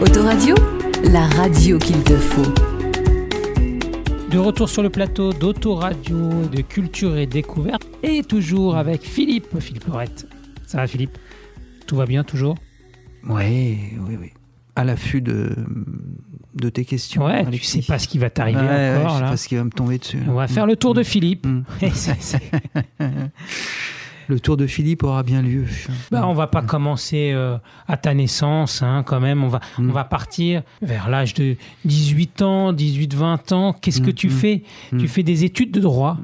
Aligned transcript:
Autoradio, 0.00 0.54
la 1.12 1.26
radio 1.26 1.78
qu'il 1.78 2.02
te 2.02 2.16
faut. 2.16 2.52
De 4.30 4.38
retour 4.38 4.68
sur 4.68 4.82
le 4.82 4.90
plateau 4.90 5.32
d'Autoradio, 5.32 6.46
de 6.46 6.60
culture 6.62 7.16
et 7.16 7.26
découverte, 7.26 7.82
et 8.02 8.22
toujours 8.22 8.76
avec 8.76 9.02
Philippe, 9.02 9.58
Philippe 9.60 9.86
Lorette. 9.86 10.26
Ça 10.66 10.78
va 10.78 10.86
Philippe? 10.86 11.18
Tout 11.86 11.96
va 11.96 12.06
bien 12.06 12.24
toujours? 12.24 12.54
Oui, 13.28 13.78
oui, 14.06 14.16
oui. 14.20 14.30
À 14.76 14.84
l'affût 14.84 15.20
de, 15.20 15.54
de 16.54 16.68
tes 16.70 16.84
questions. 16.84 17.26
Ouais, 17.26 17.42
tu 17.42 17.48
Alexis. 17.48 17.82
sais 17.82 17.86
pas 17.92 17.98
ce 17.98 18.08
qui 18.08 18.18
va 18.18 18.30
t'arriver 18.30 18.60
Ouais, 18.60 18.66
ouais, 18.66 18.96
encore 18.98 19.10
je 19.10 19.14
sais 19.16 19.20
là. 19.24 19.30
pas 19.30 19.36
ce 19.36 19.48
qui 19.48 19.56
va 19.56 19.64
me 19.64 19.70
tomber 19.70 19.98
dessus. 19.98 20.18
là. 20.18 20.24
On 20.28 20.34
va 20.34 20.46
faire 20.48 20.66
le 20.66 20.76
tour 20.76 20.94
de 20.94 21.02
Philippe. 21.02 21.46
Mm. 21.46 21.62
Le 24.30 24.38
tour 24.38 24.56
de 24.56 24.68
Philippe 24.68 25.02
aura 25.02 25.24
bien 25.24 25.42
lieu. 25.42 25.64
Bah, 26.12 26.22
on 26.24 26.34
va 26.34 26.46
pas 26.46 26.62
commencer 26.62 27.32
euh, 27.34 27.56
à 27.88 27.96
ta 27.96 28.14
naissance, 28.14 28.80
hein, 28.80 29.02
quand 29.04 29.18
même. 29.18 29.42
On 29.42 29.48
va, 29.48 29.58
Mm. 29.76 29.90
on 29.90 29.92
va 29.92 30.04
partir 30.04 30.62
vers 30.82 31.08
l'âge 31.10 31.34
de 31.34 31.56
18 31.84 32.40
ans, 32.42 32.72
18-20 32.72 33.52
ans. 33.52 33.72
Qu'est-ce 33.72 34.00
que 34.00 34.10
Mm, 34.10 34.14
tu 34.14 34.28
mm, 34.28 34.30
fais? 34.30 34.62
Tu 34.96 35.08
fais 35.08 35.24
des 35.24 35.42
études 35.44 35.72
de 35.72 35.80
droit? 35.80 36.16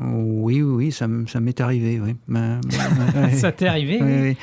Oui, 0.00 0.62
oui, 0.62 0.86
oui, 0.86 0.92
ça, 0.92 1.08
m'est 1.08 1.60
arrivé. 1.60 2.00
Oui. 2.00 2.14
Ça 3.32 3.50
t'est 3.50 3.66
arrivé 3.66 3.98
Oui, 4.00 4.12
oui. 4.30 4.36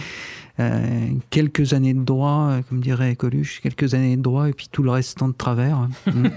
Euh, 0.60 1.08
quelques 1.30 1.74
années 1.74 1.94
de 1.94 2.04
droit, 2.04 2.48
euh, 2.50 2.62
comme 2.68 2.80
dirait 2.80 3.16
Coluche, 3.16 3.60
quelques 3.62 3.94
années 3.94 4.18
de 4.18 4.24
droit 4.24 4.50
et 4.50 4.54
puis 4.54 4.68
tout 4.72 4.82
le 4.82 4.90
restant 4.92 5.28
de 5.28 5.34
travers. 5.34 5.88
Mm. 6.08 6.28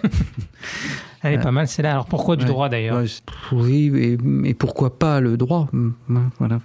Elle 1.23 1.34
est 1.34 1.38
Euh, 1.38 1.43
pas 1.43 1.52
mal, 1.52 1.69
c'est 1.69 1.83
là. 1.83 1.93
Alors 1.93 2.06
pourquoi 2.06 2.37
du 2.37 2.45
ouais. 2.45 2.48
droit 2.51 2.69
d'ailleurs 2.70 2.96
Ouais, 2.98 3.06
oui, 3.52 3.91
et, 3.95 4.19
et 4.48 4.55
pourquoi 4.55 4.98
pas 4.98 5.20
le 5.20 5.37
droit 5.37 5.69
Mm, 5.73 5.91
ouais, 6.09 6.20
Voilà. 6.38 6.60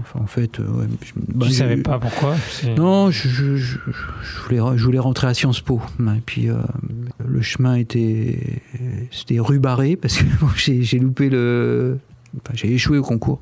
Enfin, 0.00 0.20
en 0.20 0.26
fait, 0.26 0.58
ouais, 0.60 0.86
je, 1.04 1.12
bah, 1.34 1.46
je- 1.46 1.52
savais 1.52 1.76
pas 1.78 1.98
pourquoi 1.98 2.34
Non, 2.76 3.10
je, 3.10 3.28
voulais, 4.46 4.60
je 4.78 4.84
voulais 4.84 4.98
rentrer 4.98 5.26
à 5.26 5.34
Sciences 5.34 5.60
Po. 5.60 5.80
Et 6.00 6.20
puis, 6.24 6.48
euh, 6.48 6.56
le 7.26 7.42
chemin 7.42 7.74
était, 7.74 8.62
c'était 9.10 9.40
rubarré 9.40 9.96
parce 9.96 10.16
que 10.18 10.24
j'ai, 10.56 10.82
j'ai 10.82 10.98
loupé 10.98 11.28
le. 11.28 11.98
Enfin, 12.36 12.54
j'ai 12.54 12.72
échoué 12.72 12.96
au 12.98 13.02
concours. 13.02 13.40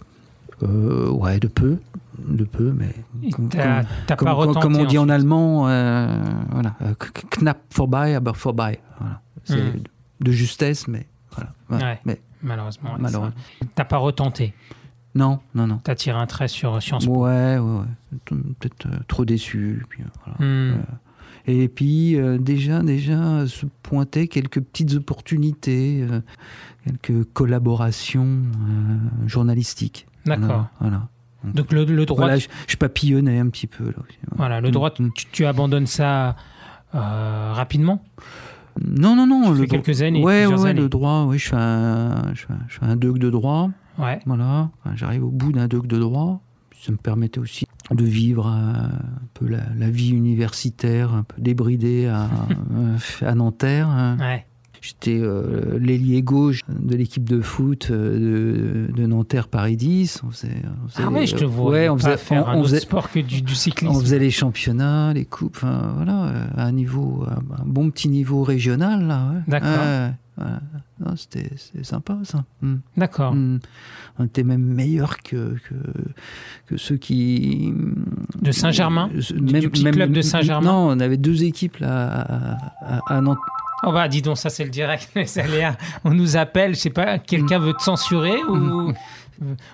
Euh, 0.65 1.11
ouais, 1.11 1.39
de 1.39 1.47
peu. 1.49 1.77
De 2.19 2.45
peu, 2.45 2.73
mais. 2.73 2.95
Comme- 3.33 3.49
comme- 3.51 3.51
comme, 3.51 3.87
pas 4.07 4.17
comme- 4.17 4.29
retenté 4.31 4.61
comme 4.61 4.77
on 4.77 4.85
dit 4.85 4.99
en 4.99 5.09
allemand, 5.09 5.69
euh, 5.69 6.23
voilà, 6.51 6.75
euh, 6.83 6.95
knapp 7.31 7.59
vorbei, 7.75 8.15
aber 8.15 8.33
vorbei. 8.35 8.79
Voilà. 8.99 9.21
C'est 9.45 9.57
Mhm. 9.63 9.83
de 10.21 10.33
justesse, 10.33 10.89
mais 10.89 11.07
voilà. 11.33 11.53
Ouais. 11.71 12.01
Mais 12.05 12.21
Malheureusement. 12.43 12.91
Malheureusement. 12.99 13.35
T'as 13.75 13.85
pas 13.85 13.97
retenté? 13.99 14.55
non, 15.15 15.41
non, 15.55 15.67
non. 15.67 15.81
T'as 15.83 15.95
tiré 15.95 16.19
un 16.19 16.27
trait 16.27 16.47
sur 16.49 16.81
Sciences 16.83 17.07
Po? 17.07 17.25
Ouais, 17.25 17.59
ouais, 17.59 17.79
ouais. 17.81 18.21
Peut-être 18.59 18.87
euh, 18.87 18.99
trop 19.09 19.25
déçu. 19.25 19.85
Puis, 19.89 20.03
euh, 20.03 20.07
voilà. 20.25 20.39
Euh, 20.41 20.77
Et 21.49 21.69
puis 21.69 22.17
euh, 22.17 22.39
déjà, 22.39 22.83
déjà 22.83 23.47
se 23.47 23.67
pointaient 23.83 24.27
quelques 24.29 24.61
petites 24.61 24.95
opportunités, 24.95 26.05
euh, 26.11 26.21
quelques 26.85 27.25
collaborations 27.33 28.25
euh, 28.27 29.29
journalistiques. 29.29 30.07
D'accord. 30.27 30.67
Voilà. 30.81 31.09
Donc 31.55 31.73
le, 31.73 31.85
le 31.85 32.07
droit, 32.07 32.25
Voilà, 32.27 32.39
je, 32.39 32.49
je 32.67 32.77
papillonnais 32.77 33.39
un 33.39 33.49
petit 33.49 33.67
peu 33.67 33.85
là. 33.85 33.97
aussi. 34.07 34.19
voilà, 34.37 34.61
le 34.61 34.71
droit, 34.71 34.91
Mm. 34.99 35.11
tu, 35.15 35.27
tu 35.33 35.47
abandonnes 35.47 35.87
ça 35.87 36.37
euh, 36.95 37.53
rapidement. 37.53 38.03
Non, 38.85 39.17
non, 39.17 39.27
non. 39.27 39.55
Tu 39.55 39.61
le 39.63 39.67
quelques 39.67 40.03
années, 40.03 40.23
Ouais, 40.23 40.47
ouais, 40.47 40.69
années. 40.71 40.81
le 40.81 40.89
droit. 40.89 41.25
Oui, 41.27 41.39
je 41.39 41.49
fais 41.49 41.57
un, 41.57 42.35
je 42.35 42.43
fais 42.47 42.53
un, 42.53 42.59
je 42.69 42.79
fais 42.79 42.85
un 42.85 42.97
doc 42.97 43.19
de 43.19 43.31
droit. 43.31 43.71
Ouais. 43.99 44.19
Voilà. 44.27 44.69
J'arrive 44.95 45.25
au 45.25 45.31
bout 45.31 45.53
d'un 45.53 45.67
doc 45.69 45.87
de 45.87 45.99
droit. 45.99 46.43
Ça 46.79 46.93
me 46.93 46.99
permettait 46.99 47.39
aussi 47.41 47.67
de 47.91 48.05
vivre 48.05 48.47
euh, 48.47 48.51
un 48.51 49.29
peu 49.35 49.47
la, 49.49 49.61
la 49.79 49.89
vie 49.91 50.11
universitaire, 50.11 51.15
un 51.15 51.23
peu 51.23 51.41
débridée 51.41 52.07
à, 52.07 52.25
euh, 52.77 52.97
à 53.23 53.35
Nanterre. 53.35 53.89
hein. 53.89 54.17
Ouais. 54.21 54.47
J'étais 54.87 55.19
euh, 55.21 55.79
l'ailier 55.81 56.23
gauche 56.23 56.61
de 56.69 56.95
l'équipe 56.95 57.29
de 57.29 57.41
foot 57.41 57.89
euh, 57.91 58.87
de, 58.89 58.93
de 58.93 59.07
Nanterre 59.07 59.49
Paris 59.49 59.77
10. 59.77 60.23
On 60.25 60.31
faisait, 60.31 60.49
on 60.85 60.89
faisait 60.89 61.03
Ah 61.05 61.11
ouais, 61.11 61.21
les- 61.21 61.27
je 61.27 61.35
te 61.37 61.45
vois. 61.45 61.71
Ouais, 61.73 61.89
on 61.89 61.99
faisait, 61.99 62.17
faire 62.17 62.45
on- 62.47 62.49
un 62.51 62.55
on 62.55 62.61
autre 62.61 62.69
faisait- 62.69 62.81
sport 62.81 63.11
que 63.11 63.19
du, 63.19 63.43
du 63.43 63.55
cyclisme. 63.57 63.93
on 63.95 63.99
faisait 64.01 64.21
les 64.21 64.31
championnats, 64.31 65.13
les 65.13 65.25
coupes, 65.25 65.59
voilà, 65.61 66.31
à 66.57 66.67
un 66.67 66.73
niveau, 66.73 67.25
un, 67.29 67.63
un 67.63 67.67
bon 67.67 67.91
petit 67.91 68.09
niveau 68.09 68.45
régional. 68.45 69.43
D'accord. 69.49 69.69
Ouais, 69.71 70.45
ouais. 70.45 70.51
Non, 70.99 71.15
C'était 71.17 71.51
sympa 71.83 72.19
ça. 72.25 72.45
Mm. 72.63 72.77
D'accord. 72.97 73.35
Mm. 73.35 73.61
On 74.19 74.25
était 74.25 74.43
même 74.45 74.63
meilleurs 74.63 75.19
que, 75.19 75.57
que, 75.69 75.75
que 76.67 76.77
ceux 76.79 76.97
qui. 76.97 77.73
De 78.41 78.51
Saint-Germain 78.51 79.11
Euh, 79.15 79.21
Du- 79.61 79.69
petit 79.71 79.85
club 79.85 80.13
de 80.13 80.23
Saint-Germain 80.23 80.67
Non, 80.67 80.89
on 80.97 81.01
avait 81.01 81.19
deux 81.19 81.45
équipes 81.45 81.77
là 81.79 82.07
à, 82.09 82.97
à, 82.97 83.15
à 83.17 83.21
Nantes. 83.21 83.39
Oh 83.83 83.93
bah 83.93 84.09
dis 84.09 84.23
donc, 84.23 84.39
ça 84.39 84.49
c'est 84.49 84.65
le 84.65 84.71
direct, 84.71 85.11
on 86.05 86.11
nous 86.15 86.37
appelle, 86.39 86.75
je 86.75 86.81
sais 86.81 86.91
pas, 86.91 87.19
quelqu'un 87.19 87.59
veut 87.59 87.75
te 87.75 87.83
censurer 87.83 88.43
ou, 88.45 88.91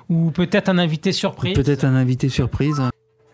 ou 0.09 0.31
peut-être 0.33 0.69
un 0.69 0.78
invité 0.78 1.12
surprise. 1.12 1.54
Peut-être 1.54 1.84
un 1.84 1.94
invité 1.94 2.28
surprise. 2.28 2.83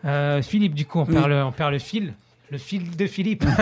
Euh, 0.04 0.42
Philippe, 0.42 0.74
du 0.74 0.84
coup, 0.84 0.98
on 0.98 1.06
Oui. 1.06 1.14
perd, 1.14 1.28
le, 1.28 1.42
on 1.42 1.52
perd 1.52 1.72
le 1.72 1.78
fil. 1.78 2.12
Le 2.50 2.58
fil 2.58 2.94
de 2.96 3.06
Philippe. 3.06 3.46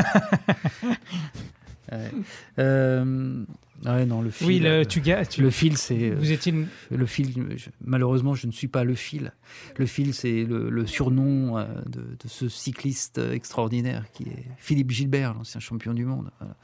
Euh, 2.58 3.44
ouais, 3.84 4.06
non, 4.06 4.22
le 4.22 4.30
fil. 4.30 4.46
oui, 4.46 4.60
euh, 4.64 4.80
le, 4.80 4.86
tu, 4.86 5.02
tu 5.30 5.42
le 5.42 5.50
fil, 5.50 5.76
c'est. 5.76 6.10
Vous 6.10 6.30
étiez 6.32 6.52
une- 6.52 6.66
Le 6.90 7.06
fil, 7.06 7.32
je- 7.56 7.68
malheureusement, 7.84 8.34
je 8.34 8.46
ne 8.46 8.52
suis 8.52 8.68
pas 8.68 8.84
le 8.84 8.94
fil. 8.94 9.32
Le 9.76 9.86
fil, 9.86 10.14
c'est 10.14 10.44
le, 10.44 10.70
le 10.70 10.86
surnom 10.86 11.58
euh, 11.58 11.64
de, 11.86 12.00
de 12.00 12.28
ce 12.28 12.48
cycliste 12.48 13.18
extraordinaire 13.18 14.04
qui 14.12 14.24
est 14.24 14.46
Philippe 14.58 14.90
Gilbert, 14.90 15.34
l'ancien 15.34 15.60
champion 15.60 15.94
du 15.94 16.04
monde. 16.04 16.30
Voilà. 16.38 16.56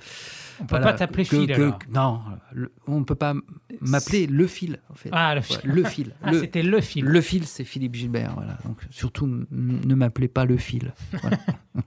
On 0.60 0.64
peut 0.64 0.68
Voilà. 0.70 0.86
pas 0.86 0.92
t'appeler 0.94 1.24
fil 1.24 1.46
que- 1.46 1.52
alors. 1.52 1.78
Non, 1.92 2.20
le- 2.52 2.72
on 2.86 3.00
ne 3.00 3.04
peut 3.04 3.14
pas 3.14 3.34
m'appeler 3.80 4.26
le 4.26 4.46
fil, 4.46 4.78
en 4.90 4.94
fait. 4.94 5.08
Ah, 5.12 5.34
le 5.34 5.40
Ouais, 5.40 5.46
fil. 5.46 5.60
le 5.70 5.84
fil. 5.84 6.14
Ah, 6.22 6.32
c'était 6.32 6.62
le 6.62 6.80
fil. 6.80 7.04
le 7.04 7.20
fil, 7.20 7.46
c'est 7.46 7.64
Philippe 7.64 7.94
Gilbert. 7.94 8.32
Voilà. 8.34 8.58
Donc, 8.64 8.78
surtout, 8.90 9.26
ne 9.50 9.94
m'appelez 9.94 10.28
pas 10.28 10.44
le 10.44 10.56
fil. 10.56 10.92
Voilà. 11.20 11.38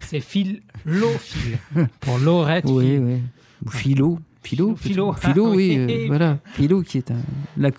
C'est 0.00 0.20
fil, 0.20 0.62
l'eau-fil. 0.86 1.58
Pour 2.00 2.18
Laurette. 2.18 2.64
oui, 2.66 2.86
fil. 2.86 3.00
oui. 3.00 3.20
Ou 3.66 3.70
Philo. 3.70 4.18
Philo, 4.42 4.76
Philo. 4.76 5.12
Philo, 5.14 5.46
Ah, 5.46 5.50
oui, 5.56 5.78
oui. 5.78 6.04
euh, 6.04 6.06
voilà. 6.06 6.38
Philo 6.44 6.82
qui 6.82 6.98
est 6.98 7.10
un, 7.10 7.16
ouais, 7.58 7.70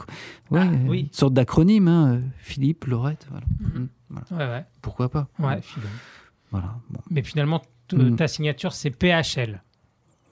Ah, 0.51 0.57
euh, 0.63 0.75
oui. 0.87 0.99
une 1.01 1.13
sorte 1.13 1.33
d'acronyme, 1.33 1.87
hein, 1.87 2.13
euh, 2.15 2.21
Philippe, 2.39 2.85
Laurette, 2.85 3.27
voilà. 3.29 3.45
Mm, 3.59 3.87
voilà. 4.09 4.25
Ouais, 4.31 4.51
ouais. 4.57 4.65
Pourquoi 4.81 5.09
pas? 5.09 5.27
Ouais 5.39 5.61
philo. 5.61 5.85
Voilà. 6.51 6.75
Bon. 6.89 6.99
Mais 7.11 7.21
finalement, 7.21 7.61
Mm. 7.93 8.15
ta 8.15 8.27
signature, 8.27 8.73
c'est 8.73 8.89
PHL. 8.89 9.61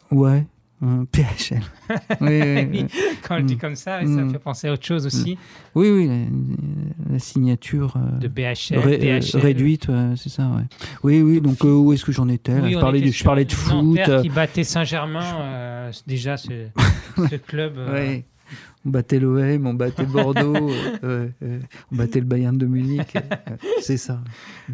Ouais. 0.09 0.47
Hum, 0.84 1.08
PHL. 1.08 1.62
oui, 2.22 2.42
oui, 2.42 2.68
oui. 2.72 2.86
Quand 3.28 3.36
on 3.36 3.38
le 3.40 3.44
dit 3.44 3.56
Mm. 3.56 3.60
comme 3.60 3.76
ça, 3.76 4.00
ça 4.02 4.06
me 4.06 4.26
Mm. 4.26 4.32
fait 4.32 4.40
penser 4.40 4.68
à 4.68 4.74
autre 4.74 4.86
chose 4.86 5.06
aussi. 5.06 5.38
oui, 5.76 5.90
oui, 5.90 6.08
la, 6.08 7.14
la 7.14 7.20
signature 7.20 7.96
euh, 7.98 8.20
De 8.20 8.28
BHL, 8.28 8.78
ré- 8.80 9.00
euh, 9.12 9.20
DHL. 9.20 9.40
réduite, 9.40 9.88
ouais, 9.88 10.14
c'est 10.18 10.30
ça. 10.30 10.44
Ouais. 10.48 10.64
Oui, 11.04 11.22
oui. 11.22 11.42
Donc 11.42 11.64
euh, 11.66 11.74
où 11.74 11.94
est-ce 11.94 12.06
que 12.06 12.12
j'en 12.12 12.28
étais 12.28 12.54
je, 12.72 12.80
parlais 12.80 13.02
de, 13.02 13.12
je 13.12 13.24
parlais 13.24 13.46
de 13.46 13.52
foot. 13.52 14.00
Qui 14.22 14.30
battait 14.30 14.64
Saint-Germain, 14.64 15.90
déjà 16.08 16.38
ce, 16.38 16.68
ce 17.30 17.36
club. 17.36 17.78
ouais. 17.92 18.26
On 18.86 18.90
battait 18.90 19.19
l'OM, 19.19 19.66
on 19.68 19.74
battait 19.74 20.06
Bordeaux, 20.06 20.56
euh, 20.69 20.90
euh, 21.03 21.30
euh, 21.44 21.59
on 21.91 21.96
battait 21.96 22.19
le 22.19 22.25
Bayern 22.25 22.58
de 22.58 22.66
Munich. 22.66 23.14
c'est 23.81 23.97
ça. 23.97 24.22
Mm. 24.68 24.74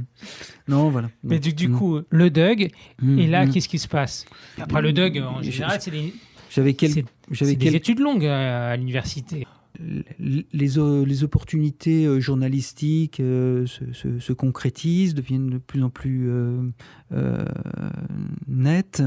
Non, 0.67 0.89
voilà. 0.89 1.09
Mais 1.23 1.39
du, 1.39 1.53
du 1.53 1.67
mm, 1.67 1.77
coup, 1.77 1.99
le 2.09 2.29
Doug, 2.29 2.69
mm, 3.01 3.19
et 3.19 3.27
là, 3.27 3.45
qu'est-ce 3.47 3.69
qui 3.69 3.79
se 3.79 3.87
passe? 3.87 4.25
Après 4.59 4.81
le 4.81 4.93
Doug, 4.93 5.17
en 5.19 5.41
général, 5.41 5.79
c'est 5.81 5.91
des, 5.91 6.13
j'avais 6.49 6.73
quel- 6.73 7.05
des 7.57 7.75
études 7.75 7.99
longues 7.99 8.25
à 8.25 8.75
l'université. 8.75 9.45
les, 10.19 11.23
opportunités 11.23 12.19
journalistiques 12.19 13.19
euh, 13.19 13.65
se, 13.67 13.93
se- 13.93 14.19
se 14.19 14.33
concrétisent, 14.33 15.13
deviennent 15.13 15.49
de 15.51 15.57
plus 15.59 15.83
en 15.83 15.89
plus 15.91 16.29
euh, 16.29 16.61
euh, 17.11 17.45
nettes. 18.47 19.03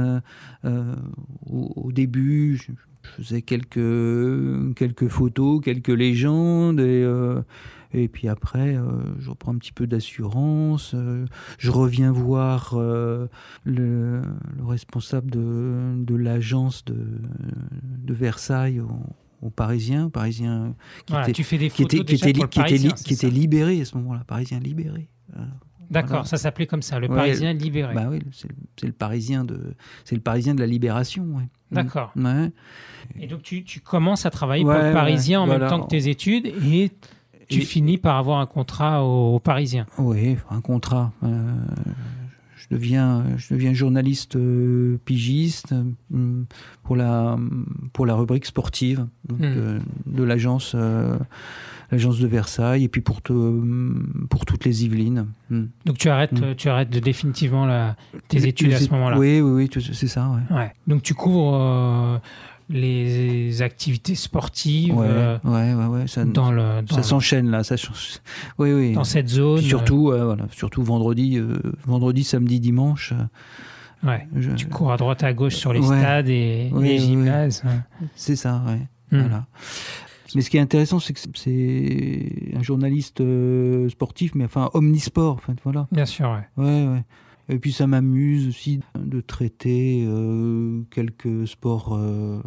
Au, 0.64 1.72
au 1.76 1.92
début, 1.92 2.56
je, 2.56 2.72
je 3.02 3.22
faisais 3.22 3.43
quelques, 3.43 4.75
quelques 4.76 5.08
photos, 5.08 5.60
quelques 5.62 5.88
légendes, 5.88 6.81
et, 6.81 7.02
euh, 7.04 7.43
et 7.93 8.08
puis 8.08 8.28
après, 8.28 8.76
euh, 8.76 8.82
je 9.19 9.31
reprends 9.31 9.52
un 9.54 9.58
petit 9.58 9.72
peu 9.72 9.87
d'assurance. 9.87 10.93
euh, 10.94 11.26
je 11.58 11.70
reviens 11.70 12.12
voir 12.12 12.75
euh, 12.75 13.26
le, 13.64 14.22
le 14.56 14.64
responsable 14.64 15.31
de, 15.31 15.94
de 15.99 16.14
l'agence 16.14 16.84
de, 16.84 16.96
de 17.99 18.14
Versailles. 18.14 18.81
au- 18.81 18.88
aux 19.44 19.50
Parisiens, 19.50 20.08
Parisiens 20.08 20.76
qui 21.05 21.14
Voilà, 21.14 21.25
étaient 21.25 21.32
tu 21.32 21.43
fais 21.43 21.58
des 21.58 21.69
qui 21.69 21.82
était, 21.82 22.05
qui 22.05 22.14
était, 22.14 22.32
qui 22.32 22.38
était, 22.43 22.46
Parisien, 22.60 22.90
li- 22.90 22.94
c'est 22.96 23.05
qui 23.08 23.16
ça? 23.16 23.26
était 23.26 23.37
libéré 23.37 23.81
à 23.81 23.84
ce 23.84 23.96
moment-là, 23.96 24.22
Parisien 24.25 24.60
libéré. 24.60 25.08
Voilà. 25.34 25.48
D'accord, 25.92 26.08
Voilà. 26.10 26.24
ça 26.24 26.36
s'appelait 26.38 26.66
comme 26.66 26.82
ça, 26.82 26.98
le 26.98 27.08
Ouais, 27.08 27.14
Parisien 27.14 27.52
libéré. 27.52 27.94
Bah 27.94 28.06
oui, 28.10 28.20
c'est 28.32 28.48
le- 28.86 28.92
Parisien 28.92 29.44
de, 29.44 29.74
c'est 30.04 30.14
le 30.16 30.20
Parisien 30.22 30.54
de 30.54 30.60
la 30.60 30.66
libération. 30.66 31.22
ouais. 31.36 31.44
D'accord. 31.70 32.12
Ouais. 32.16 32.50
Et 33.20 33.26
donc 33.26 33.42
tu, 33.42 33.62
tu 33.62 33.80
commences 33.80 34.26
à 34.26 34.30
travailler 34.30 34.64
pour 34.64 34.72
le 34.72 34.92
Parisien 34.92 35.40
en 35.40 35.46
même 35.46 35.68
temps 35.68 35.80
que 35.82 35.88
tes 35.88 36.08
études 36.08 36.46
et 36.46 36.90
tu 37.48 37.60
Et- 37.60 37.64
finis 37.64 37.98
par 37.98 38.16
avoir 38.16 38.40
un 38.40 38.46
contrat 38.46 39.04
au, 39.04 39.34
au 39.36 39.38
Parisien. 39.38 39.86
Oui, 39.98 40.36
un 40.50 40.60
contrat. 40.60 41.12
euh, 41.22 41.52
je 42.56 42.66
deviens, 42.70 43.24
je 43.36 43.52
deviens 43.54 43.72
journaliste 43.74 44.36
euh, 44.36 44.98
pigiste 45.04 45.74
euh, 46.12 46.44
pour 46.84 46.96
la, 46.96 47.36
pour 47.92 48.06
la 48.06 48.14
rubrique 48.14 48.46
sportive 48.46 49.06
donc, 49.28 49.40
Hmm. 49.40 49.44
euh, 49.44 49.78
de 50.06 50.22
l'agence 50.22 50.74
l'agence 51.92 52.18
de 52.18 52.26
Versailles 52.26 52.82
et 52.84 52.88
puis 52.88 53.00
pour, 53.02 53.22
te- 53.22 54.26
pour 54.28 54.44
toutes 54.46 54.64
les 54.64 54.84
Yvelines. 54.84 55.26
Hmm. 55.50 55.66
Donc 55.84 55.98
tu 55.98 56.08
arrêtes, 56.08 56.32
Mm. 56.32 56.42
euh, 56.44 56.54
tu 56.56 56.68
arrêtes 56.68 56.90
de 56.90 56.98
définitivement 56.98 57.66
la- 57.66 57.94
tes 58.28 58.38
Les- 58.38 58.48
études 58.48 58.72
à 58.72 58.80
ce 58.80 58.90
moment-là. 58.90 59.18
Oui, 59.18 59.40
oui, 59.40 59.68
oui, 59.76 59.82
c'est 59.92 60.08
ça. 60.08 60.28
Ouais. 60.50 60.56
Ouais. 60.56 60.72
Donc 60.88 61.02
tu 61.02 61.14
couvres 61.14 61.54
euh, 61.54 62.18
les 62.70 63.60
activités 63.62 64.14
sportives 64.14 64.94
Ouais, 64.96 65.06
euh, 65.08 65.38
ouais, 65.44 65.74
ouais, 65.74 65.86
ouais, 65.86 66.06
ça, 66.06 66.24
dans, 66.24 66.50
le, 66.50 66.82
dans, 66.82 66.96
ça 66.96 67.02
s'enchaîne 67.02 67.50
là. 67.50 67.62
Ça, 67.64 67.74
oui, 68.58 68.72
oui. 68.72 68.92
dans 68.94 69.04
cette 69.04 69.28
zone. 69.28 69.58
Puis 69.58 69.68
surtout, 69.68 70.10
euh, 70.10 70.24
voilà, 70.24 70.44
surtout 70.50 70.82
vendredi, 70.82 71.38
euh, 71.38 71.58
vendredi, 71.86 72.24
samedi, 72.24 72.58
dimanche. 72.60 73.12
euh, 73.12 73.16
euh, 74.04 74.08
ouais. 74.08 74.26
je- 74.36 74.52
Tu 74.52 74.66
cours 74.66 74.92
à 74.92 74.96
droite 74.96 75.22
à 75.22 75.32
gauche 75.34 75.56
sur 75.56 75.72
les 75.72 75.80
Ouais. 75.80 75.98
stades 75.98 76.28
et 76.28 76.70
les 76.80 76.98
gymnases. 76.98 77.62
C'est 78.16 78.36
ça, 78.36 78.62
ouais. 78.66 78.80
Mm. 79.18 79.20
Voilà. 79.22 79.46
Mais 80.34 80.43
ce 80.43 80.50
qui 80.50 80.56
est 80.56 80.61
intéressant, 80.61 80.99
c'est 80.99 81.12
que 81.12 81.20
c'est 81.34 82.52
un 82.56 82.62
journaliste 82.62 83.20
euh, 83.20 83.88
sportif, 83.88 84.34
mais 84.34 84.44
enfin 84.44 84.70
omnisport, 84.75 85.34
en 85.34 85.38
fait, 85.38 85.56
voilà. 85.64 85.88
Bien 85.93 86.06
sûr, 86.06 86.31
ouais. 86.31 86.62
Ouais, 86.64 86.87
ouais. 86.88 87.05
Et 87.49 87.58
puis 87.58 87.73
ça 87.73 87.87
m'amuse 87.87 88.49
aussi 88.49 88.81
de 88.99 89.20
traiter 89.20 90.05
euh, 90.06 90.82
quelques 90.90 91.46
sports 91.49 91.94
euh, 91.94 92.40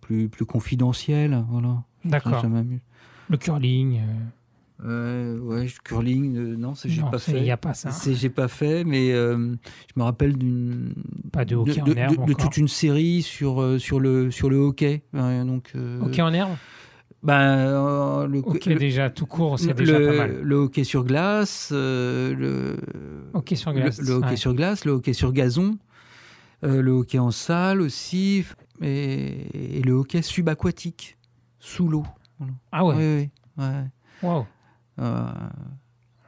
plus, 0.00 0.28
plus 0.28 0.46
confidentiels, 0.46 1.44
voilà. 1.50 1.84
Ça, 2.04 2.08
D'accord. 2.08 2.40
ça 2.40 2.48
m'amuse. 2.48 2.80
Le 3.28 3.36
curling. 3.36 3.94
Ouais, 3.94 4.00
euh, 4.86 5.38
ouais, 5.40 5.66
curling, 5.84 6.36
euh, 6.36 6.56
non, 6.56 6.74
ça 6.76 6.88
j'ai 6.88 7.02
pas 7.02 7.18
ça, 7.18 7.32
fait. 7.32 7.38
Il 7.38 7.42
n'y 7.42 7.50
a 7.50 7.56
pas 7.56 7.74
ça. 7.74 7.90
C'est- 7.90 8.14
J'ai 8.14 8.30
pas 8.30 8.46
fait, 8.48 8.84
mais 8.84 9.10
euh, 9.12 9.36
je 9.94 9.98
me 10.00 10.04
rappelle 10.04 10.36
d'une 10.38 10.94
Pas 11.32 11.44
de 11.44 11.56
hockey 11.56 11.80
de- 11.84 11.92
en 11.92 11.96
herbe 11.96 12.26
de- 12.26 12.32
toute 12.32 12.56
une 12.56 12.68
série 12.68 13.22
sur 13.22 13.80
sur 13.80 13.98
le 13.98 14.30
sur 14.30 14.48
le 14.48 14.56
hockey. 14.58 15.02
Donc 15.12 15.72
euh, 15.74 16.00
Hockey 16.00 16.22
en 16.22 16.32
herbe? 16.32 16.52
Ben, 17.22 17.40
euh, 17.40 18.26
le, 18.28 18.38
Ok, 18.40 18.66
le- 18.66 18.74
déjà, 18.76 19.10
tout 19.10 19.26
court, 19.26 19.58
c'est 19.58 19.68
le- 19.68 19.74
déjà 19.74 19.98
pas 20.00 20.16
mal. 20.16 20.40
le 20.42 20.56
hockey 20.56 20.84
sur 20.84 21.04
glace, 21.04 21.70
euh, 21.72 22.34
le 22.34 22.76
Hockey 23.34 23.56
sur 23.56 23.72
le- 23.72 23.80
glace. 23.80 24.00
le, 24.00 24.12
hockey 24.14 24.28
ouais. 24.30 24.36
sur 24.36 24.54
glace, 24.54 24.84
le 24.84 24.92
hockey 24.92 25.12
sur 25.12 25.32
gazon, 25.32 25.78
euh, 26.64 26.80
le 26.82 26.90
hockey 26.92 27.18
en 27.18 27.30
salle 27.30 27.80
aussi, 27.80 28.44
et, 28.80 29.78
et 29.78 29.82
le 29.82 29.92
hockey 29.94 30.22
subaquatique, 30.22 31.16
sous 31.58 31.88
l'eau. 31.88 32.04
Ah 32.70 32.84
ouais, 32.84 32.94
Oui, 32.94 33.30
oui, 33.58 33.64
ouais. 33.64 33.84
waouh. 34.22 34.46
Euh, 35.00 35.24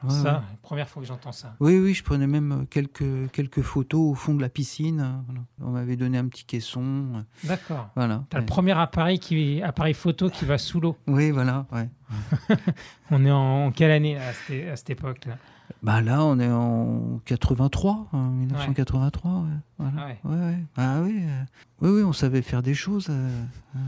ouais, 0.05 0.11
Ça, 0.11 0.35
ouais. 0.39 0.57
première 0.63 0.89
fois 0.89 1.03
que 1.03 1.09
j'entends 1.09 1.33
ça. 1.33 1.55
Oui, 1.61 1.79
oui, 1.79 1.95
je 1.95 2.03
prenais 2.05 2.27
même 2.27 2.67
quelques, 2.71 3.31
quelques 3.33 3.63
photos 3.63 4.01
au 4.13 4.15
fond 4.15 4.35
de 4.35 4.41
la 4.43 4.49
piscine. 4.49 5.01
euh, 5.01 5.13
voilà. 5.27 5.41
On 5.63 5.71
m'avait 5.71 5.97
donné 5.97 6.19
un 6.19 6.27
petit 6.29 6.45
caisson. 6.45 6.83
euh, 6.83 7.21
D'accord. 7.45 7.91
Voilà. 7.97 8.25
T'as 8.31 8.39
le 8.39 8.43
Ouais. 8.43 8.47
premier 8.47 8.73
appareil, 8.79 9.19
qui, 9.19 9.63
appareil 9.63 9.95
photo 9.95 10.29
qui 10.31 10.45
va 10.45 10.59
sous 10.59 10.81
l'eau. 10.81 10.97
Oui, 11.07 11.31
voilà. 11.31 11.67
On 13.11 13.25
est 13.25 13.31
en, 13.31 13.67
en 13.67 13.71
quelle 13.73 13.91
année 13.91 14.17
à 14.17 14.33
cette, 14.33 14.69
à 14.69 14.77
cette 14.77 14.91
époque-là 14.91 15.37
Bah 15.83 16.01
là, 16.01 16.25
on 16.25 16.39
est 16.41 16.51
en 16.51 17.21
83, 17.25 18.09
hein, 18.13 18.31
1983. 18.31 19.31
ouais, 19.31 19.47
voilà. 19.79 19.93
Ah 19.99 20.07
ouais. 20.07 20.19
Ouais, 20.25 20.45
ouais. 20.45 20.59
Ah 20.77 21.01
oui, 21.03 21.21
euh, 21.23 21.43
oui, 21.83 21.91
oui, 21.91 22.03
on 22.03 22.13
savait 22.13 22.43
faire 22.43 22.63
des 22.63 22.75
choses. 22.75 23.07
euh, 23.11 23.43
hein. 23.77 23.79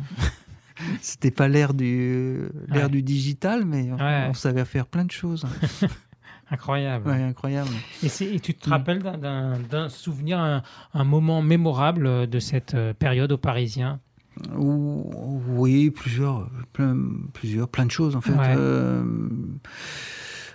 C'était 1.00 1.30
pas 1.30 1.48
l'ère 1.48 1.74
du 1.74 2.48
l'ère 2.68 2.84
Ouais. 2.84 2.88
du 2.90 3.02
digital, 3.02 3.64
mais 3.64 3.90
on, 3.92 3.96
Ouais. 3.96 4.26
on 4.30 4.34
savait 4.34 4.64
faire 4.64 4.86
plein 4.86 5.04
de 5.04 5.10
choses. 5.10 5.44
Incroyable. 6.50 7.08
Ouais, 7.08 7.22
incroyable. 7.22 7.70
Et, 8.02 8.08
tu 8.40 8.52
te 8.54 8.68
Mm. 8.68 8.72
rappelles 8.72 9.02
d'un- 9.02 9.88
souvenir, 9.88 10.38
un, 10.38 10.62
un 10.92 11.04
moment 11.04 11.40
mémorable 11.40 12.26
de 12.28 12.38
cette 12.40 12.74
euh, 12.74 12.92
période 12.92 13.32
au 13.32 13.38
Parisien? 13.38 14.00
Ou- 14.56 15.10
Oui, 15.48 15.90
plusieurs, 15.90 16.50
plein, 16.74 16.96
plusieurs, 17.32 17.68
plein 17.68 17.86
de 17.86 17.90
choses 17.90 18.16
en 18.16 18.20
fait. 18.20 18.32
Euh, 18.38 19.02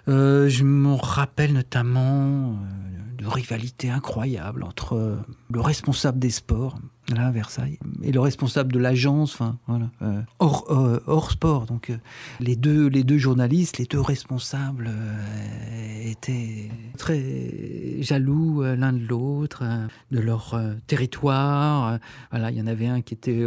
euh, 0.07 0.47
je 0.50 0.63
me 0.63 0.94
rappelle 0.94 1.53
notamment 1.53 2.51
euh, 2.51 3.15
de 3.18 3.25
rivalités 3.27 3.89
incroyables 3.89 4.63
entre 4.63 4.94
euh, 4.95 5.18
le 5.51 5.62
responsable 5.62 6.19
des 6.19 6.30
sports, 6.30 6.77
là 7.13 7.27
à 7.27 7.31
Versailles, 7.31 7.80
et 8.04 8.12
le 8.12 8.19
responsable 8.19 8.74
de 8.74 8.80
l'agence, 8.80 9.33
enfin 9.33 9.57
voilà, 9.68 9.89
euh, 10.01 10.21
hors, 10.39 10.65
euh, 10.69 11.00
hors 11.07 11.31
sport. 11.31 11.65
Donc 11.65 11.89
euh, 11.89 11.98
les 12.39 12.56
deux, 12.56 12.88
les 12.88 13.04
deux 13.04 13.18
journalistes, 13.18 13.77
les 13.77 13.86
deux 13.86 14.01
responsables 14.01 14.89
euh, 14.89 16.09
étaient 16.09 16.69
très 16.97 18.01
jaloux 18.01 18.63
euh, 18.63 18.75
l'un 18.75 18.91
de 18.94 19.05
l'autre, 19.07 19.61
euh, 19.63 19.88
de 20.11 20.19
leur 20.19 20.53
euh, 20.53 20.73
territoire. 20.88 21.97
Voilà, 22.31 22.51
il 22.51 22.57
y 22.57 22.61
en 22.61 22.67
avait 22.67 22.88
un 22.88 23.01
qui 23.01 23.13
était 23.13 23.45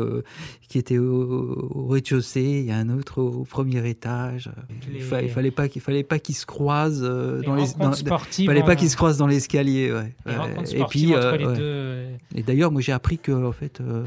qui 0.69 0.79
était 0.79 0.99
au, 0.99 1.69
au 1.75 1.87
rez-de-chaussée, 1.89 2.61
il 2.61 2.65
y 2.67 2.71
a 2.73 2.77
un 2.79 2.89
autre 2.89 3.21
au, 3.21 3.45
premier 3.45 3.87
étage. 3.89 4.51
Les- 4.89 4.97
Il, 4.99 5.03
fa- 5.03 5.23
il 5.23 5.29
fallait 5.31 5.51
pas 5.51 5.69
qu'il 5.69 5.83
fallait 5.83 6.05
pas 6.05 6.19
qu'ils 6.19 6.37
se 6.37 6.47
croisent 6.47 7.03
Les 7.03 7.45
dans 7.47 7.55
les. 7.57 7.63
rencontres 7.65 7.79
dans- 7.79 7.93
sportives. 7.93 8.47
fallait 8.47 8.63
en- 8.63 8.67
pas 8.67 8.77
qu'ils 8.77 8.91
se 8.91 8.97
croisent 8.97 9.19
dans 9.19 9.27
l'escalier. 9.27 9.93
Ouais. 9.93 10.15
les 10.27 10.33
Et 10.33 10.37
sportives 10.67 10.87
puis, 10.89 11.17
entre 11.17 11.37
les 11.37 11.47
ouais. 11.47 11.57
deux. 11.57 12.07
Et 12.37 12.43
d'ailleurs, 12.43 12.71
moi, 12.71 12.81
j'ai 12.81 12.93
appris 12.93 13.19
que, 13.19 13.33
en 13.33 13.53
fait, 13.53 13.81
euh, 13.81 14.05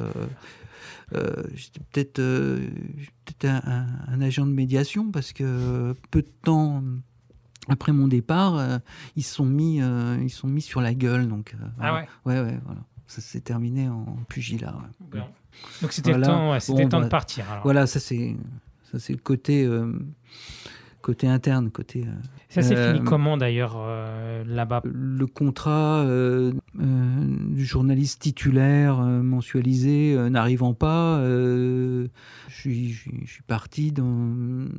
j'étais 1.53 1.79
peut-être 1.91 2.19
euh, 2.19 2.59
j'étais 3.27 3.47
un, 3.47 3.61
un- 3.65 3.87
un 4.13 4.21
agent 4.21 4.45
de 4.45 4.51
médiation 4.51 5.11
parce 5.11 5.31
que 5.33 5.93
peu 6.11 6.21
de 6.21 6.31
temps 6.43 6.81
après 7.69 7.91
mon 7.91 8.07
départ, 8.07 8.55
euh, 8.57 8.77
ils 9.15 9.23
se 9.23 9.33
sont 9.35 9.45
mis, 9.45 9.81
euh, 9.81 10.17
ils 10.21 10.29
sont 10.29 10.47
mis 10.47 10.61
sur 10.61 10.81
la 10.81 10.93
gueule. 10.93 11.27
Donc, 11.27 11.53
euh, 11.55 11.65
Ah 11.79 11.91
voilà. 11.91 11.93
ouais 11.93 12.07
ouais, 12.25 12.51
ouais, 12.51 12.59
voilà. 12.65 12.81
Ça 13.07 13.21
s'est 13.21 13.41
terminé 13.41 13.87
en 13.89 14.17
pugilat. 14.27 14.75
ouais. 15.13 15.21
Donc 15.81 15.91
c'était 15.91 16.11
Voilà. 16.11 16.27
le 16.27 16.33
temps, 16.33 16.51
ouais, 16.51 16.59
c'était 16.59 16.77
Bon, 16.79 16.83
le 16.83 16.89
temps 16.89 16.99
bah, 16.99 17.05
de 17.05 17.09
partir. 17.09 17.45
alors. 17.51 17.63
Voilà, 17.63 17.85
ça 17.87 17.99
c'est, 17.99 18.35
ça 18.91 18.97
c'est 18.99 19.13
le 19.13 19.19
côté, 19.19 19.69
côté 21.01 21.27
interne, 21.27 21.69
côté. 21.69 22.05
Ça 22.49 22.61
s'est 22.61 22.75
Euh, 22.75 22.93
fini 22.95 23.05
comment 23.05 23.37
d'ailleurs 23.37 23.77
là-bas? 24.47 24.81
Le 24.85 25.25
contrat 25.27 26.05
du 26.75 27.65
journaliste 27.65 28.21
titulaire 28.21 28.97
mensualisé 28.97 30.15
n'arrivant 30.31 30.73
pas, 30.73 31.19
je 31.23 32.07
suis, 32.49 32.93
je 32.93 33.41
parti 33.45 33.91
dans, 33.91 34.31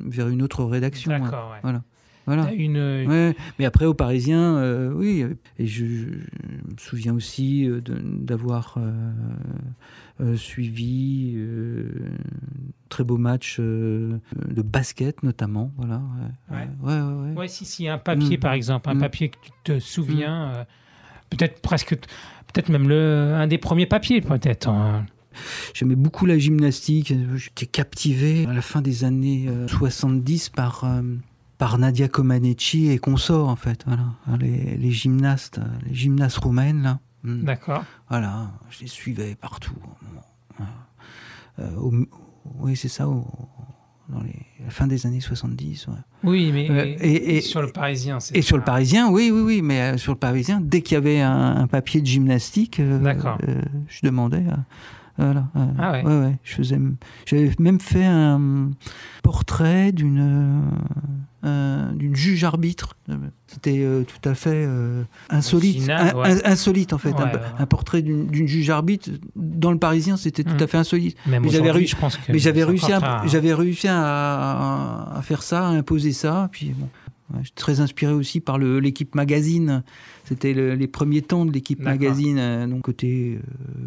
vers 0.05 0.27
une 0.27 0.41
autre 0.41 0.63
rédaction. 0.65 1.11
D'accord. 1.11 1.55
Voilà. 1.61 1.83
Voilà. 2.25 2.45
T'as 2.45 2.53
une, 2.53 2.77
Ouais, 3.07 3.35
mais 3.59 3.65
après, 3.65 3.85
aux 3.85 3.93
Parisiens, 3.93 4.55
euh, 4.57 4.91
oui. 4.93 5.25
Et 5.59 5.67
je, 5.67 5.85
je 5.85 5.91
me 6.71 6.77
souviens 6.77 7.13
aussi 7.13 7.67
euh, 7.69 7.81
d'avoir 7.85 8.75
euh, 8.77 8.91
euh, 10.21 10.35
suivi 10.35 11.33
euh, 11.35 11.87
très 12.89 13.03
beau 13.03 13.17
match 13.17 13.57
euh, 13.59 14.17
de 14.47 14.61
basket, 14.61 15.21
notamment. 15.23 15.71
Voilà. 15.77 16.01
Ouais, 16.49 16.67
Ouais. 16.81 16.99
ouais, 17.01 17.33
ouais, 17.35 17.47
si, 17.47 17.65
si, 17.65 17.87
un 17.87 17.97
papier 17.97 18.37
Mm. 18.37 18.39
par 18.39 18.53
exemple, 18.53 18.89
un 18.89 18.95
Mm. 18.95 18.99
papier 18.99 19.29
que 19.29 19.37
tu 19.43 19.51
te 19.63 19.79
souviens, 19.79 20.51
euh, 20.55 20.63
peut-être 21.29 21.61
presque, 21.61 21.89
peut-être 21.95 22.69
même 22.69 22.87
le, 22.87 23.33
un 23.35 23.47
des 23.47 23.57
premiers 23.57 23.85
papiers, 23.85 24.21
peut-être. 24.21 24.67
hein. 24.69 25.05
J'aimais 25.73 25.95
beaucoup 25.97 26.25
la 26.25 26.37
gymnastique. 26.39 27.13
J'étais 27.35 27.65
captivé 27.65 28.45
à 28.47 28.53
la 28.53 28.61
fin 28.61 28.81
des 28.81 29.03
années 29.03 29.47
euh, 29.49 29.67
70 29.67 30.47
par, 30.49 30.85
euh, 30.85 31.01
par 31.57 31.77
Nadia 31.77 32.07
Comaneci 32.07 32.87
et 32.89 32.97
consorts, 32.97 33.47
en 33.49 33.55
fait. 33.55 33.83
Voilà. 33.87 34.03
Les, 34.39 34.77
les 34.77 34.91
gymnastes, 34.91 35.59
les 35.87 35.93
gymnastes 35.93 36.37
roumaines, 36.37 36.81
là. 36.83 36.99
Mm. 37.23 37.43
D'accord. 37.43 37.83
Voilà, 38.09 38.51
je 38.69 38.81
les 38.81 38.87
suivais 38.87 39.35
partout. 39.35 39.73
Euh, 41.59 41.69
au- 41.77 41.93
oui, 42.59 42.75
c'est 42.75 42.89
ça, 42.89 43.07
au- 43.07 43.25
dans 44.09 44.19
les, 44.21 44.35
la 44.63 44.69
fin 44.69 44.85
des 44.87 45.07
années 45.07 45.21
70. 45.21 45.87
ouais. 45.87 45.93
Oui, 46.23 46.51
mais 46.53 46.69
Euh, 46.69 46.95
et- 46.99 47.37
et- 47.37 47.41
sur 47.41 47.61
le 47.61 47.69
Parisien, 47.71 48.19
c'est 48.19 48.37
Et 48.37 48.41
sur 48.41 48.57
le. 48.57 48.63
Parisien, 48.63 49.09
oui, 49.09 49.31
oui, 49.33 49.41
oui, 49.41 49.61
mais 49.63 49.81
euh, 49.81 49.97
sur 49.97 50.11
le 50.13 50.19
Parisien, 50.19 50.59
dès 50.61 50.81
qu'il 50.81 50.95
y 50.95 50.97
avait 50.97 51.21
un, 51.21 51.55
un 51.57 51.67
papier 51.67 52.01
de 52.01 52.05
gymnastique, 52.05 52.81
D'accord. 53.01 53.37
je 53.87 53.99
demandais. 54.03 54.43
voilà, 55.17 55.47
euh, 55.55 55.65
Ah 55.79 55.91
ouais. 56.03 56.37
je 56.43 56.53
faisais. 56.55 56.79
J'avais 57.25 57.51
même 57.57 57.79
fait 57.79 58.05
un 58.05 58.69
portrait 59.23 59.91
d'une 59.93 60.61
euh, 61.45 61.91
d'une 61.93 62.15
juge 62.15 62.43
arbitre. 62.43 62.97
C'était 63.47 63.79
euh, 63.79 64.03
tout 64.03 64.27
à 64.27 64.33
fait 64.33 64.65
euh, 64.67 65.03
insolite, 65.29 65.87
ouais. 65.87 66.45
insolite 66.45 66.91
en 66.93 66.97
fait. 66.97 67.11
Ouais, 67.11 67.21
un, 67.21 67.25
ouais. 67.33 67.39
un 67.59 67.65
portrait 67.67 68.01
d'une 68.01 68.47
juge 68.47 68.69
arbitre 68.69 69.09
dans 69.35 69.71
le 69.71 69.77
Parisien, 69.77 70.17
c'était 70.17 70.43
tout 70.43 70.55
Mm. 70.59 70.63
à 70.63 70.67
fait 70.67 70.77
insolite. 70.77 71.17
Même 71.27 71.43
mais 71.43 71.49
j'avais 71.49 71.71
réussi- 71.71 71.95
Mais 72.29 72.39
j'avais 72.39 72.63
réussi, 72.63 72.91
à, 72.91 73.21
j'avais 73.27 73.53
réussi 73.53 73.87
à, 73.87 74.01
à- 74.03 75.17
à 75.17 75.21
faire 75.21 75.43
ça, 75.43 75.67
à 75.67 75.69
imposer 75.69 76.11
ça. 76.13 76.49
Puis 76.51 76.73
bon, 76.77 76.89
très 77.55 77.79
inspiré 77.79 78.13
aussi 78.13 78.39
par 78.39 78.57
l'équipe 78.57 79.13
magazine. 79.15 79.83
C'était 80.23 80.53
le- 80.53 80.73
les 80.75 80.87
premiers 80.87 81.21
temps 81.21 81.45
de 81.45 81.51
l'équipe 81.51 81.79
magazine, 81.81 82.67
donc 82.67 82.81
côté 82.81 83.39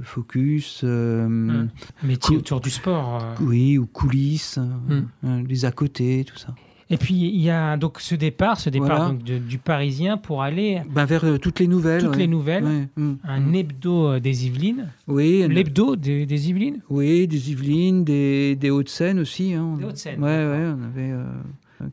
focus, 0.03 0.83
euh, 0.85 1.27
Mm. 1.29 1.69
métier 2.05 2.37
autour 2.37 2.61
du 2.61 2.71
sport. 2.71 3.25
oui, 3.41 3.79
ou 3.79 3.87
coulisses, 3.87 4.59
euh, 4.59 5.01
Mm. 5.01 5.07
euh, 5.25 5.43
les 5.49 5.65
à 5.65 5.73
côté, 5.73 6.25
tout 6.25 6.39
ça. 6.39 6.55
Et 6.91 6.97
puis 6.97 7.15
il 7.15 7.41
y 7.41 7.51
a 7.51 7.77
donc 7.77 8.01
ce 8.01 8.15
départ, 8.15 8.59
ce 8.59 8.71
départ 8.71 8.89
Voilà. 8.89 9.09
donc, 9.11 9.23
de- 9.23 9.37
du 9.39 9.59
Parisien 9.59 10.17
pour 10.17 10.43
aller 10.43 10.81
Ben, 10.91 11.05
vers 11.05 11.25
euh, 11.25 11.37
toutes 11.39 11.61
les 11.61 11.67
nouvelles. 11.67 12.01
toutes 12.01 12.13
ouais. 12.13 12.17
les 12.19 12.27
nouvelles, 12.27 12.65
Ouais, 12.65 12.89
mm, 12.97 13.15
un 13.25 13.41
mm. 13.41 13.55
hebdo 13.55 14.07
euh, 14.09 14.21
des 14.21 14.47
Yvelines, 14.47 14.89
Oui, 15.07 15.43
un- 15.45 15.49
l'hebdo 15.49 15.97
des, 15.97 16.25
des 16.25 16.49
Yvelines. 16.49 16.81
oui, 16.89 17.29
des 17.29 17.51
Yvelines, 17.51 18.05
des, 18.05 18.57
des 18.57 18.71
Hauts-de-Seine 18.71 19.19
aussi. 19.19 19.53
hein. 19.53 19.77
Des 19.79 19.85
Hauts-de-Seine, 19.85 20.23
Ouais, 20.23 20.75
on 20.79 20.83
avait 20.83 21.11
euh, 21.13 21.25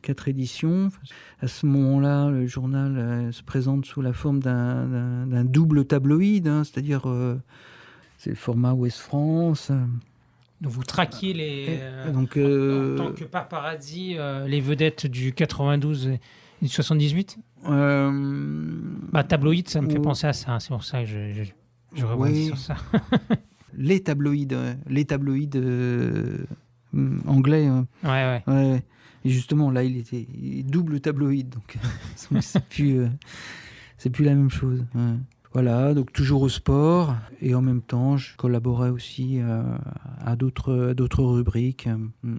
quatre 0.00 0.28
éditions. 0.28 0.88
À 1.42 1.46
ce 1.46 1.66
moment-là, 1.66 2.30
le 2.30 2.46
journal 2.46 2.96
euh, 2.96 3.32
se 3.32 3.42
présente 3.42 3.84
sous 3.84 4.00
la 4.00 4.14
forme 4.14 4.40
d'un- 4.40 5.44
double 5.44 5.84
tabloïd, 5.84 6.48
hein, 6.48 6.62
c'est-à-dire 6.64 7.02
euh, 7.06 7.36
c'est 8.16 8.30
le 8.30 8.36
format 8.36 8.72
Ouest 8.72 8.98
France. 8.98 9.70
Donc 10.60 10.72
vous 10.72 10.84
traquiez 10.84 11.32
les 11.34 11.66
euh, 11.68 12.10
donc, 12.12 12.36
en- 12.36 12.40
euh, 12.40 12.94
en 12.94 12.96
tant 13.08 13.12
que 13.12 13.24
paparazzi 13.24 14.14
euh, 14.16 14.46
les 14.48 14.60
vedettes 14.60 15.06
du 15.06 15.32
92 15.32 16.08
et 16.08 16.20
du 16.62 16.68
78. 16.68 17.38
euh, 17.68 18.80
Bah 19.12 19.22
tabloïd, 19.24 19.68
ça 19.68 19.80
me 19.82 19.90
fait 19.90 19.98
penser 20.00 20.26
à 20.26 20.32
ça. 20.32 20.52
hein, 20.52 20.60
C'est 20.60 20.68
pour 20.68 20.82
ça 20.84 21.00
que 21.00 21.06
je, 21.06 21.32
je, 21.34 21.42
je 21.94 22.04
rebondis 22.06 22.46
sur 22.46 22.58
ça. 22.58 22.76
les 23.76 24.00
tabloïds, 24.02 24.48
les 24.88 25.04
tabloïds 25.04 25.50
euh, 25.56 26.38
anglais. 27.26 27.68
Ouais, 28.04 28.42
ouais. 28.46 28.82
Et 29.24 29.28
justement, 29.30 29.70
là, 29.70 29.82
il 29.82 29.96
était 29.98 30.26
double 30.64 31.00
tabloïd, 31.00 31.48
donc 31.50 31.76
euh, 31.76 32.38
c'est 32.40 32.64
plus, 32.64 33.00
euh, 33.00 33.08
plus 34.12 34.24
la 34.24 34.34
même 34.34 34.50
chose. 34.50 34.84
ouais. 34.94 35.12
Voilà, 35.56 35.94
donc 35.94 36.12
toujours 36.12 36.42
au 36.42 36.50
sport, 36.50 37.16
et 37.40 37.54
en 37.54 37.62
même 37.62 37.80
temps, 37.80 38.18
je 38.18 38.36
collaborais 38.36 38.90
aussi 38.90 39.40
euh, 39.40 39.62
à 40.22 40.36
d'autres, 40.36 41.24
rubriques. 41.24 41.88
Mm. 42.22 42.36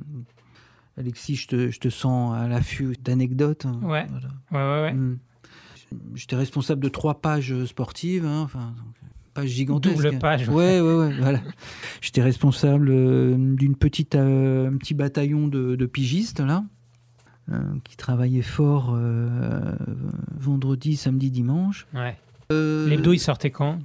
Alexis, 1.00 1.36
je 1.36 1.48
te, 1.48 1.72
je 1.72 1.80
te 1.80 1.90
sens 1.90 2.36
à 2.38 2.48
l'affût 2.48 2.96
d'anecdotes. 3.04 3.66
hein. 3.66 3.80
Ouais. 3.82 4.06
Voilà. 4.08 4.28
Ouais, 4.52 4.60
ouais, 4.60 4.82
ouais. 4.84 4.94
Mm. 4.94 5.18
J'étais 6.14 6.36
responsable 6.36 6.84
de 6.84 6.90
trois 6.90 7.20
pages 7.20 7.66
sportives, 7.66 8.24
hein, 8.24 8.42
enfin, 8.44 8.76
donc, 8.78 8.94
pages 9.34 9.50
gigantesques. 9.50 9.96
Double 10.04 10.20
page. 10.20 10.48
Ouais, 10.48 10.80
ouais, 10.80 10.96
ouais, 10.96 11.20
voilà. 11.20 11.42
J'étais 12.02 12.22
responsable 12.22 12.90
euh, 12.92 13.36
d'une 13.56 13.76
petite, 13.76 14.14
euh, 14.14 14.70
un 14.70 14.78
petit 14.78 14.94
bataillon 14.94 15.48
de, 15.48 15.76
de 15.76 15.86
pigistes, 15.88 16.40
là, 16.40 16.64
euh, 17.52 17.60
qui 17.84 17.98
travaillaient 17.98 18.44
fort 18.44 18.94
euh, 18.94 19.76
vendredi, 20.40 20.96
samedi, 20.96 21.32
dimanche. 21.32 21.88
Ouais. 21.96 22.16
Euh, 22.52 22.88
L'hebdo, 22.88 23.14
il 23.14 23.20
sortait 23.20 23.52
quand? 23.52 23.80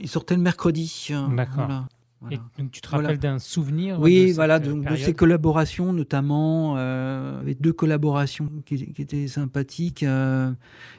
Il 0.00 0.08
sortait 0.08 0.34
le 0.36 0.42
mercredi. 0.42 1.08
hein, 1.12 1.30
D'accord. 1.34 1.54
voilà, 1.66 1.86
voilà. 2.20 2.36
Et 2.36 2.60
donc 2.62 2.70
tu 2.72 2.80
te 2.80 2.88
Voilà. 2.88 3.08
rappelles 3.08 3.20
d'un 3.20 3.38
souvenir 3.38 3.98
Oui, 4.00 4.32
voilà, 4.32 4.56
euh, 4.56 4.58
donc 4.58 4.84
de 4.84 4.96
ces 4.96 5.14
collaborations, 5.14 5.92
notamment, 5.92 6.74
euh, 6.76 7.40
avec 7.40 7.60
deux 7.60 7.72
collaborations 7.72 8.50
qui, 8.66 8.92
qui 8.92 9.02
étaient 9.02 9.28
sympathiques. 9.28 10.02
euh, 10.02 10.52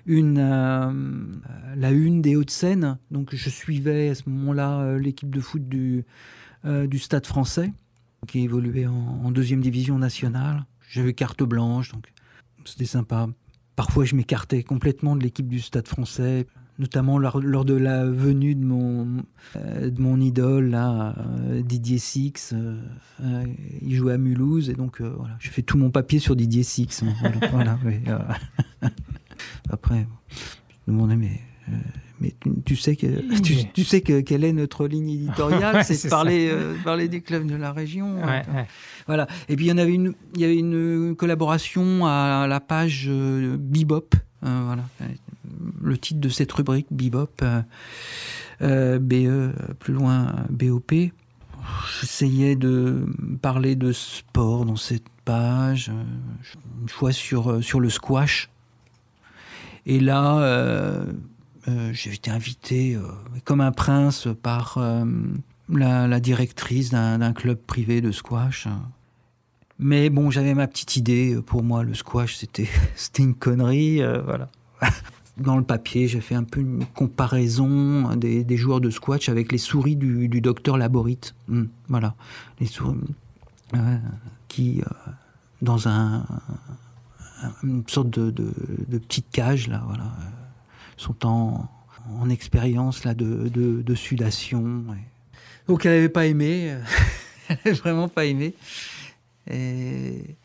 une, 0.06 0.38
euh, 0.40 0.92
la 1.76 1.92
une 1.92 2.22
des 2.22 2.36
Hauts-de-Seine, 2.36 2.98
donc 3.12 3.34
je 3.36 3.50
suivais 3.50 4.10
à 4.10 4.16
ce 4.16 4.24
moment-là 4.30 4.98
l'équipe 4.98 5.30
de 5.34 5.40
foot 5.42 5.68
du, 5.68 6.06
du 6.66 7.00
Stade 7.00 7.26
français, 7.26 7.72
qui 8.28 8.40
évoluait 8.40 8.88
en, 8.88 9.22
en 9.24 9.32
deuxième 9.32 9.62
division 9.62 9.98
nationale. 10.00 10.66
J'avais 10.90 11.14
carte 11.14 11.44
blanche, 11.44 11.92
donc 11.92 12.08
c'était 12.66 12.86
sympa. 12.86 13.28
Parfois, 13.76 14.06
je 14.06 14.16
m'écartais 14.16 14.64
complètement 14.64 15.16
de 15.16 15.24
l'équipe 15.24 15.48
du 15.48 15.60
Stade 15.60 15.88
français, 15.88 16.46
notamment 16.80 17.18
lors, 17.18 17.40
lors 17.40 17.66
de 17.66 17.74
la 17.76 18.06
venue 18.06 18.56
de 18.56 18.64
mon, 18.64 19.24
euh, 19.56 19.90
de 19.90 20.02
mon 20.02 20.20
idole, 20.20 20.70
là, 20.70 21.16
euh, 21.18 21.62
Didier 21.62 21.98
Six. 21.98 22.54
euh, 22.54 23.44
il 23.82 23.96
jouait 23.96 24.14
à 24.14 24.18
Mulhouse, 24.18 24.70
et 24.70 24.74
donc 24.74 25.02
voilà, 25.02 25.36
je 25.40 25.50
fais 25.50 25.62
tout 25.62 25.78
mon 25.78 25.92
papier 25.92 26.20
sur 26.20 26.36
Didier 26.36 26.64
Six. 26.64 27.04
hein, 27.04 27.14
voilà, 27.22 27.48
voilà, 27.52 27.80
oui. 27.86 28.00
Après, 29.70 30.08
je 30.88 30.92
me 30.92 30.98
demandais, 30.98 31.16
mais. 31.16 31.40
mais 32.20 32.34
tu, 32.40 32.52
tu 32.66 32.76
sais 32.76 32.96
que 32.96 33.08
tu, 33.74 33.84
sais 33.84 34.02
que 34.02 34.22
quelle 34.22 34.44
est 34.44 34.54
notre 34.54 34.88
ligne 34.88 35.10
éditoriale, 35.10 35.76
Ouais, 35.78 35.84
c'est 35.84 36.06
de 36.06 36.10
parler, 36.10 36.52
parler 36.84 37.08
des 37.08 37.22
clubs 37.22 37.46
de 37.46 37.56
la 37.56 37.72
région. 37.72 38.18
Ouais, 38.18 38.44
hein. 38.48 38.56
ouais. 38.56 38.68
Voilà. 39.08 39.28
Et 39.48 39.56
puis 39.56 39.66
il 39.66 39.70
y 39.70 39.72
en 39.72 39.78
avait 39.78 39.94
une, 39.94 40.14
il 40.36 40.42
y 40.42 40.44
avait 40.44 40.58
une 40.58 41.16
collaboration 41.16 42.06
à 42.06 42.46
la 42.48 42.60
page 42.60 43.10
Bebop. 43.10 44.16
Euh, 44.46 44.62
voilà. 44.66 44.84
Le 45.82 45.98
titre 45.98 46.20
de 46.20 46.30
cette 46.30 46.52
rubrique 46.52 46.88
Bebop, 46.92 47.30
euh, 47.42 47.62
euh, 48.62 49.00
BE, 49.00 49.54
plus 49.80 49.94
loin 49.94 50.34
BOP. 50.50 50.94
J'essayais 52.00 52.56
de 52.56 53.06
parler 53.42 53.76
de 53.76 53.92
sport 53.92 54.66
dans 54.66 54.76
cette 54.76 55.08
page. 55.26 55.90
euh, 55.90 56.04
Une 56.82 56.90
fois 56.90 57.12
sur 57.12 57.64
sur 57.64 57.80
le 57.80 57.90
squash. 57.90 58.50
Et 59.86 60.00
là, 60.00 61.06
j'ai 61.92 62.14
été 62.14 62.32
invité 62.32 62.98
comme 63.44 63.60
un 63.60 63.74
prince 63.74 64.30
par 64.42 64.80
la, 65.70 66.20
directrice 66.22 66.90
d'un 66.92 67.34
club 67.34 67.58
privé 67.58 68.00
de 68.00 68.12
squash. 68.12 68.70
Mais 69.80 70.10
bon, 70.10 70.32
j'avais 70.32 70.54
ma 70.54 70.68
petite 70.68 70.96
idée. 70.96 71.38
Pour 71.46 71.64
moi, 71.64 71.84
le 71.84 71.94
squash, 71.94 72.38
c'était 72.38 72.70
une 73.20 73.36
connerie. 73.36 74.02
voilà. 74.24 74.50
Dans 75.38 75.58
le 75.58 75.64
papier, 75.64 76.08
j'ai 76.08 76.22
fait 76.22 76.36
un 76.36 76.44
peu 76.44 76.60
une 76.60 76.86
comparaison 76.86 78.16
des, 78.16 78.58
joueurs 78.58 78.82
de 78.82 78.92
squash 78.92 79.30
avec 79.30 79.52
les 79.52 79.58
souris 79.58 79.96
du, 79.96 80.42
docteur 80.42 80.78
Laborite. 80.78 81.34
Hmm, 81.48 81.66
voilà. 81.90 82.14
Les 82.60 82.68
souris 82.68 83.00
euh, 83.76 83.98
qui, 84.48 84.82
euh, 84.82 85.12
dans 85.64 85.88
un, 85.88 86.24
une 87.64 87.84
sorte 87.88 88.10
de, 88.12 88.52
petite 89.00 89.32
cage, 89.32 89.68
là, 89.68 89.82
voilà, 89.88 90.04
euh, 90.04 90.30
sont 90.98 91.26
en, 91.26 91.68
en 92.20 92.30
expérience 92.30 93.04
là, 93.04 93.16
de, 93.16 93.96
sudation. 93.96 94.84
Donc 95.68 95.86
elle 95.86 95.94
n'avait 95.94 96.10
pas 96.10 96.28
aimé, 96.28 96.78
elle 97.50 97.58
n'avait 97.66 97.78
vraiment 97.78 98.08
pas 98.08 98.26
aimé. 98.26 98.54
Et 99.50 100.36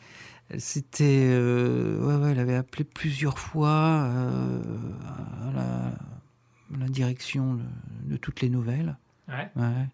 c'était. 0.56 1.26
euh, 1.30 1.98
ouais, 2.06 2.24
ouais, 2.24 2.32
elle 2.32 2.38
avait 2.40 2.54
appelé 2.56 2.84
plusieurs 2.84 3.38
fois 3.38 3.68
euh, 3.68 4.60
à 5.48 5.52
la, 5.52 5.64
à 6.74 6.78
la 6.80 6.88
direction 6.88 7.54
de, 7.54 7.62
de 8.12 8.16
toutes 8.16 8.40
les 8.40 8.48
nouvelles. 8.48 8.96
Ouais. 9.28 9.50
Ouais. 9.56 9.86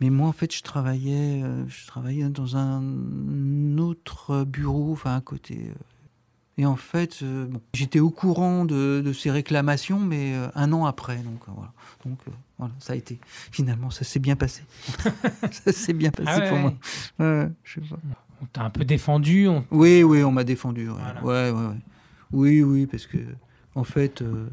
Mais 0.00 0.10
moi, 0.10 0.26
en 0.28 0.32
fait, 0.32 0.52
je 0.52 0.62
travaillais, 0.62 1.42
euh, 1.44 1.64
je 1.68 1.86
travaillais 1.86 2.28
dans 2.28 2.56
un 2.56 3.78
autre 3.78 4.44
bureau, 4.44 4.92
enfin 4.92 5.14
à 5.16 5.20
côté. 5.20 5.68
euh. 5.70 5.74
Et 6.58 6.66
en 6.66 6.76
fait, 6.76 7.22
bon, 7.24 7.62
j'étais 7.72 8.00
au 8.00 8.10
courant 8.10 8.64
de, 8.66 9.00
de 9.04 9.12
ces 9.14 9.30
réclamations, 9.30 9.98
mais 9.98 10.34
un 10.54 10.72
an 10.74 10.84
après. 10.84 11.16
Donc 11.22 11.40
voilà. 11.46 11.72
Donc 12.04 12.18
voilà, 12.58 12.74
ça 12.78 12.92
a 12.92 12.96
été. 12.96 13.18
Finalement, 13.24 13.88
ça 13.90 14.04
s'est 14.04 14.18
bien 14.18 14.36
passé. 14.36 14.62
ça 15.50 15.72
s'est 15.72 15.94
bien 15.94 16.10
passé 16.10 16.28
Ah 16.30 16.38
ouais, 16.40 16.48
pour 16.50 16.58
moi. 16.58 16.74
Ouais, 17.20 17.48
je 17.64 17.80
sais 17.80 17.86
pas. 17.88 17.96
On 18.42 18.46
t'a 18.46 18.62
un 18.64 18.70
peu 18.70 18.84
défendu. 18.84 19.46
on- 19.48 19.64
Oui, 19.70 20.02
oui, 20.02 20.22
on 20.24 20.32
m'a 20.32 20.44
défendu. 20.44 20.88
Ouais. 20.88 20.96
Voilà. 21.22 21.52
Ouais. 21.54 21.76
Oui, 22.32 22.62
oui, 22.62 22.86
parce 22.86 23.06
que 23.06 23.18
en 23.74 23.84
fait, 23.84 24.20
euh, 24.22 24.48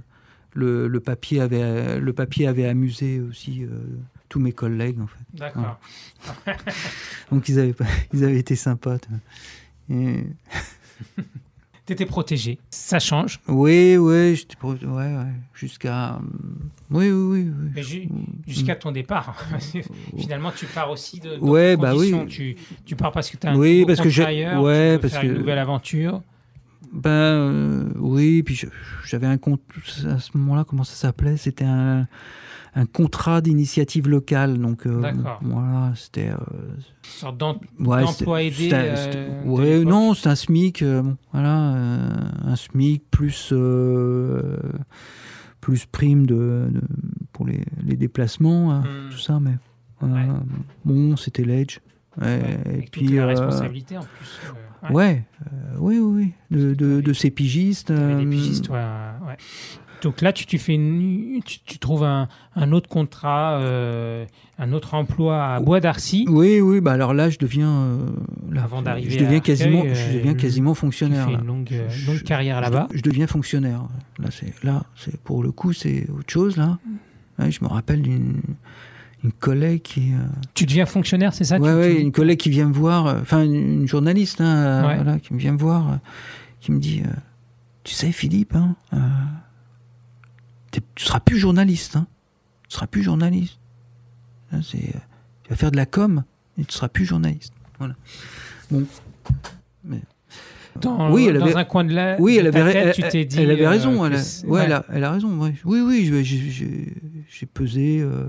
le, 0.53 0.88
le 0.88 1.00
papier 1.00 1.41
avait 1.41 2.00
le 2.00 2.13
papier 2.13 2.48
avait 2.48 2.67
amusé 2.67 3.19
aussi 3.19 3.63
euh, 3.63 3.69
tous 4.29 4.39
mes 4.39 4.51
collègues 4.51 5.00
en 5.01 5.08
fait. 5.08 5.24
D'accord. 5.34 5.79
Donc 7.31 7.50
ils 7.50 7.60
avaient 7.60 7.75
ils 8.13 8.24
avaient 8.24 8.38
été 8.39 8.55
sympas. 8.55 8.98
Et- 9.89 10.24
T'étais 11.89 12.05
protégé. 12.05 12.60
Ça 12.69 13.00
change. 13.00 13.39
Oui, 13.48 13.98
oui, 13.98 14.36
j'étais 14.36 14.55
pro- 14.55 14.74
ouais, 14.74 14.77
ouais, 14.86 15.34
jusqu'à 15.55 16.17
euh, 16.17 16.19
oui, 16.91 17.10
oui, 17.10 17.50
oui, 17.75 17.81
ju- 17.81 18.08
jusqu'à 18.46 18.75
ton 18.75 18.91
départ. 18.91 19.36
Finalement, 20.19 20.51
tu 20.55 20.67
pars 20.67 20.91
aussi 20.91 21.19
de. 21.19 21.39
Ouais, 21.39 21.75
bah 21.77 21.96
oui. 21.96 22.13
Tu, 22.27 22.55
tu 22.86 22.96
pars 22.96 23.12
parce 23.12 23.31
que 23.31 23.38
tu 23.38 23.48
as 23.48 23.53
un 23.53 23.55
Oui, 23.55 23.86
parce 23.88 24.01
que 24.01 24.22
ailleurs, 24.22 24.62
ouais, 24.62 24.98
tu 24.98 25.01
parce 25.01 25.13
faire 25.13 25.22
que- 25.24 25.27
une 25.29 25.34
nouvelle 25.39 25.58
aventure. 25.58 26.22
Ben 26.91 27.10
euh, 27.10 27.84
oui, 27.98 28.41
puis 28.43 28.60
j'avais 29.05 29.27
un 29.27 29.38
compte 29.38 29.62
à 30.08 30.19
ce 30.19 30.36
moment-là, 30.38 30.63
comment 30.67 30.84
ça 30.84 30.96
s'appelait? 30.96 31.38
C'était 31.38 31.65
un, 31.65 32.08
un 32.75 32.86
contrat 32.86 33.41
d'initiative 33.41 34.08
locale, 34.10 34.58
donc 34.58 34.86
euh, 34.88 35.00
D'accord. 35.01 35.39
voilà, 35.43 35.93
c'était 35.96 36.29
euh, 36.29 36.38
sorte 37.03 37.38
d'em- 37.38 37.60
Ouais, 37.79 38.01
d'emploi 38.03 38.39
c'était- 38.51 38.65
aidé. 38.65 38.69
euh, 38.74 39.43
ouais, 39.46 39.84
non, 39.86 40.13
c'est 40.15 40.29
un 40.29 40.36
SMIC. 40.36 40.81
euh, 40.81 41.01
bon, 41.03 41.17
voilà, 41.31 41.74
euh, 41.75 42.10
un 42.46 42.55
SMIC 42.55 43.03
plus 43.12 43.53
plus 45.62 45.86
prime 45.86 46.25
de, 46.25 46.69
de- 46.72 46.81
pour 47.34 47.46
les, 47.46 47.63
les 47.84 47.96
déplacements, 47.96 48.72
hein, 48.74 48.84
tout 49.12 49.17
ça, 49.19 49.39
mais 49.39 49.55
Ouais. 50.01 50.25
bon, 50.86 51.17
c'était 51.17 51.43
l'Edge. 51.43 51.79
Ouais, 52.22 52.39
et 52.66 52.70
avec 52.70 52.92
puis 52.92 53.06
toute 53.06 53.16
la 53.16 53.24
euh, 53.24 53.28
responsabilité 53.28 53.98
en 53.98 54.01
plus. 54.01 54.39
euh, 54.46 54.88
ouais. 54.89 54.94
ouais, 54.96 55.24
euh, 55.46 55.75
oui, 55.80 56.00
oui, 56.00 56.34
oui, 56.51 56.58
de, 56.58 56.74
de, 56.74 57.01
de 57.01 57.13
ces 57.13 57.30
pigistes. 57.32 57.92
Des 57.92 58.25
pigistes, 58.25 58.70
ouais. 58.70 58.80
Donc 60.01 60.22
là, 60.22 60.32
tu, 60.32 60.46
tu 60.46 60.58
fais 60.60 60.75
une, 60.75 61.42
tu, 61.46 61.60
tu 61.60 61.78
trouves 61.78 62.06
un, 62.06 62.30
un 62.56 62.72
autre 62.72 62.88
contrat, 62.88 63.58
euh, 63.60 64.25
un 64.58 64.72
autre 64.72 64.94
emploi 64.94 65.44
à 65.56 65.60
Bois 65.60 65.82
d'Arcy. 65.82 66.25
Oui, 66.30 66.62
oui, 66.62 66.80
bah 66.80 66.94
alors 66.94 67.13
là, 67.13 67.30
je 67.30 67.38
deviens. 67.38 67.70
euh, 67.70 68.06
là, 68.50 68.63
Avant 68.63 68.82
d'arriver 68.82 69.10
je 69.12 69.20
deviens 69.20 69.42
quasiment, 69.42 69.84
je 69.94 70.13
deviens 70.18 70.36
quasiment 70.36 70.72
Tu 70.74 70.80
fonctionnaire. 70.80 71.25
fais 71.25 71.34
là. 71.34 71.39
une 71.42 71.48
longue, 71.48 71.70
Je- 71.89 72.08
longue 72.08 72.24
carrière 72.24 72.58
je- 72.58 72.62
là-bas. 72.62 72.88
Je, 72.94 73.01
deviens 73.01 73.28
fonctionnaire. 73.28 73.82
Là, 74.20 74.30
c'est 74.32 74.54
là, 74.63 74.84
c'est 74.96 75.20
pour 75.22 75.44
le 75.44 75.51
coup, 75.51 75.74
c'est 75.74 76.10
autre 76.10 76.32
chose 76.32 76.56
là. 76.56 76.78
Ouais, 77.38 77.51
je 77.51 77.62
me 77.62 77.68
rappelle 77.70 78.01
d'une 78.01 78.39
une 79.24 79.32
collègue 79.32 79.82
qui. 79.82 80.14
euh, 80.14 80.18
Tu 80.54 80.66
deviens 80.66 80.86
fonctionnaire, 80.86 81.34
c'est 81.34 81.44
ça 81.44 81.58
tu- 81.58 81.64
ouais, 81.64 81.96
tu- 81.96 82.02
une 82.02 82.12
collègue 82.12 82.40
qui 82.40 82.50
vient 82.50 82.68
me 82.68 82.74
voir, 82.74 83.08
euh, 83.08 83.20
enfin 83.22 83.44
une, 83.44 83.88
journaliste, 83.88 84.40
hein, 84.42 84.46
euh, 84.58 84.88
Ouais. 84.88 84.96
voilà, 84.96 85.20
qui 85.20 85.34
me 85.34 85.40
vient 85.40 85.52
me 85.54 85.58
voir, 85.58 86.00
qui 86.62 86.72
me 86.72 86.80
dit, 86.80 87.04
tu 87.84 87.94
sais 87.94 88.12
Philippe, 88.12 88.56
hein, 88.56 88.76
tu 90.72 90.82
seras 90.98 91.20
plus 91.20 91.38
journaliste, 91.38 91.96
hein, 91.96 92.08
tu 92.68 92.76
seras 92.76 92.88
plus 92.88 93.04
journaliste. 93.04 93.60
Hein, 94.52 94.62
tu 94.62 94.78
vas 95.50 95.56
faire 95.56 95.72
de 95.72 95.78
la 95.78 95.86
com 95.86 96.24
et 96.58 96.66
tu 96.66 96.74
seras 96.74 96.90
plus 96.90 97.06
journaliste. 97.06 97.54
Voilà. 97.78 97.96
Bon. 98.72 98.86
Mais- 99.84 100.02
Dans, 100.82 101.12
Oui, 101.12 101.26
elle 101.30 101.38
dans 101.40 101.46
avait- 101.46 101.56
un 101.56 101.64
coin 101.66 101.84
de 101.84 101.94
la 101.94 102.16
oui, 102.20 102.38
elle 102.38 102.48
avait, 102.48 102.64
tête, 102.64 102.76
elle, 102.88 102.94
tu 102.94 103.02
elle- 103.04 103.10
t'es 103.12 103.26
dit. 103.26 103.40
elle 103.42 103.52
avait 103.52 103.66
euh, 103.66 103.70
raison. 103.70 104.06
Elle 104.06 104.14
a, 104.14 104.18
c'est- 104.18 104.46
ouais, 104.48 104.64
elle 104.66 104.72
a, 104.74 104.86
elle 104.92 105.04
a 105.04 105.12
raison. 105.12 105.38
ouais. 105.40 105.54
Oui, 105.66 105.82
oui, 105.82 106.24
j'ai- 106.24 107.46
pesé, 107.48 108.00
euh, 108.02 108.26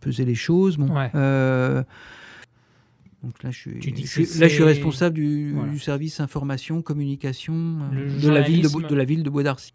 pesé 0.00 0.24
les 0.24 0.34
choses. 0.34 0.76
Bon, 0.76 0.88
euh, 1.14 1.82
donc 3.22 3.42
là, 3.42 3.50
je 3.50 3.58
suis, 3.58 3.80
je 3.80 4.40
là, 4.40 4.48
je 4.48 4.62
responsable 4.62 5.14
du, 5.14 5.52
Voilà. 5.54 5.70
du 5.72 5.78
service 5.78 6.18
information 6.20 6.82
communication 6.82 7.78
de 8.20 8.28
la 8.28 8.40
ville 8.42 8.62
de, 8.62 8.88
de 8.88 8.94
la 8.94 9.04
ville 9.04 9.22
de 9.22 9.30
Bois 9.30 9.42
d'Arcy. 9.44 9.72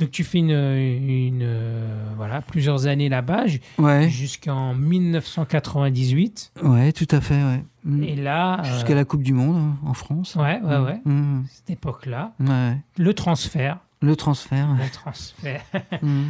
Donc 0.00 0.10
tu 0.10 0.24
fais 0.24 0.38
une, 0.38 0.50
une 0.50 1.42
euh, 1.42 2.04
voilà 2.16 2.40
plusieurs 2.42 2.86
années 2.88 3.08
là-bas 3.08 3.44
Ouais, 3.78 4.08
jusqu'en 4.10 4.74
1998 4.74 6.52
ouais, 6.64 6.92
tout 6.92 7.06
à 7.10 7.20
fait. 7.20 7.42
Ouais. 7.42 7.64
Mm. 7.84 8.02
et 8.02 8.16
là 8.16 8.60
euh, 8.60 8.64
Jusqu'à 8.64 8.94
la 8.94 9.04
Coupe 9.04 9.22
du 9.22 9.32
Monde 9.32 9.56
hein, 9.56 9.76
en 9.88 9.94
France. 9.94 10.34
ouais 10.36 10.60
ouais 10.62 10.78
ouais 10.78 11.00
Mm. 11.04 11.42
cette 11.50 11.70
époque-là 11.70 12.32
Ouais. 12.40 12.76
le 12.96 13.14
transfert 13.14 13.78
Le 14.02 14.16
transfert. 14.16 14.68
le 14.74 14.90
transfert 14.90 15.62
Mm. 16.02 16.24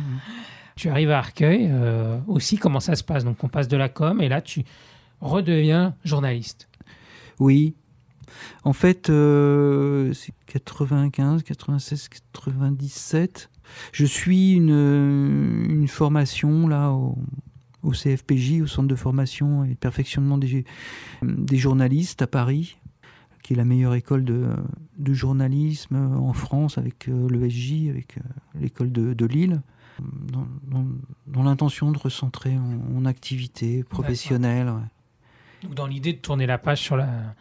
tu 0.77 0.89
arrives 0.91 1.11
à 1.11 1.19
Arcueil 1.19 1.69
euh, 1.71 2.19
aussi 2.27 2.59
comment 2.59 2.81
ça 2.81 2.97
se 2.97 3.05
passe? 3.05 3.25
Donc 3.25 3.43
on 3.45 3.49
passe 3.49 3.69
de 3.69 3.77
la 3.79 3.89
com 3.89 4.21
et 4.21 4.29
là 4.29 4.43
tu 4.43 4.65
redeviens 5.21 5.95
journaliste 6.05 6.69
Oui. 7.39 7.75
En 8.65 8.73
fait, 8.73 9.11
euh, 9.11 10.13
c'est 10.13 10.35
95, 10.47 11.43
96, 11.45 12.09
97. 12.09 13.49
Je 13.93 14.05
suis 14.05 14.53
une, 14.55 14.71
euh, 14.73 15.65
une 15.69 15.89
formation 15.89 16.67
là 16.69 16.91
au, 16.91 17.17
au 17.83 17.91
CFPJ, 17.93 18.61
au 18.63 18.67
Centre 18.67 18.89
de 18.89 18.95
formation 18.95 19.65
et 19.65 19.71
de 19.71 19.75
perfectionnement 19.75 20.39
des, 20.39 20.65
des 21.23 21.57
journalistes 21.57 22.23
à 22.23 22.27
Paris, 22.27 22.79
qui 23.43 23.53
est 23.53 23.57
la 23.57 23.65
meilleure 23.65 23.95
école 23.95 24.25
de, 24.25 24.49
de 24.99 25.13
journalisme 25.13 25.97
en 25.97 26.33
France 26.33 26.79
avec 26.79 27.09
euh, 27.09 27.29
l'ESJ, 27.29 27.89
avec 27.91 28.17
euh, 28.19 28.21
l'école 28.61 28.91
de, 28.91 29.13
de 29.13 29.27
Lille, 29.27 29.61
dans, 30.01 30.47
dans- 30.67 30.87
dans 31.27 31.43
l'intention 31.43 31.93
de 31.93 31.99
recentrer 31.99 32.51
mon, 32.53 32.79
mon 33.01 33.05
activité 33.07 33.85
professionnelle. 33.85 34.69
ouais. 34.69 34.83
donc 35.63 35.75
dans 35.75 35.87
l'idée 35.87 36.13
de 36.15 36.19
tourner 36.19 36.47
la 36.47 36.59
page 36.59 36.81
sur 36.81 36.97
la 36.97 37.35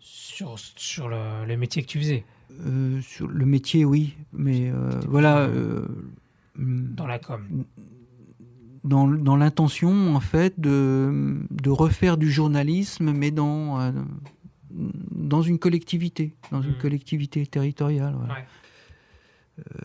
sur, 0.00 0.56
sur 0.58 1.08
le, 1.08 1.44
le 1.46 1.56
métier 1.56 1.82
que 1.82 1.88
tu 1.88 1.98
faisais 1.98 2.24
Euh, 2.50 3.00
sur 3.02 3.28
le 3.28 3.44
métier, 3.46 3.84
oui, 3.84 4.16
mais 4.32 4.70
euh, 4.70 4.90
voilà, 5.08 5.38
euh, 5.40 5.86
dans 6.56 7.06
la 7.06 7.18
com 7.18 7.42
dans, 8.84 9.06
dans 9.06 9.36
l'intention 9.36 10.14
en 10.14 10.20
fait 10.20 10.58
de, 10.58 11.36
de 11.50 11.70
refaire 11.70 12.16
du 12.16 12.30
journalisme, 12.30 13.12
mais 13.12 13.30
dans 13.30 13.92
dans 14.70 15.42
une 15.42 15.58
collectivité, 15.58 16.34
dans 16.50 16.62
une 16.62 16.72
Mhm. 16.72 16.78
collectivité 16.78 17.46
territoriale. 17.46 18.14
voilà. 18.16 18.34
Ouais. 18.34 18.44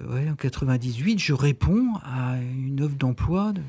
Ouais, 0.08 0.30
en 0.30 0.36
98, 0.36 1.18
je 1.20 1.34
réponds 1.34 1.96
à 2.04 2.38
une 2.40 2.82
offre 2.82 2.96
d'emploi 2.96 3.54
de 3.54 3.62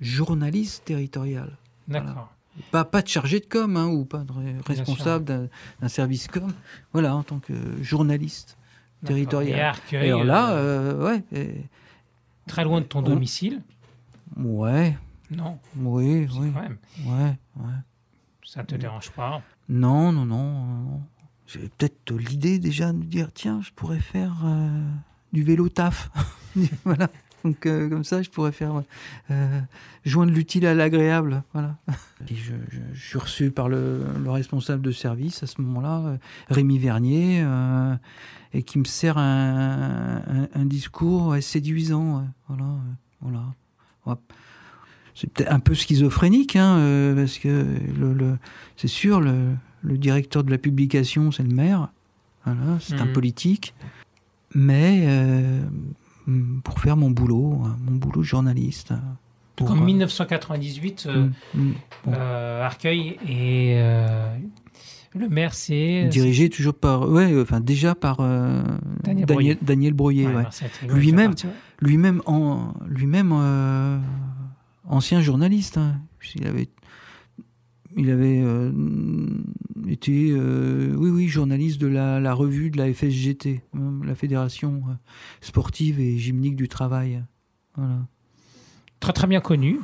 journaliste 0.00 0.84
territorial. 0.84 1.56
d'accord 1.88 2.32
Pas, 2.70 2.84
pas 2.84 3.02
de 3.02 3.08
chargé 3.08 3.40
de 3.40 3.46
com 3.46 3.76
hein, 3.76 3.86
ou 3.86 4.04
pas 4.04 4.18
de 4.24 4.32
responsable 4.66 5.48
d'un 5.80 5.88
service 5.88 6.26
com. 6.28 6.52
Voilà, 6.92 7.14
en 7.16 7.22
tant 7.22 7.38
que 7.38 7.54
journaliste. 7.82 8.56
Territorial. 9.06 9.58
et 9.58 9.62
à 9.62 9.68
Arcueil 9.68 10.08
Et 10.08 10.10
alors 10.10 10.24
là, 10.24 10.50
euh, 10.54 10.92
euh, 10.94 11.06
ouais. 11.06 11.22
et- 11.32 11.64
très 12.48 12.64
loin 12.64 12.80
de 12.80 12.86
ton 12.86 12.98
on- 12.98 13.02
domicile 13.02 13.62
Ouais, 14.36 14.96
non 15.30 15.58
oui, 15.76 16.26
oui, 16.36 16.50
quand 16.52 16.62
même 16.62 16.78
ouais, 17.06 17.36
ouais. 17.56 17.72
ça 18.44 18.64
te 18.64 18.74
dérange 18.74 19.10
pas? 19.10 19.40
Non, 19.68 20.10
non, 20.12 20.24
non. 20.24 20.52
non. 20.66 21.02
J'ai 21.46 21.60
peut-être 21.60 22.12
l'idée 22.12 22.58
déjà 22.58 22.92
de 22.92 22.98
me 22.98 23.04
dire, 23.04 23.30
tiens, 23.32 23.60
je 23.62 23.70
pourrais 23.70 24.00
faire 24.00 24.34
euh, 24.44 24.84
du 25.32 25.42
vélo 25.44 25.68
taf. 25.68 26.10
voilà. 26.84 27.08
Donc 27.44 27.66
euh, 27.66 27.88
comme 27.88 28.04
ça, 28.04 28.20
je 28.22 28.30
pourrais 28.30 28.52
faire 28.52 28.82
euh, 29.30 29.60
joindre 30.04 30.32
l'utile 30.32 30.66
à 30.66 30.74
l'agréable. 30.74 31.42
Voilà. 31.52 31.76
Et 32.30 32.34
je, 32.34 32.52
je- 32.70 32.78
je 32.94 33.00
suis 33.08 33.18
reçu 33.18 33.50
par 33.50 33.68
le, 33.68 34.02
le 34.22 34.30
responsable 34.30 34.82
de 34.82 34.90
service 34.90 35.42
à 35.42 35.46
ce 35.46 35.60
moment-là, 35.62 35.98
euh, 36.00 36.16
Rémi 36.48 36.78
Vernier, 36.78 37.40
euh, 37.42 37.94
et 38.54 38.62
qui 38.62 38.78
me 38.78 38.84
sert 38.84 39.18
un, 39.18 40.16
un- 40.26 40.48
un 40.54 40.64
discours 40.66 41.28
ouais, 41.28 41.40
séduisant. 41.40 42.18
ouais. 42.20 42.24
Voilà, 42.48 42.64
euh, 42.64 42.76
voilà. 43.20 43.42
Ouais. 44.06 44.14
C'est 45.14 45.32
peut-être 45.32 45.52
un 45.52 45.60
peu 45.60 45.74
schizophrénique, 45.74 46.54
hein, 46.56 46.76
euh, 46.78 47.14
parce 47.14 47.38
que 47.38 47.48
le, 47.98 48.14
le- 48.14 48.38
c'est 48.76 48.86
sûr, 48.88 49.20
le, 49.20 49.50
le 49.82 49.98
directeur 49.98 50.44
de 50.44 50.50
la 50.50 50.58
publication, 50.58 51.30
c'est 51.32 51.42
le 51.42 51.54
maire. 51.54 51.88
Voilà, 52.44 52.78
c'est 52.80 53.00
un 53.00 53.06
Mhm. 53.06 53.12
politique. 53.12 53.74
Mais 54.54 55.04
euh, 55.06 55.60
pour 56.64 56.78
faire 56.80 56.96
mon 56.96 57.10
boulot, 57.10 57.60
hein, 57.64 57.76
mon 57.84 57.96
boulot 57.96 58.20
de 58.20 58.26
journaliste. 58.26 58.92
pour, 59.56 59.70
en 59.70 59.76
euh, 59.76 59.80
1998 59.80 61.06
euh, 61.08 61.26
mm, 61.26 61.32
mm, 61.60 61.72
bon. 62.04 62.12
euh, 62.14 62.64
Arcueil 62.64 63.16
et 63.26 63.74
euh, 63.78 64.36
le 65.14 65.28
maire 65.28 65.54
c'est 65.54 66.04
dirigé 66.08 66.48
toujours 66.48 66.74
par, 66.74 67.08
ouais, 67.08 67.32
euh, 67.32 67.42
enfin 67.42 67.60
déjà 67.60 67.94
par 67.94 68.18
euh, 68.20 68.62
Daniel 69.04 69.58
Daniel, 69.62 69.94
Ouais, 70.26 70.34
ouais. 70.36 70.44
Attigo, 70.46 70.94
Lui-même. 70.94 71.34
il 71.42 71.86
lui-même 71.86 72.22
en 72.26 72.74
lui-même 72.86 73.32
euh, 73.32 73.98
ancien 74.86 75.20
journaliste 75.22 75.78
hein, 75.78 75.96
puisqu'il 76.18 76.46
avait 76.46 76.68
il 77.98 78.10
avait 78.10 78.40
euh, 78.40 78.70
été 79.88 80.30
euh, 80.32 80.94
oui 80.96 81.10
oui 81.10 81.28
journaliste 81.28 81.80
de 81.80 81.86
la, 81.88 82.20
la 82.20 82.32
revue 82.32 82.70
de 82.70 82.78
la 82.78 82.92
FSGT 82.92 83.62
euh, 83.74 83.78
la 84.04 84.14
fédération 84.14 84.82
euh, 84.88 84.92
sportive 85.40 86.00
et 86.00 86.16
gymnique 86.16 86.56
du 86.56 86.68
travail. 86.68 87.22
Voilà. 87.76 87.98
Très 89.00 89.12
très 89.12 89.26
bien 89.26 89.40
connu. 89.40 89.78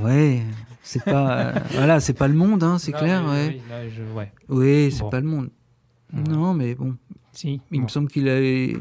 Ouais 0.00 0.42
c'est 0.82 1.04
pas 1.04 1.52
voilà 1.72 2.00
c'est 2.00 2.14
pas 2.14 2.28
le 2.28 2.34
monde 2.34 2.62
hein, 2.62 2.78
c'est 2.78 2.92
clair 2.92 3.24
ouais. 3.26 3.60
oui, 3.70 3.90
je- 3.94 4.02
ouais. 4.16 4.32
oui 4.48 4.90
c'est 4.90 5.00
Bon. 5.00 5.10
pas 5.10 5.20
le 5.20 5.26
monde. 5.26 5.50
Ouais. 6.12 6.22
non 6.28 6.54
mais 6.54 6.74
bon. 6.74 6.96
Si 7.32 7.60
il 7.70 7.78
bon, 7.78 7.84
me 7.84 7.88
semble 7.88 8.08
qu'il 8.08 8.28
avait 8.28 8.74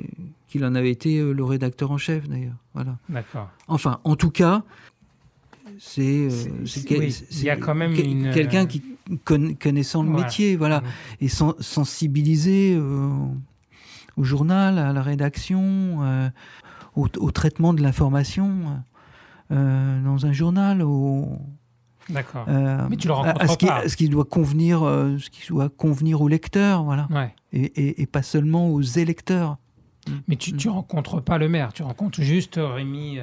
qu'il 0.47 0.63
en 0.63 0.73
avait 0.75 0.89
été 0.91 1.21
le 1.21 1.43
rédacteur 1.43 1.91
en 1.91 1.97
chef 1.97 2.27
d'ailleurs. 2.29 2.55
Voilà. 2.73 2.97
D'accord. 3.09 3.49
Enfin, 3.67 3.99
en 4.05 4.15
tout 4.15 4.31
cas, 4.31 4.63
c'est 5.79 6.27
quelqu'un 8.33 8.65
qui 8.65 8.81
conna- 9.25 9.53
connaissant 9.55 10.03
le 10.03 10.09
Voilà. 10.09 10.25
métier, 10.25 10.55
voilà, 10.55 10.81
Mhm. 10.81 10.87
et 11.21 11.27
sen- 11.27 11.53
sensibilisé 11.59 12.75
euh, 12.75 13.09
au 14.17 14.23
journal, 14.23 14.77
à 14.79 14.93
la 14.93 15.01
rédaction, 15.01 15.99
euh, 16.01 16.29
au, 16.95 17.07
au 17.19 17.31
traitement 17.31 17.73
de 17.73 17.81
l'information 17.81 18.51
euh, 19.51 20.03
dans 20.03 20.25
un 20.25 20.33
journal, 20.33 20.81
au, 20.81 21.27
d'accord 22.09 22.45
euh, 22.49 22.85
Mais 22.89 22.97
tu 22.97 23.07
le 23.07 23.13
à- 23.13 23.17
à 23.17 23.21
rencontres 23.33 23.51
ce 23.53 23.57
qui, 23.57 23.65
pas. 23.65 23.75
à 23.77 23.87
ce 23.89 23.95
qui 23.95 24.09
doit 24.09 24.25
convenir, 24.25 24.79
ce 24.81 25.29
qui 25.29 25.47
doit 25.47 25.69
convenir 25.69 26.21
aux 26.21 26.27
lecteurs, 26.27 26.83
voilà, 26.83 27.07
ouais 27.11 27.33
et, 27.53 27.61
et- 27.63 28.01
et 28.01 28.05
pas 28.07 28.23
seulement 28.23 28.69
aux 28.69 28.81
électeurs. 28.81 29.57
mais 30.27 30.35
tu 30.37 30.51
tu 30.53 30.67
rencontres 30.69 31.21
pas 31.21 31.37
le 31.37 31.47
maire 31.49 31.71
tu 31.73 31.83
rencontres 31.83 32.21
juste 32.21 32.55
Rémi, 32.61 33.19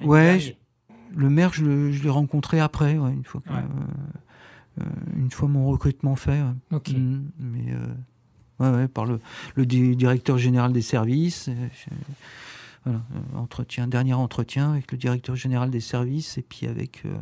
Rémi 0.00 0.10
Ouais. 0.10 0.56
Le 1.16 1.30
maire, 1.30 1.52
je, 1.52 1.64
l'ai 2.02 2.10
rencontré 2.10 2.60
après, 2.60 2.98
ouais, 2.98 3.12
une 3.12 3.24
fois 3.24 3.40
que, 3.40 3.50
Ouais. 3.50 3.56
euh, 3.58 4.82
euh, 4.82 4.84
une 5.16 5.30
fois 5.30 5.48
mon 5.48 5.66
recrutement 5.66 6.16
fait. 6.16 6.42
Mm, 6.72 7.22
mais 7.38 7.72
euh, 7.72 7.86
ouais, 8.60 8.76
ouais, 8.76 8.88
par 8.88 9.04
le, 9.06 9.20
le 9.54 9.66
di- 9.66 9.94
directeur 9.96 10.38
général 10.38 10.72
des 10.72 10.82
services. 10.82 11.48
je- 11.48 11.94
voilà, 12.84 13.00
entretien, 13.36 13.86
dernier 13.88 14.12
entretien 14.14 14.72
avec 14.72 14.92
le 14.92 14.98
directeur 14.98 15.36
général 15.36 15.70
des 15.70 15.80
services 15.80 16.36
et 16.36 16.42
puis 16.42 16.66
avec 16.66 17.02
euh, 17.06 17.16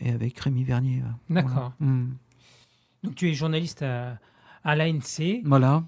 et 0.00 0.10
avec 0.10 0.38
Rémi 0.40 0.64
Vernier. 0.64 1.02
D'accord. 1.28 1.72
Voilà. 1.78 1.92
Mm. 1.92 2.14
donc 3.02 3.14
tu 3.16 3.28
es 3.28 3.34
journaliste 3.34 3.82
à, 3.82 4.18
à 4.64 4.74
l'ANC 4.76 5.42
Voilà. 5.44 5.84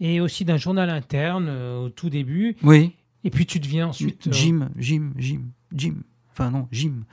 et 0.00 0.20
aussi 0.22 0.46
d'un 0.46 0.56
journal 0.56 0.88
interne 0.88 1.46
euh, 1.48 1.78
au 1.84 1.88
tout 1.90 2.08
début 2.08 2.56
Oui. 2.62 2.94
Et 3.24 3.28
puis 3.30 3.44
tu 3.44 3.58
deviens 3.60 3.88
ensuite. 3.88 4.32
Jim, 4.32 4.70
Jim, 4.78 5.10
Jim, 5.18 5.42
Jim. 5.74 5.96
Enfin 6.36 6.50
non, 6.50 6.68
Jim. 6.70 7.04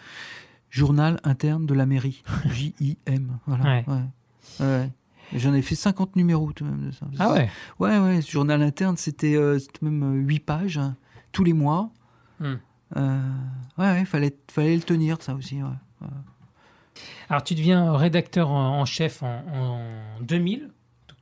Journal 0.69 1.19
interne 1.23 1.65
de 1.65 1.73
la 1.73 1.86
mairie. 1.86 2.23
J-I-M. 2.49 3.38
Voilà. 3.45 3.63
Ouais. 3.63 3.86
Ouais. 3.88 4.65
Ouais. 4.65 4.89
Et 5.31 5.39
J'en 5.39 5.53
ai 5.53 5.62
fait 5.62 5.75
50 5.75 6.15
numéros 6.17 6.51
tout 6.51 6.65
de 6.65 6.69
même 6.69 6.88
de 6.88 6.91
ça. 6.91 7.05
Ah 7.19 7.31
ouais. 7.31 7.49
Ouais, 7.79 7.97
ouais, 7.99 8.21
ce 8.21 8.29
journal 8.29 8.62
interne, 8.62 8.97
c'était 8.97 9.36
euh, 9.36 9.57
même 9.81 10.25
8 10.27 10.39
pages 10.41 10.77
hein, 10.77 10.97
tous 11.31 11.43
les 11.43 11.53
mois. 11.53 11.89
Euh, 12.41 12.57
ouais, 13.77 13.86
ouais, 13.91 14.05
fallait, 14.05 14.36
fallait 14.51 14.75
le 14.75 14.83
tenir, 14.83 15.21
ça 15.21 15.33
aussi. 15.36 15.59
Alors 17.29 17.43
tu 17.43 17.55
deviens 17.55 17.95
rédacteur 17.95 18.51
en, 18.51 18.81
en 18.81 18.86
chef 18.86 19.23
en, 19.23 19.43
en 19.53 20.21
2000. 20.21 20.69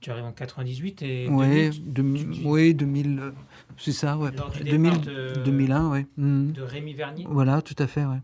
Tu 0.02 0.10
arrives 0.10 0.26
en 0.26 0.32
98 0.32 1.02
et 1.04 1.28
Ouais, 1.30 1.70
2000, 1.80 2.26
deux- 2.28 2.34
tu- 2.34 2.44
ouais, 2.46 2.74
2000, 2.74 3.20
euh, 3.20 3.32
c'est 3.78 3.92
ça, 3.92 4.18
ouais. 4.18 4.32
Lors 4.36 4.50
du 4.50 4.64
2000, 4.64 4.92
départ 5.00 5.06
de- 5.06 5.42
2001, 5.46 5.90
ouais. 5.92 6.08
Mhm. 6.18 6.52
de 6.54 6.62
Rémi 6.64 6.94
Vernier, 6.94 7.26
Voilà, 7.30 7.62
tout 7.62 7.76
à 7.78 7.86
fait, 7.86 8.04
ouais. 8.06 8.18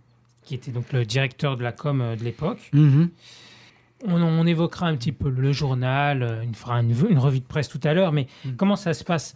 qui 0.43 0.55
était 0.55 0.71
donc 0.71 0.91
le 0.91 1.05
directeur 1.05 1.55
de 1.55 1.61
la 1.63 1.71
com 1.71 2.01
euh, 2.01 2.15
de 2.15 2.23
l'époque. 2.23 2.69
Mhm. 2.73 3.09
On, 4.07 4.21
on 4.21 4.45
évoquera 4.47 4.87
un 4.87 4.95
petit 4.95 5.11
peu 5.11 5.29
le 5.29 5.51
journal, 5.51 6.23
euh, 6.23 6.41
une, 6.41 6.55
fera 6.55 6.81
une, 6.81 6.93
une 7.09 7.19
revue 7.19 7.39
de 7.41 7.45
presse 7.45 7.69
tout 7.69 7.79
à 7.83 7.93
l'heure, 7.93 8.11
mais 8.11 8.27
Mm. 8.45 8.51
comment 8.57 8.75
ça 8.75 8.93
se 8.95 9.03
passe 9.03 9.35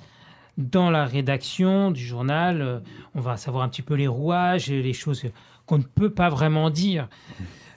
dans 0.58 0.90
la 0.90 1.06
rédaction 1.06 1.92
du 1.92 2.04
journal 2.04 2.82
On 3.16 3.22
va 3.22 3.38
savoir 3.38 3.64
un 3.64 3.70
petit 3.70 3.82
peu 3.84 3.94
les 3.94 4.08
rouages 4.08 4.70
et 4.72 4.82
les 4.82 4.94
choses 4.94 5.24
qu'on 5.68 5.78
ne 5.78 5.84
peut 5.84 6.10
pas 6.12 6.30
vraiment 6.30 6.70
dire 6.72 7.08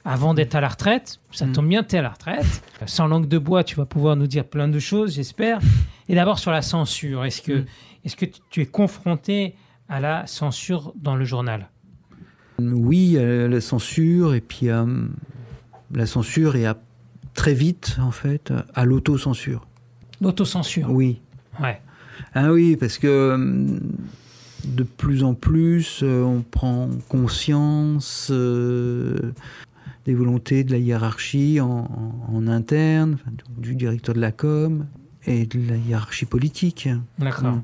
avant 0.04 0.34
d'être 0.34 0.54
à 0.54 0.60
la 0.60 0.68
retraite. 0.68 1.20
Ça 1.32 1.46
Mm. 1.46 1.52
tombe 1.52 1.68
bien, 1.68 1.82
tu 1.82 1.96
es 1.96 1.98
à 1.98 2.02
la 2.02 2.10
retraite. 2.10 2.62
Sans 2.86 3.06
langue 3.06 3.26
de 3.28 3.38
bois, 3.38 3.64
tu 3.64 3.76
vas 3.76 3.86
pouvoir 3.86 4.16
nous 4.16 4.26
dire 4.26 4.44
plein 4.44 4.68
de 4.68 4.78
choses, 4.78 5.14
j'espère. 5.14 5.60
Et 6.08 6.14
d'abord 6.14 6.38
sur 6.38 6.50
la 6.50 6.62
censure, 6.62 7.24
est-ce 7.24 7.40
que, 7.42 7.52
Mm. 7.60 7.64
est-ce 8.04 8.16
que 8.16 8.26
tu- 8.50 8.60
es 8.60 8.66
confronté 8.66 9.54
à 9.88 10.00
la 10.00 10.26
censure 10.26 10.92
dans 10.96 11.16
le 11.16 11.24
journal? 11.24 11.68
Oui, 12.58 13.14
euh, 13.16 13.48
la 13.48 13.60
censure, 13.60 14.34
et 14.34 14.40
puis 14.40 14.68
euh, 14.68 14.84
la 15.92 16.06
censure 16.06 16.54
et 16.56 16.66
à, 16.66 16.76
très 17.34 17.54
vite, 17.54 17.96
en 18.00 18.10
fait, 18.12 18.52
à 18.74 18.84
l'autocensure. 18.84 19.66
L'autocensure? 20.20 20.88
Oui. 20.90 21.20
Ouais. 21.60 21.80
Ah 22.34 22.52
oui, 22.52 22.76
parce 22.76 22.98
que 22.98 23.06
euh, 23.08 23.78
de 24.64 24.82
plus 24.84 25.24
en 25.24 25.34
plus, 25.34 26.02
on 26.04 26.42
prend 26.48 26.88
conscience 27.08 28.28
euh, 28.30 29.32
des 30.06 30.14
volontés 30.14 30.64
de 30.64 30.72
la 30.72 30.78
hiérarchie 30.78 31.60
en, 31.60 31.68
en- 31.68 32.34
en 32.36 32.46
interne, 32.48 33.14
enfin, 33.14 33.30
du 33.58 33.74
directeur 33.74 34.14
de 34.14 34.20
la 34.20 34.32
com 34.32 34.86
et 35.26 35.46
de 35.46 35.58
la 35.68 35.76
hiérarchie 35.76 36.26
politique. 36.26 36.88
D'accord. 37.18 37.52
Mm. 37.54 37.62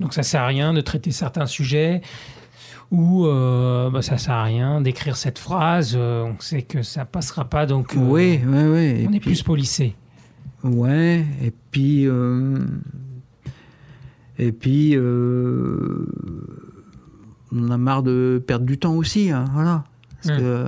Donc 0.00 0.14
ça 0.14 0.22
sert 0.24 0.42
à 0.42 0.46
rien 0.48 0.72
de 0.74 0.80
traiter 0.80 1.12
certains 1.12 1.46
sujets 1.46 2.00
ou 2.90 3.26
euh, 3.26 3.88
bah, 3.90 4.02
ça 4.02 4.18
sert 4.18 4.34
à 4.34 4.42
rien 4.44 4.80
d'écrire 4.80 5.16
cette 5.16 5.38
phrase. 5.38 5.94
euh, 5.96 6.24
on 6.24 6.40
sait 6.40 6.62
que 6.62 6.82
ça 6.82 7.04
passera 7.04 7.44
pas, 7.48 7.66
donc 7.66 7.94
euh, 7.96 8.00
Oui, 8.00 8.40
oui, 8.44 8.62
oui. 8.64 8.78
Et 9.02 9.06
on 9.08 9.12
est 9.12 9.20
puis- 9.20 9.30
plus 9.30 9.42
policé. 9.42 9.94
Ouais, 10.64 11.24
et 11.42 11.52
puis. 11.70 12.06
euh, 12.08 12.58
et 14.38 14.50
puis. 14.52 14.96
on 17.52 17.70
a 17.70 17.76
marre 17.78 18.02
de 18.02 18.42
perdre 18.44 18.66
du 18.66 18.78
temps 18.78 18.94
aussi, 18.94 19.30
hein, 19.30 19.44
voilà. 19.52 19.84
Parce 20.22 20.36
Mm. 20.36 20.40
que. 20.42 20.66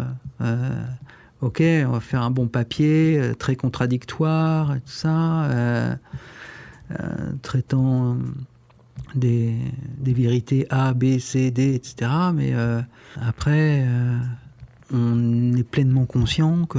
Ok, 1.41 1.63
on 1.87 1.91
va 1.93 2.01
faire 2.01 2.23
un 2.23 2.31
bon 2.31 2.47
papier, 2.49 3.19
euh, 3.19 3.35
très 3.35 3.57
contradictoire 3.57 4.75
et 4.75 4.81
tout 4.81 4.89
ça, 4.93 5.45
euh, 5.45 5.95
euh, 6.99 7.33
traitant 7.43 8.17
des, 9.15 9.55
des 9.99 10.13
vérités 10.15 10.67
A, 10.71 10.93
B, 10.95 11.19
C, 11.19 11.51
D, 11.51 11.75
etc. 11.75 12.11
Mais 12.35 12.53
après, 13.21 13.85
on 14.93 15.53
est 15.55 15.63
pleinement 15.63 16.05
conscient 16.07 16.65
que 16.67 16.79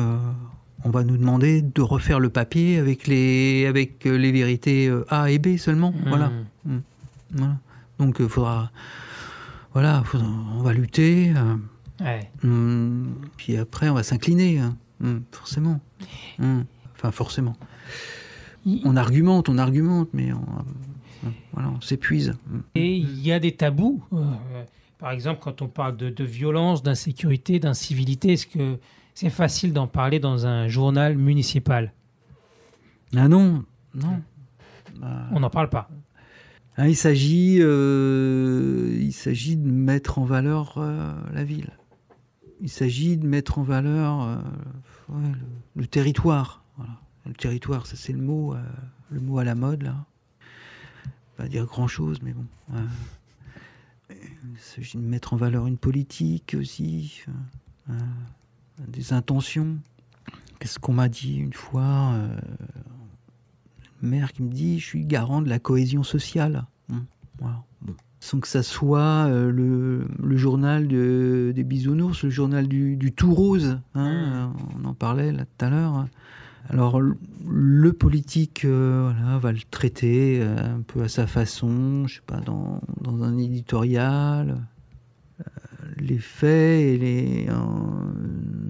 on 0.86 0.92
va 0.92 1.04
nous 1.04 1.18
demander 1.18 1.62
de 1.62 1.82
refaire 1.82 2.20
le 2.22 2.30
papier 2.30 2.78
avec 2.80 3.06
les, 3.08 3.66
avec 3.68 4.06
les 4.06 4.32
vérités 4.32 4.90
A 5.10 5.30
et 5.30 5.38
B 5.38 5.58
seulement. 5.58 5.94
Voilà. 6.08 6.32
Mm. 6.66 6.78
voilà. 7.34 7.58
Donc 8.00 8.18
il 8.20 8.30
faudra. 8.30 8.72
Voilà, 9.74 10.02
faudra- 10.06 10.26
on 10.58 10.62
va 10.64 10.72
lutter. 10.74 11.34
euh, 11.36 11.56
Ouais. 12.02 12.32
hum, 12.44 13.16
puis 13.38 13.58
après, 13.58 13.90
on 13.90 13.94
va 13.96 14.04
s'incliner. 14.04 14.60
hein, 14.60 14.78
hum, 15.04 15.24
forcément. 15.32 15.80
Hum, 16.40 16.66
Enfin, 16.96 17.12
forcément. 17.12 17.56
On 18.84 18.96
argumente, 18.98 19.48
on 19.50 19.58
argumente, 19.58 20.10
mais 20.14 20.34
on, 20.34 20.38
on- 21.26 21.32
voilà, 21.54 21.70
on 21.70 21.80
s'épuise. 21.82 22.34
Et 22.76 22.98
il 22.98 23.20
y 23.26 23.32
a 23.32 23.40
des 23.40 23.54
tabous. 23.54 24.04
euh, 24.14 24.26
par 24.98 25.12
exemple, 25.12 25.40
quand 25.42 25.62
on 25.62 25.68
parle 25.70 25.96
de, 25.96 26.10
de 26.10 26.24
violence, 26.26 26.84
d'insécurité, 26.84 27.60
d'incivilité, 27.60 28.34
est-ce 28.34 28.48
que 28.48 28.78
c'est 29.14 29.30
facile 29.30 29.72
d'en 29.72 29.88
parler 29.88 30.20
dans 30.20 30.46
un 30.46 30.68
journal 30.68 31.18
municipal? 31.18 31.94
Ah 33.16 33.28
non, 33.30 33.64
non. 33.96 34.22
Bah, 35.00 35.28
On 35.32 35.40
n'en 35.40 35.50
parle 35.50 35.70
pas. 35.70 35.90
Il 36.78 36.96
s'agit, 36.96 37.58
euh, 37.62 38.96
il 39.00 39.12
s'agit 39.14 39.56
de 39.58 39.70
mettre 39.70 40.20
en 40.20 40.26
valeur 40.26 40.76
euh, 40.78 41.14
la 41.34 41.44
ville. 41.46 41.72
Il 42.62 42.70
s'agit 42.70 43.18
de 43.18 43.26
mettre 43.26 43.60
en 43.60 43.64
valeur 43.64 44.22
euh, 44.22 45.32
le, 45.76 45.88
territoire. 45.88 46.64
Le 47.26 47.34
territoire, 47.34 47.86
ça 47.86 47.96
c'est 47.96 48.14
le 48.14 48.22
mot, 48.22 48.54
euh, 48.54 48.62
le 49.12 49.20
mot 49.20 49.40
à 49.40 49.44
la 49.44 49.56
mode 49.56 49.84
là. 49.84 50.06
Pas 51.38 51.48
dire 51.48 51.66
grand 51.66 51.88
chose, 51.88 52.22
mais 52.22 52.34
bon. 52.34 52.46
il 54.10 54.60
s'agit 54.60 54.98
de 54.98 55.04
mettre 55.04 55.34
en 55.34 55.38
valeur 55.38 55.68
une 55.68 55.78
politique 55.78 56.56
aussi, 56.60 57.24
euh, 57.90 57.94
des 58.88 59.14
intentions. 59.14 59.78
Qu'est-ce 60.60 60.80
qu'on 60.80 60.94
m'a 60.94 61.08
dit 61.08 61.38
une 61.38 61.54
fois 61.54 62.20
une 64.02 64.10
mère 64.10 64.34
qui 64.34 64.44
me 64.44 64.52
dit 64.52 64.80
je 64.80 64.86
suis 64.86 65.06
garant 65.06 65.42
de 65.42 65.50
la 65.50 65.60
cohésion 65.60 66.04
sociale. 66.04 66.66
Bon. 67.38 67.96
Sans 68.22 68.40
que 68.42 68.48
ça 68.50 68.64
soit 68.64 69.28
euh, 69.28 69.50
le, 69.50 70.06
le 70.22 70.38
journal 70.38 70.88
de- 70.88 71.54
des 71.56 71.64
bisounours, 71.64 72.24
le 72.24 72.30
journal 72.30 72.68
du, 72.68 72.98
du 72.98 73.12
tout 73.14 73.34
rose. 73.34 73.80
hein, 73.96 74.08
euh, 74.08 74.48
on 74.78 74.86
en 74.86 74.94
parlait 74.94 75.32
là 75.32 75.46
tout 75.46 75.66
à 75.66 75.70
l'heure. 75.70 76.06
Alors 76.70 77.00
le- 77.00 77.94
politique 77.94 78.66
euh, 78.66 79.12
voilà, 79.12 79.38
va 79.40 79.52
le 79.54 79.60
traiter 79.72 80.40
euh, 80.42 80.76
un 80.76 80.82
peu 80.82 81.02
à 81.02 81.08
sa 81.08 81.28
façon, 81.28 82.08
je 82.08 82.16
sais 82.16 82.22
pas, 82.26 82.42
dans, 82.42 82.82
dans 83.02 83.24
un 83.24 83.38
éditorial. 83.38 84.58
Les 85.98 86.20
faits 86.20 86.82
et 86.82 86.98
les, 86.98 87.48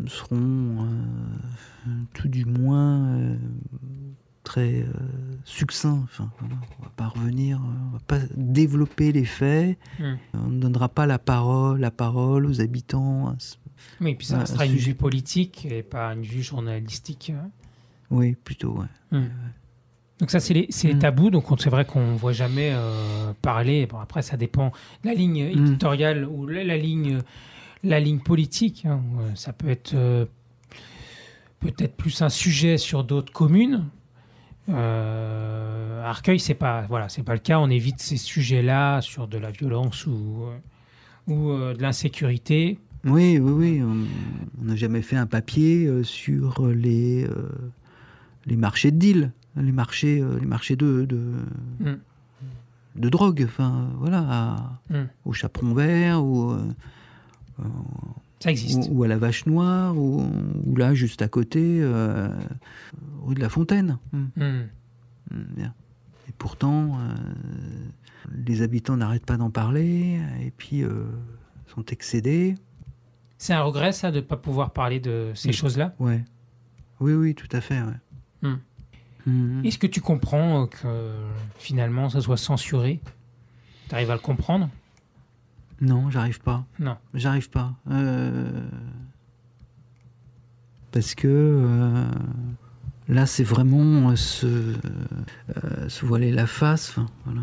seront 0.08 0.88
tout 2.14 2.28
du 2.28 2.46
moins 2.46 3.08
très 4.50 4.82
euh, 4.82 4.86
succinct. 5.46 6.02
Enfin, 6.06 6.32
voilà, 6.40 6.56
on 6.80 6.84
va 6.84 6.90
pas 6.96 7.08
revenir, 7.08 7.58
euh, 7.60 7.88
on 7.88 7.92
va 7.94 8.00
pas 8.08 8.20
développer 8.36 9.12
les 9.12 9.26
faits. 9.26 9.78
Mm. 10.00 10.04
On 10.34 10.48
ne 10.50 10.60
donnera 10.60 10.90
pas 10.90 11.06
la 11.06 11.20
parole, 11.20 11.80
la 11.80 11.92
parole 11.92 12.48
aux 12.48 12.60
habitants. 12.60 13.36
Oui, 14.02 14.16
puis 14.16 14.26
ça 14.26 14.40
un 14.58 14.66
une 14.66 14.74
vue 14.76 14.96
politique 14.96 15.68
et 15.70 15.84
pas 15.84 16.14
une 16.14 16.24
vue 16.24 16.42
journalistique. 16.42 17.32
hein. 17.36 17.50
Oui, 18.10 18.36
plutôt. 18.44 18.80
Ouais. 19.12 19.20
Donc 20.20 20.32
ça, 20.32 20.40
c'est 20.40 20.56
les, 20.56 20.66
c'est 20.72 20.88
les 20.88 20.96
Mm. 20.96 21.00
tabous. 21.00 21.30
Donc 21.30 21.52
on- 21.52 21.58
c'est 21.58 21.70
vrai 21.70 21.86
qu'on 21.86 22.14
ne 22.14 22.18
voit 22.18 22.34
jamais 22.34 22.72
euh, 22.74 23.32
parler. 23.44 23.86
Bon, 23.86 24.00
après, 24.00 24.24
ça 24.24 24.36
dépend. 24.36 24.72
La 25.04 25.14
ligne 25.14 25.38
éditoriale 25.38 26.26
ou 26.26 26.48
la, 26.48 26.64
la 26.64 26.76
ligne, 26.76 27.20
la 27.84 28.00
ligne 28.00 28.20
politique, 28.20 28.86
hein, 28.88 29.00
ça 29.36 29.54
peut 29.54 29.70
être 29.70 29.94
euh, 29.94 30.26
peut-être 31.60 31.96
plus 31.96 32.22
un 32.24 32.30
sujet 32.30 32.78
sur 32.80 33.04
d'autres 33.04 33.32
communes. 33.32 33.86
Euh, 34.70 36.04
Arcueil, 36.04 36.40
c'est 36.40 36.54
pas 36.54 36.86
voilà, 36.90 37.10
c'est 37.10 37.24
pas 37.24 37.34
le 37.34 37.40
cas. 37.40 37.60
On 37.60 37.70
évite 37.70 38.00
ces 38.00 38.18
sujets-là 38.18 39.02
sur 39.02 39.28
de 39.28 39.38
la 39.38 39.52
violence 39.52 40.06
ou 40.06 40.44
euh, 40.48 40.58
ou 41.28 41.50
euh, 41.52 41.74
de 41.74 41.82
l'insécurité. 41.82 42.80
Oui, 43.06 43.40
oui, 43.40 43.52
oui. 43.52 43.82
On 44.62 44.66
n'a 44.66 44.76
jamais 44.76 45.02
fait 45.02 45.16
un 45.16 45.26
papier 45.28 45.86
euh, 45.86 46.04
sur 46.04 46.66
les, 46.68 47.28
les 48.46 48.56
marchés 48.58 48.92
de 48.92 48.98
deal, 48.98 49.32
les 49.56 49.72
marchés, 49.72 50.24
les 50.40 50.46
marchés 50.48 50.76
de, 50.76 51.06
de, 51.06 51.20
Mm. 51.80 51.98
de 52.98 53.10
drogue. 53.10 53.44
Enfin, 53.48 53.90
voilà, 54.00 54.20
à- 54.30 54.80
Mm. 54.90 55.08
au 55.26 55.34
chaperon 55.34 55.74
vert 55.74 56.24
ou, 56.24 56.54
Ça 58.40 58.52
existe. 58.52 58.90
ou, 58.90 59.00
ou 59.00 59.04
à 59.04 59.08
la 59.08 59.18
vache 59.18 59.46
noire 59.46 59.98
ou, 59.98 60.24
ou 60.66 60.76
là, 60.76 60.94
juste 60.94 61.22
à 61.22 61.28
côté, 61.28 61.80
euh, 61.82 62.30
rue 63.22 63.36
de 63.36 63.42
la 63.42 63.50
Fontaine. 63.50 63.98
Mm. 64.14 64.18
Mm. 64.38 64.70
Mm, 65.32 65.44
bien. 65.56 65.74
Et 66.28 66.32
pourtant, 66.38 66.98
euh, 67.00 67.16
les 68.46 68.62
habitants 68.62 68.98
n'arrêtent 68.98 69.26
pas 69.26 69.38
d'en 69.38 69.50
parler 69.50 70.20
et 70.42 70.52
puis 70.52 70.84
euh, 70.84 71.06
sont 71.68 71.86
excédés. 71.86 72.56
C'est 73.38 73.54
un 73.54 73.62
regret, 73.62 73.92
ça, 73.92 74.12
de 74.12 74.18
ne 74.18 74.22
pas 74.22 74.38
pouvoir 74.38 74.72
parler 74.72 75.00
de 75.00 75.32
ces 75.34 75.52
choses-là? 75.54 75.96
Ouais. 76.00 76.24
Oui, 77.00 77.14
oui, 77.14 77.36
tout 77.36 77.48
à 77.52 77.62
fait. 77.62 77.80
Ouais. 77.82 78.50
Hmm. 79.26 79.64
Est-ce 79.64 79.78
que 79.78 79.88
tu 79.88 80.02
comprends 80.02 80.68
que 80.68 81.14
finalement 81.58 82.10
ça 82.10 82.20
soit 82.22 82.38
censuré? 82.38 83.00
Tu 83.88 83.96
arrives 83.96 84.10
à 84.10 84.16
le 84.16 84.20
comprendre? 84.20 84.70
Non, 85.82 86.10
j'arrive 86.10 86.40
pas. 86.42 86.66
Non. 86.80 86.98
J'arrive 87.14 87.50
pas. 87.50 87.74
Euh, 87.90 88.68
Parce 90.92 91.16
que 91.16 91.28
euh, 91.28 92.06
là, 93.08 93.26
c'est 93.26 93.44
vraiment 93.44 94.10
euh, 94.12 94.16
se, 94.16 94.74
se 95.88 96.06
voiler 96.06 96.32
la 96.32 96.48
face. 96.48 96.90
enfin, 96.90 97.08
voilà. 97.26 97.42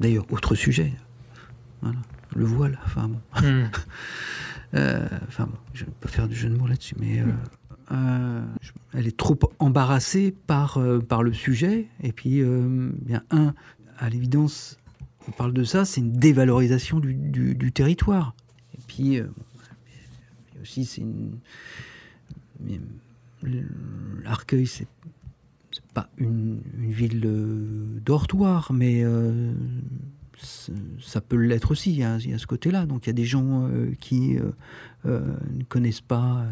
D'ailleurs, 0.00 0.24
autre 0.30 0.54
sujet. 0.54 0.92
Voilà. 1.82 1.98
Le 2.34 2.44
voile. 2.44 2.78
Enfin 2.84 3.08
bon. 3.08 3.20
Hmm. 3.40 3.68
Enfin 4.72 5.46
bon, 5.46 5.58
je 5.74 5.82
ne 5.82 5.86
vais 5.88 5.96
pas 6.00 6.08
faire 6.08 6.28
du 6.28 6.36
jeu 6.36 6.48
de 6.48 6.56
mots 6.56 6.68
là-dessus, 6.68 6.94
mais 7.00 7.24
euh, 7.92 8.44
elle 8.94 9.06
est 9.06 9.16
trop 9.16 9.36
embarrassée 9.58 10.34
par, 10.46 10.78
euh, 10.78 11.00
par 11.00 11.22
le 11.22 11.32
sujet. 11.32 11.88
Et 12.02 12.12
puis, 12.12 12.40
euh, 12.40 12.90
bien, 13.02 13.22
un, 13.30 13.52
à 13.98 14.08
l'évidence, 14.08 14.78
on 15.30 15.32
parle 15.32 15.52
de 15.52 15.62
ça, 15.64 15.84
c'est 15.84 16.00
une 16.00 16.12
dévalorisation 16.12 16.98
du, 16.98 17.14
du- 17.14 17.54
territoire. 17.72 18.34
Et 18.74 18.80
puis, 18.88 19.18
euh, 19.20 19.26
et 20.56 20.60
aussi, 20.62 20.84
c'est 20.84 21.02
une. 21.02 21.38
L'Arcueil, 24.22 24.66
c'est 24.66 24.86
c'est 25.72 25.84
pas 25.94 26.08
une, 26.18 26.60
une 26.78 26.90
ville 26.90 27.22
euh, 27.24 28.00
dortoir, 28.04 28.72
mais 28.72 29.04
euh, 29.04 29.52
ça 31.00 31.20
peut 31.20 31.36
l'être 31.36 31.70
aussi. 31.72 31.90
Il 31.92 31.98
y, 31.98 32.04
a, 32.04 32.18
il 32.18 32.30
y 32.30 32.34
a 32.34 32.38
ce 32.38 32.46
côté-là. 32.46 32.86
Donc 32.86 33.06
il 33.06 33.08
y 33.08 33.10
a 33.10 33.14
des 33.14 33.24
gens 33.24 33.66
euh, 33.68 33.92
qui 34.00 34.36
euh, 34.38 34.50
euh, 35.06 35.20
ne 35.52 35.64
connaissent 35.64 36.00
pas 36.00 36.44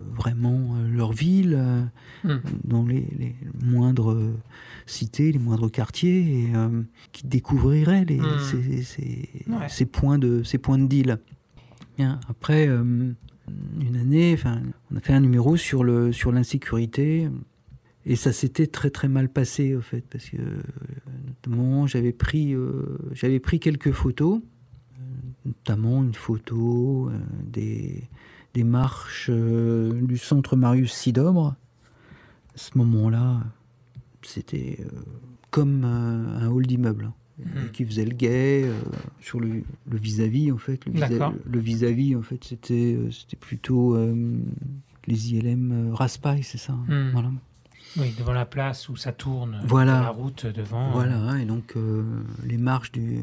vraiment 0.00 0.76
leur 0.90 1.12
ville, 1.12 1.58
Hmm. 2.24 2.38
dans 2.64 2.84
les, 2.86 3.06
les 3.18 3.34
moindres 3.62 4.16
cités, 4.86 5.30
les 5.32 5.38
moindres 5.38 5.70
quartiers, 5.70 6.44
et 6.44 6.52
qui 7.12 7.26
découvriraient 7.26 8.04
les, 8.04 8.18
Hmm. 8.20 8.38
ces, 8.50 8.82
ces- 8.82 9.28
Ouais. 9.48 9.68
ces 9.68 9.86
points 9.86 10.18
de 10.18 10.42
ces 10.42 10.58
points 10.58 10.78
de 10.78 10.86
deal. 10.86 11.18
Bien. 11.98 12.18
Après 12.28 12.66
une 12.66 13.16
année, 13.96 14.36
on 14.90 14.96
a 14.96 15.00
fait 15.00 15.12
un 15.12 15.20
numéro 15.20 15.56
sur 15.56 15.84
le 15.84 16.12
sur 16.12 16.32
l'insécurité. 16.32 17.28
Et 18.06 18.16
ça 18.16 18.32
s'était 18.32 18.66
très 18.66 18.90
très 18.90 19.08
mal 19.08 19.28
passé 19.30 19.74
au 19.74 19.80
fait 19.80 20.04
parce 20.10 20.28
que 20.28 20.36
notamment 21.26 21.86
j'avais 21.86 22.12
pris 22.12 22.54
euh, 22.54 22.98
j'avais 23.12 23.40
pris 23.40 23.58
quelques 23.60 23.92
photos, 23.92 24.40
notamment 25.46 26.02
une 26.02 26.14
photo 26.14 27.08
euh, 27.08 27.18
des 27.50 28.02
des 28.52 28.64
marches 28.64 29.28
euh, 29.30 30.00
du 30.02 30.18
centre 30.18 30.54
Marius 30.56 30.92
Sidobre. 30.92 31.56
À 32.54 32.56
ce 32.58 32.76
moment-là, 32.78 33.42
c'était 34.22 34.78
comme 35.50 35.84
un 35.84 36.48
hall 36.48 36.66
d'immeuble 36.66 37.06
hein, 37.06 37.14
Mhm. 37.36 37.70
qui 37.72 37.84
faisait 37.84 38.04
le 38.04 38.14
guet 38.14 38.62
euh, 38.64 38.78
sur 39.20 39.40
le 39.40 39.64
le 39.90 39.96
vis-à-vis 39.98 40.52
en 40.52 40.58
fait. 40.58 40.84
Le 40.86 40.92
vis-à- 40.92 41.08
le 41.50 41.58
vis-à-vis 41.58 42.14
en 42.14 42.22
fait 42.22 42.44
c'était 42.44 42.94
euh, 42.96 43.10
c'était 43.10 43.36
plutôt 43.36 43.96
euh, 43.96 44.38
les 45.08 45.32
ILM 45.34 45.90
Raspail, 45.94 46.42
c'est 46.44 46.58
ça. 46.58 46.74
hein. 46.74 46.84
Mhm. 46.86 47.10
Voilà. 47.12 47.32
Oui, 47.96 48.12
devant 48.18 48.32
la 48.32 48.44
place 48.44 48.88
où 48.88 48.96
ça 48.96 49.12
tourne, 49.12 49.60
Voilà. 49.66 50.00
la 50.00 50.08
route 50.10 50.46
devant. 50.46 50.90
Voilà, 50.90 51.16
hein, 51.16 51.38
et 51.38 51.44
donc 51.44 51.74
euh, 51.76 52.02
les 52.44 52.56
marches 52.56 52.90
du, 52.92 53.20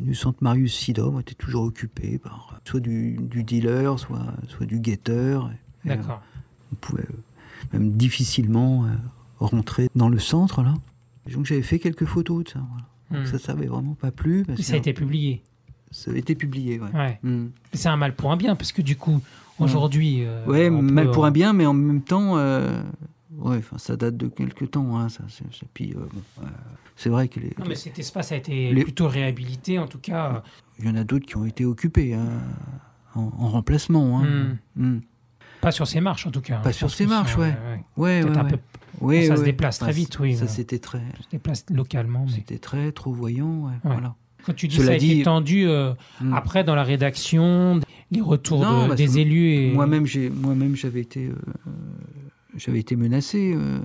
du 0.00 0.14
centre 0.14 0.38
Marius 0.42 0.74
Sidom 0.74 1.20
étaient 1.20 1.34
toujours 1.34 1.62
occupées 1.64 2.18
par 2.18 2.50
euh, 2.54 2.58
soit 2.64 2.80
du, 2.80 3.16
du 3.20 3.44
dealer, 3.44 3.98
soit, 3.98 4.26
soit 4.48 4.66
du 4.66 4.80
guetteur. 4.80 5.50
Et, 5.84 5.90
euh, 5.90 5.94
D'accord. 5.96 6.20
on 6.72 6.76
pouvait 6.76 7.02
euh, 7.04 7.14
même 7.78 7.92
difficilement 7.92 8.84
euh, 8.86 8.88
rentrer 9.38 9.88
dans 9.94 10.08
le 10.08 10.18
centre, 10.18 10.62
là. 10.62 10.74
Donc 11.32 11.44
j'avais 11.46 11.62
fait 11.62 11.78
quelques 11.78 12.06
photos 12.06 12.42
de 12.44 12.48
ça. 12.48 12.60
voilà. 13.08 13.22
Hmm. 13.22 13.26
Ça, 13.26 13.38
ça 13.38 13.52
avait 13.52 13.66
vraiment 13.66 13.94
pas 13.94 14.10
plu. 14.10 14.44
Parce 14.46 14.58
Et 14.60 14.62
ça 14.62 14.74
a 14.74 14.76
été 14.78 14.92
publié. 14.92 15.42
ça 15.90 16.10
avait 16.10 16.20
été 16.20 16.34
publié, 16.34 16.80
ouais. 16.80 16.90
Ouais. 16.92 17.18
Hmm. 17.22 17.44
Mais 17.72 17.78
C'est 17.78 17.88
un 17.88 17.96
mal 17.96 18.14
pour 18.16 18.32
un 18.32 18.36
bien, 18.36 18.56
parce 18.56 18.72
que 18.72 18.82
du 18.82 18.96
coup, 18.96 19.20
aujourd'hui. 19.60 20.24
euh, 20.24 20.44
Ouais, 20.46 20.70
mal 20.70 21.06
peut- 21.06 21.12
pour 21.12 21.24
un 21.26 21.30
bien, 21.30 21.52
mais 21.52 21.66
en 21.66 21.72
même 21.74 22.02
temps, 22.02 22.36
euh, 22.38 22.82
ouais, 23.38 23.56
enfin, 23.58 23.78
ça 23.78 23.96
date 23.96 24.16
de 24.16 24.28
quelques 24.28 24.70
temps. 24.70 24.98
Hein, 24.98 25.08
ça, 25.08 25.22
puis, 25.74 25.92
euh, 25.96 26.00
bon, 26.12 26.20
euh, 26.42 26.46
c'est 26.96 27.08
vrai 27.08 27.28
que 27.28 27.40
les, 27.40 27.54
Non, 27.58 27.64
mais 27.68 27.74
cet 27.74 27.98
espace 27.98 28.32
a 28.32 28.36
été 28.36 28.72
Les- 28.72 28.82
plutôt 28.84 29.08
réhabilité, 29.08 29.78
en 29.78 29.86
tout 29.86 29.98
cas. 29.98 30.34
euh, 30.36 30.40
il 30.78 30.86
y 30.86 30.88
en 30.88 30.96
a 30.96 31.04
d'autres 31.04 31.26
qui 31.26 31.36
ont 31.36 31.46
été 31.46 31.64
occupés 31.64 32.14
hein, 32.14 32.28
en, 33.14 33.22
en 33.38 33.48
remplacement. 33.48 34.20
Hein. 34.20 34.56
Hmm. 34.76 34.98
Pas 35.60 35.72
sur 35.72 35.86
ces 35.88 36.00
marches, 36.00 36.26
en 36.26 36.30
tout 36.30 36.40
cas. 36.40 36.58
Pas 36.58 36.70
Je 36.70 36.76
sur 36.76 36.90
ces 36.90 37.06
marches, 37.06 37.36
ouais. 37.36 37.52
Ouais, 37.96 38.22
ouais, 38.22 38.30
un 38.36 38.44
ouais. 38.44 38.50
peu. 38.50 38.58
Ouais, 39.00 39.26
ça 39.26 39.36
se 39.36 39.42
déplace 39.44 39.78
très 39.78 39.92
vite, 39.92 40.18
oui, 40.18 40.36
Ça, 40.36 40.46
c'était 40.48 40.78
très, 40.78 40.98
Ça 40.98 41.22
se 41.24 41.28
déplace 41.30 41.64
localement. 41.70 42.24
Mais... 42.26 42.32
c'était 42.32 42.58
très 42.58 42.90
trop 42.92 43.12
voyant. 43.12 43.70
Voilà. 43.84 44.14
Quand 44.44 44.54
tu 44.54 44.66
dis 44.68 44.76
Cela 44.76 44.86
ça 44.86 44.92
a 44.92 44.96
été 44.96 45.22
tendu 45.22 45.66
euh, 45.68 45.92
Hmm. 46.20 46.32
après 46.32 46.62
dans 46.64 46.74
la 46.76 46.84
rédaction, 46.84 47.80
les 48.12 48.20
retours 48.20 48.62
Non, 48.62 48.84
de- 48.84 48.88
bah, 48.90 48.94
des 48.94 49.18
élus 49.18 49.50
et. 49.52 49.72
Moi-même, 49.72 50.06
j'ai, 50.06 50.30
moi-même, 50.30 50.74
j'avais 50.76 51.00
été, 51.00 51.26
euh, 51.26 51.34
j'avais 52.58 52.80
été 52.80 52.96
menacé, 52.96 53.54
euh, 53.56 53.78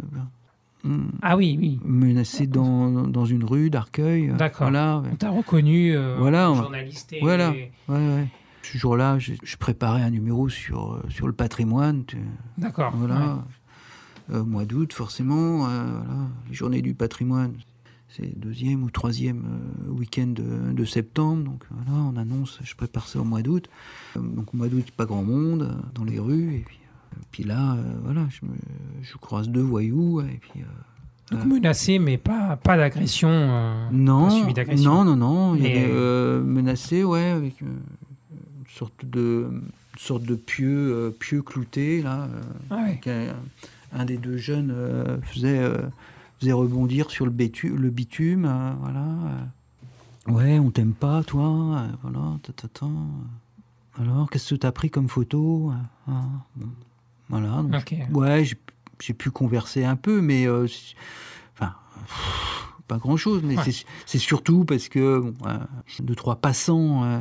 Ah 1.21 1.37
oui, 1.37 1.57
oui. 1.59 1.79
menacé 1.85 2.45
dans, 2.47 3.07
dans 3.07 3.25
une 3.25 3.43
rue 3.45 3.69
d'Arcueil. 3.69 4.29
euh, 4.29 4.35
D'accord. 4.35 4.67
Voilà. 4.69 5.01
On 5.11 5.15
t'a 5.15 5.29
reconnu, 5.29 5.95
euh, 5.95 6.17
Voilà, 6.19 6.53
journaliste 6.53 7.13
et. 7.13 7.19
voilà. 7.21 7.51
Ouais, 7.51 7.65
ouais. 7.87 8.27
Ce 8.63 8.77
jour-là, 8.77 9.19
je, 9.19 9.33
je 9.43 9.57
préparais 9.57 10.01
un 10.01 10.09
numéro 10.09 10.49
sur, 10.49 10.93
euh, 10.93 11.03
sur 11.09 11.27
le 11.27 11.33
patrimoine. 11.33 12.03
tu- 12.05 12.17
D'accord. 12.57 12.93
Voilà. 12.95 13.35
ouais. 13.35 14.35
Euh, 14.35 14.43
mois 14.43 14.65
d'août, 14.65 14.93
forcément. 14.93 15.67
euh, 15.67 15.83
voilà. 15.85 16.27
Les 16.49 16.53
journées 16.55 16.81
du 16.81 16.93
patrimoine, 16.93 17.53
c'est 18.09 18.23
le 18.23 18.35
deuxième 18.39 18.83
ou 18.83 18.89
troisième 18.89 19.43
week-end 19.89 20.27
de, 20.27 20.71
de 20.73 20.85
septembre. 20.85 21.43
Donc 21.43 21.63
voilà, 21.71 21.99
on 22.01 22.15
annonce, 22.17 22.59
je 22.63 22.73
prépare 22.75 23.07
ça 23.07 23.19
au 23.19 23.25
mois 23.25 23.41
d'août. 23.41 23.69
Donc 24.15 24.53
au 24.53 24.57
mois 24.57 24.67
d'août, 24.69 24.85
pas 24.95 25.05
grand 25.05 25.23
monde 25.23 25.77
dans 25.93 26.03
les 26.05 26.19
rues. 26.19 26.55
Et 26.55 26.59
puis, 26.65 26.77
puis 27.31 27.43
là, 27.43 27.73
euh, 27.73 27.83
voilà, 28.03 28.27
je, 28.29 28.45
me, 28.45 28.53
je 29.01 29.17
croise 29.17 29.49
deux 29.49 29.61
voyous. 29.61 30.21
Et 30.21 30.39
puis, 30.39 30.61
euh, 30.61 31.35
Donc 31.35 31.45
menacé, 31.45 31.99
mais 31.99 32.17
pas, 32.17 32.57
pas 32.57 32.77
d'agression. 32.77 33.29
euh, 33.29 33.89
non, 33.91 34.29
non, 34.77 35.05
non, 35.05 35.15
non. 35.15 35.55
Il 35.55 35.63
y 35.63 35.67
avait 35.67 35.87
euh, 35.89 36.41
menacé, 36.43 37.03
ouais, 37.03 37.29
avec 37.31 37.61
une 37.61 37.79
sorte 38.69 39.05
de, 39.05 39.47
une 39.51 39.99
sorte 39.99 40.23
de 40.23 40.35
pieu, 40.35 40.93
euh, 40.93 41.09
pieu 41.11 41.41
clouté, 41.41 42.01
là. 42.01 42.27
Ah 42.69 42.85
un 43.95 44.05
des 44.05 44.17
deux 44.17 44.37
jeunes 44.37 44.75
faisait, 45.21 45.61
faisait 46.39 46.51
rebondir 46.51 47.11
sur 47.11 47.25
le, 47.25 47.31
bitume, 47.31 48.51
voilà. 48.81 49.05
Ouais, 50.27 50.57
on 50.57 50.71
t'aime 50.71 50.93
pas, 50.93 51.21
toi, 51.23 51.85
voilà, 52.01 52.39
ta, 52.41 52.53
ta, 52.53 52.67
ta. 52.67 52.87
Alors, 53.99 54.29
qu'est-ce 54.29 54.55
que 54.55 54.59
t'as 54.59 54.71
pris 54.71 54.89
comme 54.89 55.09
photo 55.09 55.71
ah, 56.07 56.11
bon. 56.55 56.69
Voilà, 57.29 57.61
donc, 57.63 57.75
Ok. 57.75 57.95
ouais, 58.13 58.43
j'ai- 58.45 59.13
pu 59.13 59.31
converser 59.31 59.83
un 59.85 59.95
peu, 59.95 60.21
mais 60.21 60.45
euh, 60.47 60.65
enfin, 61.53 61.73
pff, 62.05 62.67
pas 62.87 62.97
grand-chose, 62.97 63.41
mais 63.43 63.57
Ouais. 63.57 63.63
c'est- 64.05 64.17
surtout 64.17 64.65
parce 64.65 64.87
que 64.89 65.19
bon, 65.19 65.33
euh, 65.47 65.57
deux 66.01 66.15
trois 66.15 66.35
passants 66.37 67.01
euh, 67.03 67.19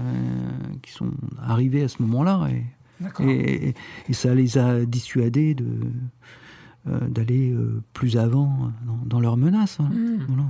qui 0.83 0.93
sont 0.93 1.11
arrivés 1.41 1.83
à 1.85 1.88
ce 1.88 2.03
moment-là 2.03 2.49
et, 2.51 2.65
et, 3.29 3.75
et 4.09 4.12
ça 4.12 4.35
les 4.35 4.59
a 4.59 4.85
dissuadés 4.85 5.55
de 5.55 5.67
d'aller 6.85 7.55
plus 7.93 8.17
avant 8.17 8.73
dans, 8.85 8.99
dans 9.07 9.21
leurs 9.21 9.37
menaces. 9.37 9.79
hein. 9.81 9.88
Hmm. 9.93 10.25
Voilà. 10.27 10.43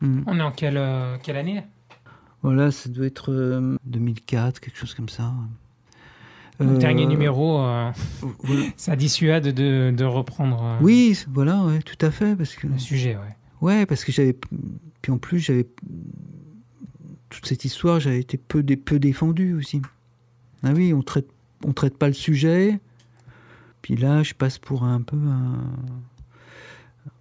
Hmm. 0.00 0.22
On 0.26 0.38
est 0.38 0.42
en 0.42 0.52
quelle, 0.52 0.80
quelle 1.22 1.36
année? 1.36 1.62
Voilà, 2.42 2.70
ça 2.70 2.88
doit 2.88 3.04
être 3.04 3.30
euh, 3.30 3.76
2004, 3.84 4.60
quelque 4.60 4.78
chose 4.78 4.94
comme 4.94 5.10
ça. 5.10 5.34
Le 6.60 6.66
Euh, 6.66 6.76
dernier 6.76 7.06
numéro, 7.06 7.58
euh, 7.60 7.90
voilà. 8.42 8.62
ça 8.76 8.94
dissuade 8.96 9.48
de, 9.48 9.92
de 9.96 10.04
reprendre 10.04 10.62
euh, 10.62 10.76
Oui, 10.82 11.18
voilà, 11.32 11.62
ouais, 11.64 11.80
tout 11.80 11.96
à 12.04 12.10
fait, 12.10 12.36
parce 12.36 12.54
que 12.54 12.66
le 12.66 12.78
sujet. 12.78 13.16
Ouais. 13.16 13.36
ouais, 13.78 13.86
parce 13.86 14.04
que 14.04 14.12
j'avais 14.12 14.36
puis 15.02 15.10
en 15.12 15.18
plus 15.18 15.38
j'avais 15.40 15.66
toute 17.30 17.46
cette 17.46 17.64
histoire, 17.64 17.98
j'avais 18.00 18.20
été 18.20 18.36
peu 18.36 18.62
dé- 18.62 18.76
peu 18.76 18.98
défendu 18.98 19.54
aussi. 19.54 19.80
Ah 20.62 20.72
oui, 20.74 20.92
on 20.92 21.02
traite 21.02 21.28
on 21.64 21.72
traite 21.72 21.96
pas 21.96 22.08
le 22.08 22.14
sujet. 22.14 22.78
Puis 23.82 23.96
là, 23.96 24.22
je 24.22 24.34
passe 24.34 24.58
pour 24.58 24.84
un 24.84 25.00
peu 25.00 25.16
un 25.16 25.64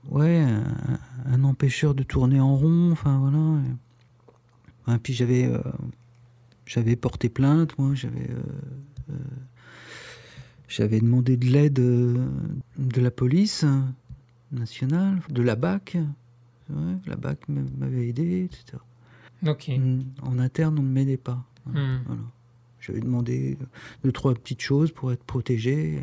ouais, 0.10 0.40
un, 0.40 0.64
un 1.34 1.44
empêcheur 1.46 1.94
de 1.96 2.04
tourner 2.04 2.40
en 2.42 2.56
rond, 2.56 2.92
enfin 2.92 3.18
voilà. 3.20 4.96
Et 4.96 5.00
puis 5.00 5.14
j'avais 5.14 5.46
euh, 5.46 5.60
j'avais 6.66 6.96
porté 6.96 7.30
plainte, 7.30 7.78
moi, 7.78 7.92
j'avais 7.96 8.30
euh, 8.30 8.42
j'avais 10.68 11.00
demandé 11.00 11.38
de 11.38 11.46
l'aide 11.48 11.80
euh, 11.80 12.28
de 12.78 13.02
la 13.02 13.12
police 13.12 13.66
nationale, 14.52 15.20
de 15.30 15.42
la 15.42 15.56
BAC. 15.56 15.98
Ouais, 16.70 16.94
la 17.08 17.16
BAC 17.16 17.40
m'avait 17.50 18.08
aidé, 18.08 18.44
etc. 18.46 18.78
Ok. 19.48 19.70
Mm, 19.70 20.02
En 20.22 20.38
interne, 20.40 20.78
on 20.80 20.84
ne 20.84 20.88
m'aidait 20.92 21.18
pas. 21.18 21.44
Voilà. 21.66 22.00
J'avais 22.82 23.00
demandé 23.02 23.58
deux, 24.04 24.12
trois 24.12 24.34
petites 24.34 24.62
choses 24.62 24.92
pour 24.92 25.12
être 25.12 25.24
protégé. 25.24 26.02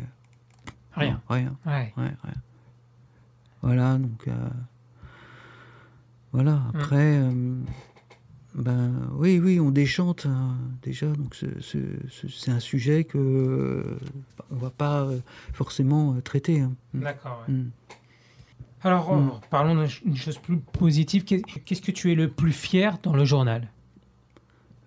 Rien. 0.93 1.13
Non, 1.13 1.19
rien. 1.35 1.57
Ouais. 1.65 1.93
Ouais, 1.97 2.13
rien. 2.23 2.33
Voilà, 3.61 3.97
donc. 3.97 4.27
euh, 4.27 4.49
voilà, 6.33 6.61
après. 6.73 7.17
euh, 7.19 7.55
Ben 8.57 8.91
oui, 9.13 9.39
oui, 9.39 9.59
on 9.59 9.69
déchante 9.69 10.25
hein, 10.25 10.55
déjà. 10.81 11.05
Donc 11.07 11.35
c'est- 11.35 12.49
un 12.49 12.59
sujet 12.59 13.03
que 13.03 13.17
euh, 13.19 13.99
on 14.51 14.55
va 14.55 14.71
pas 14.71 15.01
euh, 15.03 15.19
forcément 15.53 16.15
euh, 16.15 16.21
traiter. 16.21 16.61
hein. 16.61 16.71
Mm. 16.93 16.99
D'accord. 17.01 17.43
Mm. 17.47 17.61
Alors, 18.83 19.15
Mm. 19.15 19.31
parlons 19.51 19.75
d'une 19.75 19.85
ch- 19.87 20.03
d'une 20.03 20.15
chose 20.17 20.37
plus 20.39 20.57
positive. 20.57 21.23
Qu'est- 21.23 21.43
Qu'est-ce 21.65 21.81
que 21.81 21.91
tu 21.91 22.11
es 22.11 22.15
le 22.15 22.29
plus 22.29 22.51
fier 22.51 22.97
dans 23.03 23.13
le 23.15 23.25
journal? 23.25 23.69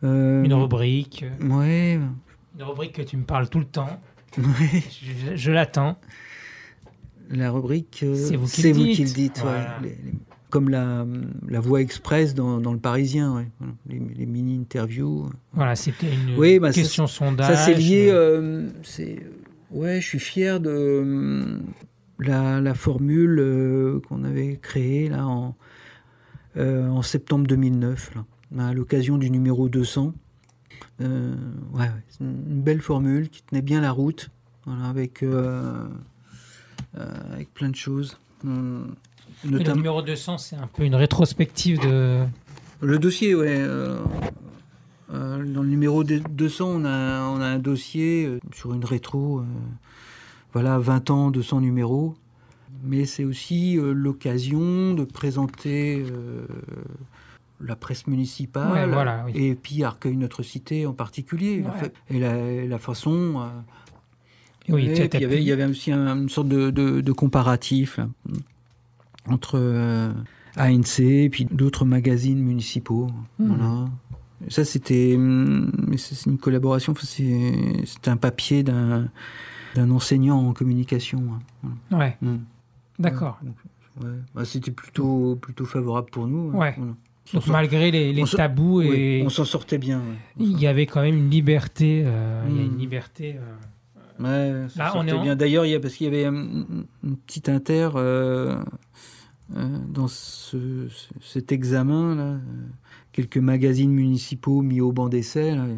Euh, 0.02 0.42
Une 0.42 0.54
rubrique, 0.54 1.24
Ouais, 1.42 1.94
une 1.94 2.62
rubrique 2.64 2.94
que 2.94 3.02
tu 3.02 3.16
me 3.18 3.24
parles 3.24 3.48
tout 3.48 3.58
le 3.60 3.66
temps. 3.66 4.00
ouais. 4.38 4.82
Je, 4.90 5.36
je 5.36 5.50
l'attends. 5.52 5.96
La 7.28 7.50
rubrique, 7.50 8.00
euh, 8.02 8.16
C'est 8.16 8.36
vous 8.36 8.46
qui 8.48 8.62
le 8.62 8.72
dites. 8.72 8.96
qui 8.96 9.04
le 9.04 9.10
dites. 9.10 9.36
ouais. 9.36 9.42
Voilà. 9.42 9.78
Les- 9.82 9.88
les- 9.90 10.14
comme 10.50 10.68
la, 10.68 11.06
la 11.48 11.60
voix 11.60 11.80
express 11.80 12.34
dans, 12.34 12.58
dans 12.60 12.72
le 12.72 12.78
Parisien, 12.78 13.34
ouais. 13.36 13.48
Voilà. 13.58 13.72
les, 13.88 14.00
les 14.16 14.26
mini-interviews. 14.26 15.30
Voilà, 15.52 15.74
c'était 15.76 16.12
une 16.12 16.36
Oui, 16.36 16.58
bah, 16.58 16.72
ça, 16.72 16.80
question 16.80 17.06
sondage. 17.06 17.46
Ça, 17.46 17.56
c'est 17.56 17.74
lié. 17.74 18.08
euh, 18.10 18.68
c'est 18.82 19.20
ouais, 19.70 20.00
je 20.00 20.06
suis 20.06 20.18
fier 20.18 20.60
de 20.60 20.70
euh, 20.70 21.58
la, 22.18 22.60
la 22.60 22.74
formule 22.74 23.38
euh, 23.38 24.00
qu'on 24.08 24.24
avait 24.24 24.58
créée 24.60 25.08
là 25.08 25.26
en, 25.26 25.54
euh, 26.56 26.88
en 26.88 27.02
septembre 27.02 27.46
2009, 27.46 28.12
là, 28.56 28.66
à 28.68 28.74
l'occasion 28.74 29.16
du 29.16 29.30
numéro 29.30 29.68
200. 29.68 30.12
Euh, 31.02 31.34
ouais, 31.72 31.86
une 32.20 32.60
belle 32.62 32.82
formule 32.82 33.30
qui 33.30 33.42
tenait 33.42 33.62
bien 33.62 33.80
la 33.80 33.90
route, 33.92 34.28
voilà, 34.66 34.84
avec 34.86 35.22
euh, 35.22 35.86
euh, 36.98 37.06
avec 37.32 37.52
plein 37.54 37.70
de 37.70 37.76
choses. 37.76 38.18
Hum, 38.44 38.94
Et 39.44 39.48
le 39.64 39.72
numéro 39.74 40.02
200, 40.02 40.38
c'est 40.38 40.56
un 40.56 40.66
peu 40.66 40.84
une 40.84 40.94
rétrospective 40.94 41.80
de. 41.80 42.24
le 42.82 42.98
dossier, 42.98 43.34
ouais. 43.34 43.46
euh, 43.58 43.98
euh, 45.12 45.44
dans 45.44 45.62
le 45.62 45.68
numéro 45.68 46.04
de- 46.04 46.18
200, 46.30 46.66
on 46.68 46.84
a, 46.84 47.22
on 47.28 47.40
a 47.40 47.46
un 47.46 47.58
dossier 47.58 48.26
euh, 48.26 48.38
sur 48.54 48.74
une 48.74 48.84
rétro. 48.84 49.40
euh, 49.40 49.44
voilà, 50.52 50.78
20 50.78 51.10
ans, 51.10 51.30
200 51.30 51.60
numéros. 51.60 52.14
Mais 52.82 53.04
c'est 53.04 53.24
aussi 53.24 53.76
l'occasion 53.80 54.94
de 54.94 55.04
présenter 55.04 56.02
la 57.60 57.76
presse 57.76 58.06
municipale. 58.06 58.72
Ouais, 58.72 58.86
voilà, 58.86 59.24
oui. 59.26 59.32
Et 59.34 59.54
puis 59.54 59.84
Arcueil 59.84 60.16
Notre 60.16 60.42
Cité 60.42 60.86
en 60.86 60.92
particulier. 60.94 61.62
en 61.66 61.72
Ouais. 61.72 61.78
fait. 61.78 61.94
Et 62.08 62.18
la, 62.18 62.66
la 62.66 62.78
façon. 62.78 63.48
Oui, 64.68 64.84
il 64.90 65.20
y 65.20 65.24
avait, 65.24 65.36
il 65.42 65.46
y 65.48 65.52
avait 65.52 65.66
aussi 65.66 65.92
un- 65.92 66.16
une 66.22 66.28
sorte 66.28 66.48
de, 66.48 66.70
de- 66.70 67.00
de 67.00 67.12
comparatif 67.12 67.98
là, 67.98 68.08
entre 69.32 69.58
euh, 69.58 70.12
ANC 70.56 71.00
et 71.00 71.28
puis 71.30 71.44
d'autres 71.50 71.84
magazines 71.84 72.40
municipaux. 72.42 73.08
Mhm. 73.38 73.46
Voilà. 73.48 73.88
Ça, 74.48 74.64
c'était 74.64 75.18
c'est 75.96 76.26
une 76.30 76.38
collaboration. 76.38 76.94
c'est- 77.02 78.08
un 78.08 78.16
papier 78.16 78.62
d'un 78.62 79.10
enseignant 79.90 80.38
en 80.48 80.52
communication. 80.52 81.22
hein. 81.64 81.96
Ouais, 81.96 82.16
Hum. 82.22 82.40
d'accord. 82.98 83.38
Ouais. 84.00 84.06
Bah, 84.34 84.44
c'était 84.44 84.70
plutôt 84.70 85.36
plutôt 85.36 85.66
favorable 85.66 86.08
pour 86.10 86.26
nous. 86.26 86.50
hein. 86.52 86.58
Ouais. 86.58 86.74
Voilà. 86.76 86.92
Donc 87.34 87.46
malgré 87.46 87.90
les, 87.92 88.24
tabous, 88.24 88.78
oui, 88.80 88.88
et 88.88 89.22
on 89.24 89.28
s'en 89.28 89.44
sortait 89.44 89.78
bien. 89.78 89.98
ouais. 90.00 90.16
Il 90.40 90.58
y 90.58 90.66
avait 90.66 90.86
quand 90.86 91.02
même 91.02 91.16
une 91.16 91.30
liberté. 91.30 92.02
euh, 92.04 92.42
Il 92.48 92.56
y 92.56 92.60
a 92.60 92.62
une 92.64 92.74
Hmm. 92.74 92.78
liberté. 92.78 93.36
euh, 93.36 93.54
Ouais, 94.64 94.68
ça 94.68 94.84
Là, 94.84 94.92
on 94.96 95.00
en- 95.08 95.22
bien. 95.22 95.36
D'ailleurs, 95.36 95.64
il 95.64 95.70
y 95.70 95.74
a 95.74 95.80
parce 95.80 95.94
qu'il 95.94 96.06
y 96.06 96.08
avait 96.08 96.24
une, 96.26 96.84
petite 97.26 97.48
inter 97.48 97.90
euh, 97.94 98.56
dans 99.88 100.06
ce, 100.08 100.88
ce- 100.88 101.08
cet 101.22 101.50
examen 101.52 102.14
là, 102.14 102.22
euh, 102.22 102.38
quelques 103.12 103.36
magazines 103.38 103.90
municipaux 103.92 104.62
mis 104.62 104.80
au 104.80 104.92
banc 104.92 105.08
d'essai. 105.08 105.52
euh, 105.58 105.74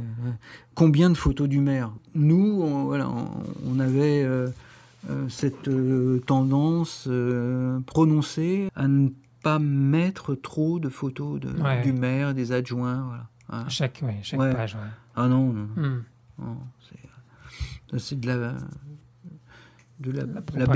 combien 0.75 1.09
de 1.11 1.15
photos 1.17 1.49
du 1.49 1.61
maire 1.61 1.93
Nous, 2.15 2.61
on, 2.63 2.85
voilà, 2.85 3.09
on, 3.09 3.81
avait 3.81 4.23
euh, 4.23 4.49
euh, 5.11 5.29
cette 5.29 5.69
euh, 5.69 6.21
tendance 6.27 7.07
euh, 7.09 7.81
prononcée 7.87 8.69
à 8.77 8.89
ne 8.89 9.09
pas 9.43 9.59
mettre 9.59 10.35
trop 10.35 10.79
de 10.79 10.89
photos 10.89 11.41
de- 11.41 11.51
Ouais. 11.61 11.83
du 11.83 11.93
maire, 11.93 12.35
des 12.35 12.53
adjoints. 12.53 13.03
Voilà. 13.07 13.29
Ah, 13.49 13.65
chaque, 13.69 14.01
ouais, 14.03 14.19
chaque 14.23 14.39
Ouais. 14.41 14.53
page. 14.55 14.77
ah 15.17 15.29
non, 15.29 15.53
non. 15.53 15.69
Hmm. 15.77 16.03
Non, 16.39 16.57
c'est, 17.99 18.19
de 18.21 18.27
la, 18.27 18.37
de 20.01 20.11
la, 20.13 20.23
La 20.25 20.25
la 20.25 20.67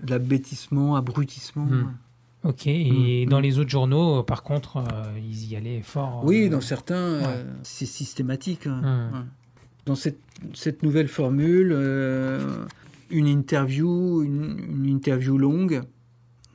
de 0.00 0.10
l'abrutissement. 0.10 0.96
Ok, 2.44 2.66
et 2.68 3.26
Hmm. 3.26 3.30
dans 3.30 3.40
les 3.40 3.58
autres 3.58 3.68
journaux, 3.70 4.20
euh, 4.20 4.22
par 4.22 4.42
contre, 4.42 4.76
euh, 4.78 4.82
ils 5.18 5.50
y 5.50 5.56
allaient 5.56 5.82
fort. 5.82 6.22
Oui, 6.24 6.44
euh, 6.46 6.48
dans 6.50 6.60
certains, 6.60 6.94
euh, 6.96 7.44
c'est 7.62 7.86
systématique. 7.86 8.66
hein. 8.66 9.10
Ouais. 9.12 9.18
Dans 9.86 9.94
cette, 9.96 10.18
cette 10.54 10.82
nouvelle 10.82 11.08
formule, 11.08 11.72
euh, 11.72 12.64
une 13.10 13.26
interview, 13.26 14.22
une, 14.22 14.58
une 14.70 14.86
interview 14.86 15.36
longue. 15.38 15.82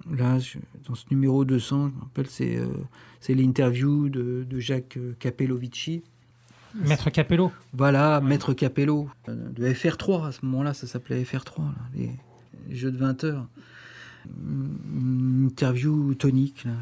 Là, 0.09 0.39
je- 0.39 0.57
dans 0.87 0.95
ce 0.95 1.05
numéro 1.11 1.43
200, 1.45 1.89
je 1.89 1.95
me 1.95 1.99
rappelle, 2.01 2.27
c'est, 2.27 2.57
euh, 2.57 2.67
c'est 3.19 3.33
l'interview 3.33 4.07
de, 4.09 4.45
de 4.49 4.59
Jacques 4.59 4.97
Capellovici. 5.19 6.03
Maître 6.75 7.09
Capello. 7.09 7.51
Voilà, 7.73 8.19
Maître 8.21 8.53
Capello, 8.53 9.07
de 9.27 9.65
FR3, 9.73 10.27
à 10.27 10.31
ce 10.31 10.45
moment-là, 10.45 10.73
ça 10.73 10.87
s'appelait 10.87 11.23
FR3, 11.23 11.61
là, 11.61 11.73
les, 11.95 12.09
les 12.69 12.75
jeux 12.75 12.91
de 12.91 12.97
20 12.97 13.23
heures. 13.25 13.47
Une 14.25 15.47
interview 15.47 16.13
tonique, 16.15 16.65
là. 16.65 16.73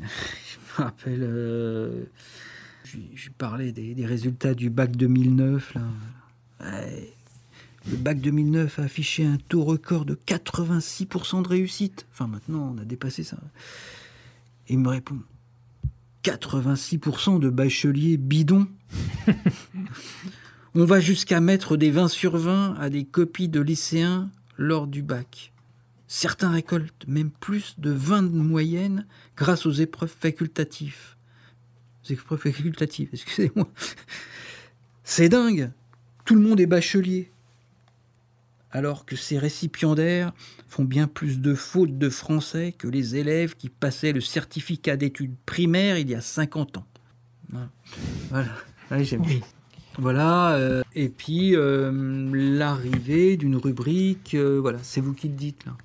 Je 0.00 0.82
me 0.82 0.84
rappelle, 0.84 1.22
euh, 1.22 2.04
je 3.14 3.30
parlais 3.30 3.72
des, 3.72 3.94
des 3.94 4.06
résultats 4.06 4.54
du 4.54 4.70
bac 4.70 4.96
2009, 4.96 5.74
là. 5.74 5.82
Ouais. 6.60 7.12
Le 7.90 7.96
bac 7.98 8.18
2009 8.20 8.78
a 8.78 8.82
affiché 8.84 9.26
un 9.26 9.36
taux 9.48 9.62
record 9.62 10.06
de 10.06 10.14
86% 10.14 11.42
de 11.42 11.48
réussite. 11.48 12.06
Enfin, 12.12 12.26
maintenant, 12.26 12.74
on 12.74 12.80
a 12.80 12.84
dépassé 12.84 13.24
ça. 13.24 13.36
Et 14.68 14.72
il 14.72 14.78
me 14.78 14.88
répond 14.88 15.18
86% 16.24 17.38
de 17.38 17.50
bacheliers 17.50 18.16
bidons 18.16 18.66
on 20.74 20.84
va 20.84 21.00
jusqu'à 21.00 21.40
mettre 21.40 21.76
des 21.76 21.90
20 21.90 22.08
sur 22.08 22.36
20 22.36 22.76
à 22.78 22.90
des 22.90 23.04
copies 23.04 23.48
de 23.48 23.60
lycéens 23.60 24.30
lors 24.56 24.86
du 24.86 25.02
bac. 25.02 25.52
Certains 26.06 26.50
récoltent 26.50 27.06
même 27.08 27.30
plus 27.30 27.74
de 27.78 27.90
20 27.90 28.24
de 28.24 28.38
moyenne 28.38 29.06
grâce 29.36 29.66
aux 29.66 29.72
épreuves 29.72 30.14
facultatives. 30.18 31.16
Épreuves 32.08 32.40
facultatives, 32.40 33.08
excusez-moi. 33.12 33.68
C'est 35.02 35.28
dingue. 35.28 35.70
Tout 36.24 36.34
le 36.34 36.40
monde 36.40 36.60
est 36.60 36.66
bachelier. 36.66 37.30
Alors 38.70 39.06
que 39.06 39.14
ces 39.14 39.38
récipiendaires 39.38 40.32
font 40.68 40.84
bien 40.84 41.06
plus 41.06 41.40
de 41.40 41.54
fautes 41.54 41.96
de 41.96 42.08
français 42.08 42.74
que 42.76 42.88
les 42.88 43.16
élèves 43.16 43.54
qui 43.54 43.68
passaient 43.68 44.12
le 44.12 44.20
certificat 44.20 44.96
d'études 44.96 45.36
primaires 45.46 45.96
il 45.96 46.10
y 46.10 46.14
a 46.14 46.20
50 46.20 46.78
ans. 46.78 46.86
Voilà. 47.50 47.70
Voilà. 48.30 48.52
Ouais, 48.90 49.04
j'aime 49.04 49.22
Oui. 49.22 49.42
Voilà, 49.98 50.54
euh, 50.54 50.82
et 50.94 51.08
puis 51.08 51.54
euh, 51.54 52.28
l'arrivée 52.32 53.36
d'une 53.36 53.56
rubrique, 53.56 54.34
euh, 54.34 54.58
voilà, 54.60 54.78
c'est 54.82 55.00
vous 55.00 55.12
qui 55.14 55.28
le 55.28 55.34
dites 55.34 55.64
là. 55.66 55.76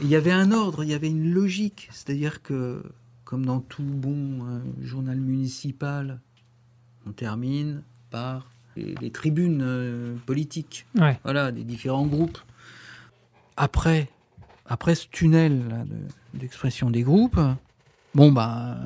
Il 0.00 0.06
y 0.08 0.14
avait 0.16 0.30
un 0.32 0.52
ordre, 0.52 0.84
il 0.84 0.90
y 0.90 0.94
avait 0.94 1.08
une 1.10 1.32
logique, 1.32 1.88
c'est-à-dire 1.90 2.40
que, 2.42 2.82
comme 3.24 3.44
dans 3.44 3.58
tout 3.60 3.82
bon 3.82 4.60
journal 4.80 5.16
municipal, 5.18 6.20
on 7.06 7.10
termine 7.10 7.82
par 8.10 8.48
les, 8.76 8.94
les 9.00 9.10
tribunes 9.10 10.18
politiques, 10.24 10.86
Ouais. 10.96 11.18
voilà, 11.24 11.50
des 11.50 11.64
différents 11.64 12.06
groupes. 12.06 12.38
Après, 13.56 14.08
après 14.66 14.94
ce 14.94 15.08
tunnel 15.08 15.64
de- 16.32 16.38
d'expression 16.38 16.90
des 16.90 17.02
groupes, 17.02 17.40
bon 18.14 18.30
bah, 18.30 18.78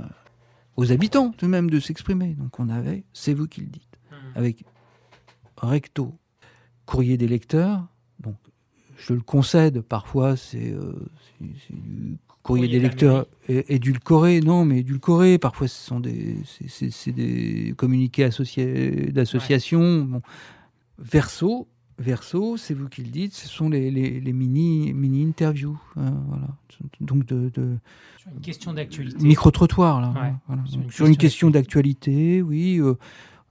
aux 0.77 0.93
habitants 0.93 1.31
tout 1.37 1.45
de 1.45 1.51
même 1.51 1.69
de 1.69 1.79
s'exprimer. 1.79 2.29
Donc 2.39 2.59
on 2.59 2.71
avait, 2.71 3.05
c'est 3.13 3.35
vous 3.35 3.47
qui 3.47 3.61
le 3.61 3.67
dites 3.67 3.92
avec 4.35 4.65
recto, 5.57 6.15
courrier 6.87 7.17
des 7.17 7.29
lecteurs. 7.29 7.87
Donc, 8.21 8.37
je 8.97 9.15
le 9.15 9.21
concède, 9.21 9.81
parfois 9.81 10.37
c'est 10.37 10.73
euh, 10.73 10.93
du 11.41 11.55
courrier 12.43 12.67
Courrier 12.67 12.69
des 12.69 12.81
lecteurs 12.81 13.27
édulcoré. 13.49 14.41
Non, 14.41 14.65
mais 14.65 14.81
édulcoré. 14.81 15.39
Parfois, 15.39 15.69
ce 15.69 15.79
sont 15.87 16.01
des, 16.01 16.37
communiqués 17.77 18.29
d'associations. 19.13 20.03
Bon. 20.05 20.23
Verso, 20.99 21.69
verso, 21.99 22.57
c'est 22.57 22.75
vous 22.75 22.89
qui 22.89 23.03
le 23.03 23.11
dites. 23.11 23.33
Ce 23.35 23.49
sont 23.49 23.69
les, 23.69 23.91
les, 23.93 24.21
les 24.21 24.33
mini 24.33 24.93
mini 24.93 25.25
interviews. 25.25 25.79
hein, 25.97 26.15
voilà. 26.27 26.49
Donc 27.01 27.27
de, 27.27 27.51
de 27.55 27.77
Sur 28.19 28.31
une 28.33 28.41
question 28.41 28.73
d'actualité. 28.73 29.25
micro-trottoir, 29.25 30.01
là. 30.01 30.09
Ouais, 30.09 30.35
voilà. 30.49 30.65
sur 30.67 30.81
une 30.81 30.91
Sur 30.91 31.07
une 31.07 31.17
question 31.17 31.19
question 31.19 31.51
d'actualité, 31.51 32.43
oui. 32.43 32.81
euh, 32.81 32.95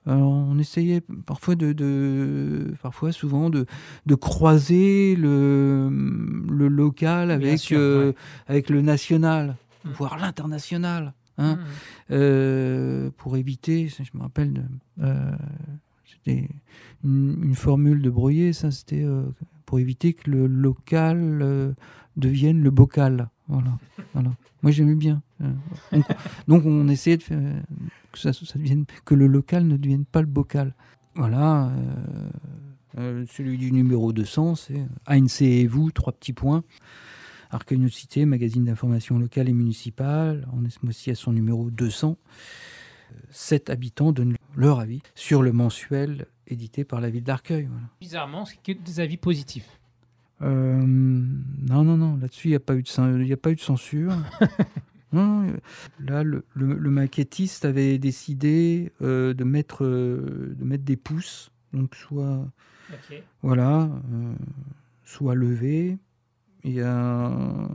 alors, 0.07 0.31
on 0.31 0.57
essayait 0.57 1.01
parfois 1.27 1.55
de, 1.55 1.73
de- 1.73 2.73
parfois 2.81 3.11
souvent 3.11 3.49
de, 3.51 3.65
de 4.07 4.15
croiser 4.15 5.15
le, 5.15 5.89
le 6.49 6.67
local 6.67 7.29
avec, 7.29 7.59
sûr, 7.59 7.77
euh, 7.79 8.07
ouais. 8.09 8.15
avec 8.47 8.69
le 8.69 8.81
national, 8.81 9.55
Mm. 9.83 9.89
voire 9.91 10.17
l'international. 10.19 11.13
hein, 11.37 11.55
Mmh. 11.55 11.59
euh, 12.11 13.09
pour 13.17 13.35
éviter, 13.37 13.87
je 13.87 14.03
me 14.17 14.21
rappelle, 14.21 14.53
de- 14.53 14.61
euh, 15.01 15.31
c'était 16.05 16.49
une, 17.03 17.39
une 17.43 17.55
formule 17.55 18.01
de 18.01 18.09
Breuillet, 18.09 18.53
ça 18.53 18.69
c'était 18.71 19.05
pour 19.65 19.79
éviter 19.79 20.13
que 20.13 20.29
le 20.29 20.45
local 20.47 21.73
devienne 22.17 22.61
le 22.61 22.69
bocal. 22.71 23.29
Voilà, 23.51 23.77
voilà. 24.13 24.31
Moi 24.61 24.71
j'aimais 24.71 24.95
bien. 24.95 25.21
euh, 25.41 25.51
donc, 26.47 26.65
on 26.65 26.87
essayait 26.87 27.17
de 27.17 27.23
faire 27.23 27.39
que 28.13 28.17
ça, 28.19 28.31
devienne, 28.55 28.85
que 29.05 29.13
le 29.13 29.27
local 29.27 29.67
ne 29.67 29.75
devienne 29.77 30.05
pas 30.05 30.21
le 30.21 30.27
bocal. 30.27 30.73
Voilà. 31.15 31.67
euh, 31.67 32.29
euh, 32.97 33.25
celui 33.29 33.57
du 33.57 33.71
numéro 33.73 34.13
200, 34.13 34.55
c'est 34.55 34.85
ANC 35.05 35.41
et 35.41 35.67
vous, 35.67 35.91
trois 35.91 36.13
petits 36.13 36.33
points. 36.33 36.63
Archéonocité, 37.49 38.25
magazine 38.25 38.63
d'information 38.63 39.19
locale 39.19 39.49
et 39.49 39.53
municipale, 39.53 40.47
on 40.53 40.63
est 40.63 40.81
mois-ci 40.83 41.11
à 41.11 41.15
son 41.15 41.33
numéro 41.33 41.69
200. 41.69 42.17
Euh, 43.11 43.15
Sept 43.29 43.69
habitants 43.69 44.13
donnent 44.13 44.35
leur 44.55 44.79
avis 44.79 45.01
sur 45.15 45.41
le 45.41 45.51
mensuel 45.51 46.27
édité 46.47 46.85
par 46.85 47.01
la 47.01 47.09
ville 47.09 47.23
d'Arcueil. 47.23 47.65
voilà. 47.65 47.87
Bizarrement, 47.99 48.45
c'est 48.45 48.57
que 48.63 48.71
des 48.71 48.99
avis 49.01 49.17
positifs. 49.17 49.80
Euh, 50.41 50.81
non, 50.81 51.83
non, 51.83 51.97
non, 51.97 52.17
là-dessus, 52.17 52.47
il 52.47 52.51
n'y 52.51 52.55
a, 52.55 52.59
pas 52.59 52.75
eu 52.75 52.81
de 52.83 52.87
cen- 52.87 53.19
il 53.21 53.27
y 53.27 53.33
a 53.33 53.37
pas 53.37 53.51
eu 53.51 53.55
de 53.55 53.61
censure. 53.61 54.11
non, 55.13 55.47
euh, 55.47 55.57
là, 55.99 56.23
le, 56.23 56.45
le- 56.55 56.77
le 56.77 56.89
maquettiste 56.89 57.65
avait 57.65 57.97
décidé 57.99 58.91
euh, 59.01 59.33
de, 59.33 59.43
mettre, 59.43 59.83
euh, 59.85 60.55
de 60.57 60.63
mettre 60.63 60.83
des 60.83 60.97
pouces, 60.97 61.51
donc 61.73 61.95
soit, 61.95 62.47
Ok. 62.91 63.21
voilà, 63.43 63.89
soit 65.05 65.35
levé. 65.35 65.97
Il 66.63 66.73
y 66.73 66.81
a 66.81 67.67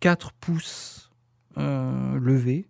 4 0.00 0.32
pouces 0.32 1.10
levés 1.56 2.66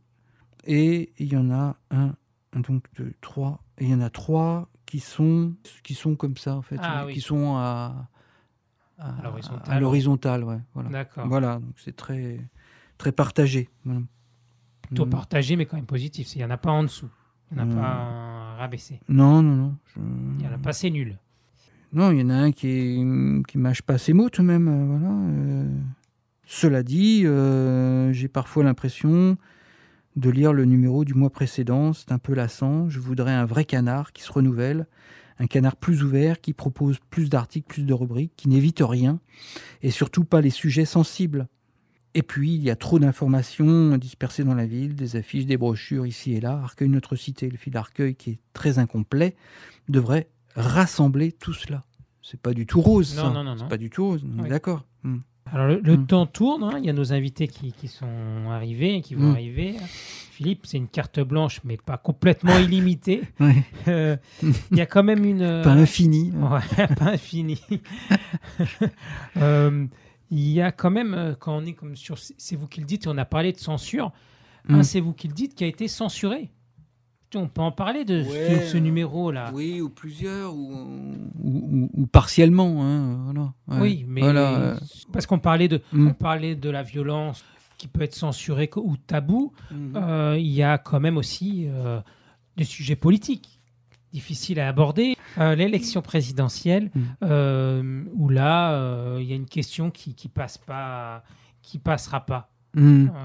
et 0.66 1.12
il 1.18 1.32
y 1.32 1.36
en 1.36 1.50
a 1.50 1.76
un, 1.90 2.14
donc 2.54 2.84
deux, 2.96 3.12
trois, 3.20 3.62
et 3.78 3.84
il 3.84 3.90
y 3.90 3.94
en 3.94 4.00
a 4.00 4.10
trois 4.10 4.68
qui 4.84 5.00
sont, 5.00 5.54
qui 5.82 5.94
sont 5.94 6.14
comme 6.14 6.36
ça 6.36 6.54
en 6.56 6.62
fait, 6.62 6.76
Ah 6.80 7.04
oui. 7.06 7.14
qui 7.14 7.20
sont 7.20 7.54
à, 7.56 8.08
à, 8.98 9.18
À 9.18 9.22
l'horizontale, 9.22 9.74
à 9.76 9.80
l'horizontale, 9.80 10.44
ouais, 10.44 10.58
voilà. 10.74 10.88
D'accord. 10.90 11.26
Voilà, 11.28 11.54
donc 11.56 11.74
c'est 11.76 11.94
très, 11.96 12.40
très 12.98 13.12
partagé. 13.12 13.68
Voilà. 13.84 14.00
Plutôt 14.82 15.06
Mm. 15.06 15.10
partagé, 15.10 15.56
mais 15.56 15.66
quand 15.66 15.76
même 15.76 15.86
positif. 15.86 16.34
Il 16.34 16.38
n'y 16.38 16.44
en 16.44 16.50
a 16.50 16.56
pas 16.56 16.70
en 16.70 16.82
dessous. 16.84 17.08
Il 17.50 17.56
n'y 17.56 17.62
en 17.62 17.64
a 17.64 17.66
Mm. 17.66 17.74
pas 17.74 17.86
un 17.86 18.56
rabaissé. 18.56 19.00
Non, 19.08 19.42
non, 19.42 19.54
non. 19.56 19.76
je- 19.94 20.00
Il 20.00 20.36
n'y 20.38 20.46
en 20.48 20.52
a 20.54 20.58
pas, 20.58 20.72
c'est 20.72 20.90
nul. 20.90 21.18
Non, 21.92 22.10
il 22.10 22.20
y 22.20 22.22
en 22.22 22.30
a 22.30 22.34
un 22.34 22.52
qui, 22.52 23.04
qui 23.48 23.58
mâche 23.58 23.82
pas 23.82 23.98
ses 23.98 24.12
mots 24.12 24.28
tout 24.30 24.42
de 24.42 24.46
même. 24.46 24.68
euh, 24.68 24.86
voilà. 24.98 25.14
euh. 25.14 25.78
Cela 26.48 26.82
dit, 26.82 27.22
euh, 27.26 28.12
j'ai 28.12 28.28
parfois 28.28 28.62
l'impression 28.64 29.36
de 30.16 30.30
lire 30.30 30.52
le 30.52 30.64
numéro 30.64 31.04
du 31.04 31.14
mois 31.14 31.30
précédent. 31.30 31.92
C'est 31.92 32.12
un 32.12 32.18
peu 32.18 32.34
lassant. 32.34 32.88
Je 32.88 33.00
voudrais 33.00 33.32
un 33.32 33.44
vrai 33.44 33.64
canard 33.64 34.12
qui 34.12 34.22
se 34.22 34.32
renouvelle, 34.32 34.86
un 35.38 35.46
canard 35.46 35.76
plus 35.76 36.02
ouvert, 36.02 36.40
qui 36.40 36.52
propose 36.52 36.98
plus 37.10 37.28
d'articles, 37.28 37.66
plus 37.68 37.84
de 37.84 37.92
rubriques, 37.92 38.32
qui 38.36 38.48
n'évite 38.48 38.80
rien, 38.80 39.20
et 39.82 39.90
surtout 39.90 40.24
pas 40.24 40.40
les 40.40 40.50
sujets 40.50 40.84
sensibles. 40.86 41.46
Et 42.14 42.22
puis, 42.22 42.54
il 42.54 42.62
y 42.62 42.70
a 42.70 42.76
trop 42.76 42.98
d'informations 42.98 43.98
dispersées 43.98 44.42
dans 44.44 44.54
la 44.54 44.64
ville, 44.64 44.94
des 44.94 45.16
affiches, 45.16 45.44
des 45.44 45.58
brochures 45.58 46.06
ici 46.06 46.32
et 46.32 46.40
là. 46.40 46.52
Arcueil, 46.62 46.88
notre 46.88 47.14
cité, 47.16 47.50
le 47.50 47.58
fil 47.58 47.72
d'Arcueil, 47.74 48.14
qui 48.14 48.30
est 48.30 48.38
très 48.54 48.78
incomplet, 48.78 49.36
devrait 49.90 50.28
rassembler 50.54 51.32
tout 51.32 51.52
cela. 51.52 51.84
C'est 52.22 52.40
pas 52.40 52.54
du 52.54 52.64
tout 52.66 52.80
rose, 52.80 53.14
Non, 53.16 53.22
ça. 53.24 53.28
non, 53.30 53.44
non, 53.44 53.54
non. 53.54 53.58
C'est 53.64 53.68
pas 53.68 53.76
du 53.76 53.90
tout 53.90 54.04
rose, 54.06 54.24
Oui. 54.24 54.48
d'accord. 54.48 54.86
Hmm. 55.02 55.18
Alors, 55.52 55.68
le, 55.68 55.80
le 55.80 55.96
Mm. 55.96 56.06
temps 56.06 56.26
tourne. 56.26 56.64
hein. 56.64 56.78
Il 56.78 56.84
y 56.84 56.90
a 56.90 56.92
nos 56.92 57.12
invités 57.12 57.46
qui, 57.48 57.72
qui 57.72 57.88
sont 57.88 58.06
arrivés, 58.50 59.00
qui 59.00 59.14
vont 59.14 59.28
Mm. 59.28 59.32
arriver. 59.32 59.76
Philippe, 60.32 60.66
c'est 60.66 60.76
une 60.76 60.88
carte 60.88 61.20
blanche, 61.20 61.60
mais 61.64 61.76
pas 61.78 61.96
complètement 61.96 62.58
illimitée. 62.58 63.22
Ouais. 63.40 63.54
Euh, 63.88 64.16
Il 64.70 64.76
y 64.76 64.80
a 64.80 64.86
quand 64.86 65.02
même 65.04 65.24
une. 65.24 65.38
Pas 65.64 65.70
infini. 65.72 66.30
Ouais, 66.32 66.86
pas 66.98 67.06
infini. 67.12 67.58
Euh, 69.36 69.86
Il 70.30 70.48
y 70.48 70.60
a 70.60 70.72
quand 70.72 70.90
même, 70.90 71.14
euh, 71.14 71.34
quand 71.38 71.56
on 71.56 71.64
est 71.64 71.72
comme 71.74 71.94
sur. 71.94 72.18
C'est 72.18 72.56
vous 72.56 72.66
qui 72.66 72.80
le 72.80 72.86
dites, 72.86 73.06
on 73.06 73.16
a 73.16 73.24
parlé 73.24 73.52
de 73.52 73.58
censure. 73.58 74.10
Un, 74.68 74.78
Mm. 74.78 74.82
c'est 74.82 75.00
vous 75.00 75.12
qui 75.12 75.28
le 75.28 75.34
dites, 75.34 75.54
qui 75.54 75.62
a 75.62 75.68
été 75.68 75.86
censuré. 75.86 76.50
On 77.34 77.48
peut 77.48 77.60
en 77.60 77.72
parler 77.72 78.04
de 78.04 78.22
ce- 78.22 78.28
Ouais. 78.30 78.60
ce, 78.66 78.76
numéro-là. 78.78 79.50
Oui, 79.52 79.80
ou 79.80 79.88
plusieurs, 79.90 80.54
ou, 80.54 80.72
ou, 81.42 81.50
ou- 81.84 81.90
ou 81.92 82.06
partiellement. 82.06 82.82
hein, 82.82 83.18
voilà. 83.24 83.52
Ouais. 83.68 83.80
Oui, 83.80 84.04
mais 84.08 84.20
Voilà, 84.22 84.54
euh, 84.58 84.76
parce 85.12 85.26
qu'on 85.26 85.38
parlait 85.40 85.68
de, 85.68 85.82
Mm. 85.92 86.08
on 86.08 86.14
parlait 86.14 86.54
de 86.54 86.70
la 86.70 86.82
violence 86.82 87.44
qui 87.78 87.88
peut 87.88 88.02
être 88.02 88.14
censurée 88.14 88.70
ou 88.76 88.96
tabou. 88.96 89.52
Mhm. 89.70 89.92
Euh, 89.96 90.36
il 90.38 90.46
y 90.46 90.62
a 90.62 90.78
quand 90.78 91.00
même 91.00 91.16
aussi 91.18 91.66
euh, 91.68 92.00
des 92.56 92.64
sujets 92.64 92.96
politiques 92.96 93.60
difficiles 94.12 94.60
à 94.60 94.68
aborder. 94.68 95.14
Euh, 95.36 95.54
L'élection 95.56 96.00
présidentielle, 96.00 96.90
Mm. 96.94 97.00
euh, 97.24 98.04
où 98.14 98.28
là, 98.30 98.72
euh, 98.72 99.18
il 99.20 99.26
y 99.28 99.32
a 99.32 99.36
une 99.36 99.44
question 99.46 99.90
qui, 99.90 100.14
qui 100.14 100.28
passe 100.28 100.56
pas, 100.56 101.22
qui 101.60 101.78
passera 101.78 102.24
pas. 102.24 102.48
Euh, 102.78 103.06
Enfin, 103.08 103.16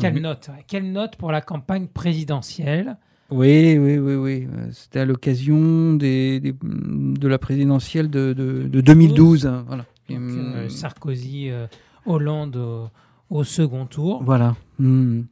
quelle 0.00 0.14
oui. 0.14 0.20
note 0.20 0.50
Quelle 0.66 0.92
note 0.92 1.16
pour 1.16 1.32
la 1.32 1.40
campagne 1.40 1.86
présidentielle 1.86 2.96
Oui, 3.30 3.76
oui, 3.78 3.98
oui, 3.98 4.14
oui. 4.14 4.48
Euh, 4.52 4.68
C'était 4.72 5.00
à 5.00 5.04
l'occasion 5.04 5.94
des, 5.94 6.40
des- 6.40 6.54
de 6.62 7.28
la 7.28 7.38
présidentielle 7.38 8.10
de, 8.10 8.32
de- 8.32 8.68
de 8.68 8.80
2012. 8.80 9.46
hein, 9.46 9.64
Voilà. 9.66 9.84
Donc, 10.08 10.18
Hum, 10.18 10.52
euh, 10.56 10.68
Sarkozy, 10.68 11.50
euh, 11.50 11.66
Hollande 12.06 12.56
au, 12.56 12.88
au 13.30 13.44
second 13.44 13.86
tour 13.86 14.22
Voilà. 14.22 14.54
Hum. 14.78 15.26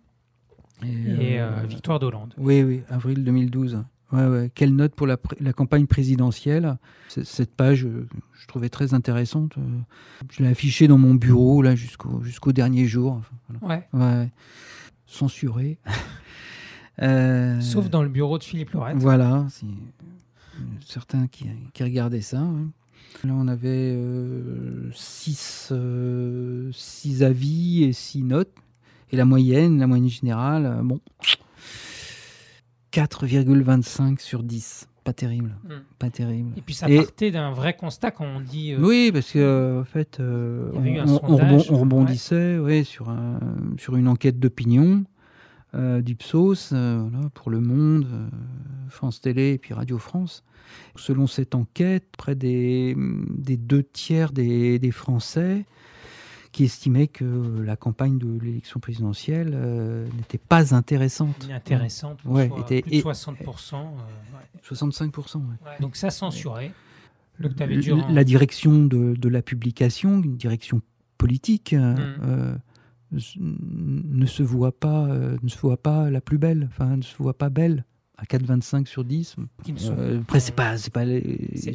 et 0.83 1.41
euh, 1.41 1.51
euh, 1.63 1.67
victoire 1.67 1.99
d'Hollande. 1.99 2.35
Oui, 2.39 2.63
oui, 2.63 2.83
avril 2.89 3.23
2012. 3.25 3.83
Ouais, 4.13 4.27
ouais. 4.27 4.51
Quelle 4.55 4.75
note 4.75 4.95
pour 4.95 5.07
la, 5.07 5.17
campagne 5.55 5.87
présidentielle? 5.87 6.77
Cette 7.09 7.55
page, 7.55 7.87
euh, 7.87 8.07
je 8.35 8.47
trouvais 8.47 8.69
très 8.69 8.95
intéressante. 8.95 9.57
euh, 9.59 9.63
Je 10.31 10.43
l'ai 10.43 10.51
affichée 10.51 10.87
dans 10.87 10.99
mon 10.99 11.15
bureau 11.15 11.63
là 11.63 11.75
jusqu'au 11.75 12.23
jusqu'au 12.23 12.53
dernier 12.53 12.87
jour. 12.87 13.13
Enfin, 13.15 13.35
voilà. 13.61 13.85
Ouais. 13.93 14.01
Ouais. 14.01 14.31
Censurée. 15.07 15.79
Euh, 17.01 17.59
Sauf 17.63 17.89
dans 17.89 18.03
le 18.03 18.11
bureau 18.11 18.37
de 18.37 18.45
Philippe 18.45 18.71
Lorette. 18.73 18.99
Voilà, 18.99 19.47
certains 20.87 21.27
qui, 21.27 21.47
qui 21.73 21.83
regardaient 21.83 22.21
ça. 22.21 22.43
Là, 23.25 23.33
on 23.35 23.49
avait 23.49 23.95
euh, 23.97 24.91
six, 24.93 25.71
euh, 25.73 26.71
six 26.75 27.23
avis 27.23 27.85
et 27.85 27.95
six 27.95 28.23
notes. 28.23 28.53
Et 29.11 29.17
la 29.17 29.25
moyenne, 29.25 29.79
la 29.79 29.87
moyenne 29.87 30.09
générale, 30.09 30.81
bon, 30.85 31.01
4,25 32.93 34.21
sur 34.21 34.43
10. 34.43 34.89
Pas 35.05 35.13
terrible, 35.13 35.57
Mm. 35.65 35.69
pas 35.99 36.11
terrible. 36.11 36.51
Et 36.57 36.61
puis 36.61 36.75
ça 36.75 36.89
Et- 36.89 36.97
partait 36.99 37.33
d'un 37.33 37.51
vrai 37.51 37.75
constat 37.77 38.13
quand 38.13 38.25
on 38.25 38.41
dit 38.41 38.73
euh, 38.73 38.79
Oui, 38.81 39.11
parce 39.13 39.33
que 39.33 39.39
euh, 39.41 39.81
en 39.81 39.85
fait, 39.85 40.21
euh, 40.21 40.71
on, 40.75 41.07
sondage, 41.19 41.71
rebondissait 41.73 42.59
ouais, 42.59 42.85
sur, 42.85 43.09
un- 43.09 43.41
sur 43.79 43.97
une 43.97 44.07
enquête 44.09 44.39
d'opinion 44.39 45.05
d'Ipsos 45.75 46.69
voilà, 46.73 47.31
pour 47.33 47.51
Le 47.51 47.59
Monde, 47.61 48.07
France 48.91 49.23
Télé 49.23 49.55
et 49.55 49.59
puis 49.59 49.73
Radio 49.73 49.97
France. 49.99 50.45
Selon 50.97 51.27
cette 51.27 51.55
enquête, 51.55 52.05
près 52.19 52.35
des, 52.35 52.95
des 53.31 53.57
deux 53.57 53.83
tiers 53.83 54.33
des, 54.33 54.79
des 54.79 54.91
Français 54.91 55.65
qui 56.53 56.65
estimaient 56.65 57.07
que 57.09 57.25
la 57.65 57.77
campagne 57.77 58.19
de 58.19 58.39
l'élection 58.39 58.79
présidentielle 58.79 59.53
euh, 59.55 60.07
n'était 60.19 60.39
pas 60.39 60.75
intéressante. 60.75 61.49
intéressante, 61.51 62.19
Ouais, 62.27 62.51
était- 62.61 62.83
plus 62.83 62.91
de 62.91 62.97
et- 62.97 63.01
60%. 63.03 63.77
euh, 63.77 64.37
ouais. 64.37 64.61
65%. 64.63 65.39
ouais. 65.39 65.45
Ouais. 65.65 65.71
Donc 65.81 65.97
ça. 65.97 66.09
Donc 67.41 67.55
durant- 67.81 68.09
La 68.09 68.25
direction 68.25 68.85
de, 68.85 69.15
de 69.17 69.29
la 69.29 69.41
publication, 69.43 70.21
une 70.23 70.37
direction 70.37 70.83
politique, 71.19 71.73
euh, 71.73 71.95
Mm. 71.95 72.21
euh, 72.25 72.55
ne 73.41 74.27
se 74.27 74.43
voit 74.43 74.73
pas, 74.79 75.07
euh, 75.07 75.37
ne 75.43 75.49
se 75.49 75.59
voit 75.59 75.77
pas 75.77 76.11
la 76.11 76.21
plus 76.21 76.39
belle, 76.39 76.69
enfin 76.71 76.97
ne 76.97 77.03
se 77.03 77.17
voit 77.17 77.37
pas 77.37 77.49
belle 77.51 77.85
à 78.23 78.25
4,25 78.25 78.87
sur 78.87 79.05
10. 79.05 79.35
qui 79.65 79.73
ne 79.73 79.79
sont- 79.79 79.97
Euh, 79.99 80.21
après 80.21 80.39
c'est 80.41 80.55
pas, 80.55 80.79
c'est 80.79 80.93
pas, 80.93 81.05
C'est 81.57 81.73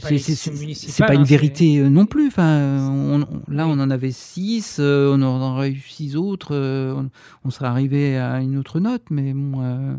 pas 1.06 1.14
une 1.14 1.22
hein, 1.22 1.24
vérité 1.24 1.78
euh, 1.80 1.90
non 1.90 2.06
plus. 2.06 2.28
Enfin, 2.28 2.90
on- 2.90 3.22
on- 3.24 3.52
là 3.52 3.68
Oui. 3.68 3.74
on 3.76 3.80
en 3.82 3.90
avait 3.90 4.12
6, 4.12 4.80
on 4.80 5.22
en 5.22 5.42
aurait 5.54 5.72
eu 5.72 5.80
6 5.80 6.16
autres, 6.16 6.56
euh, 6.56 6.94
on, 6.96 7.10
on 7.44 7.50
serait 7.50 7.68
arrivé 7.68 8.18
à 8.18 8.40
une 8.42 8.58
autre 8.58 8.80
note, 8.80 9.04
mais 9.12 9.34
bon. 9.34 9.62
euh, 9.62 9.96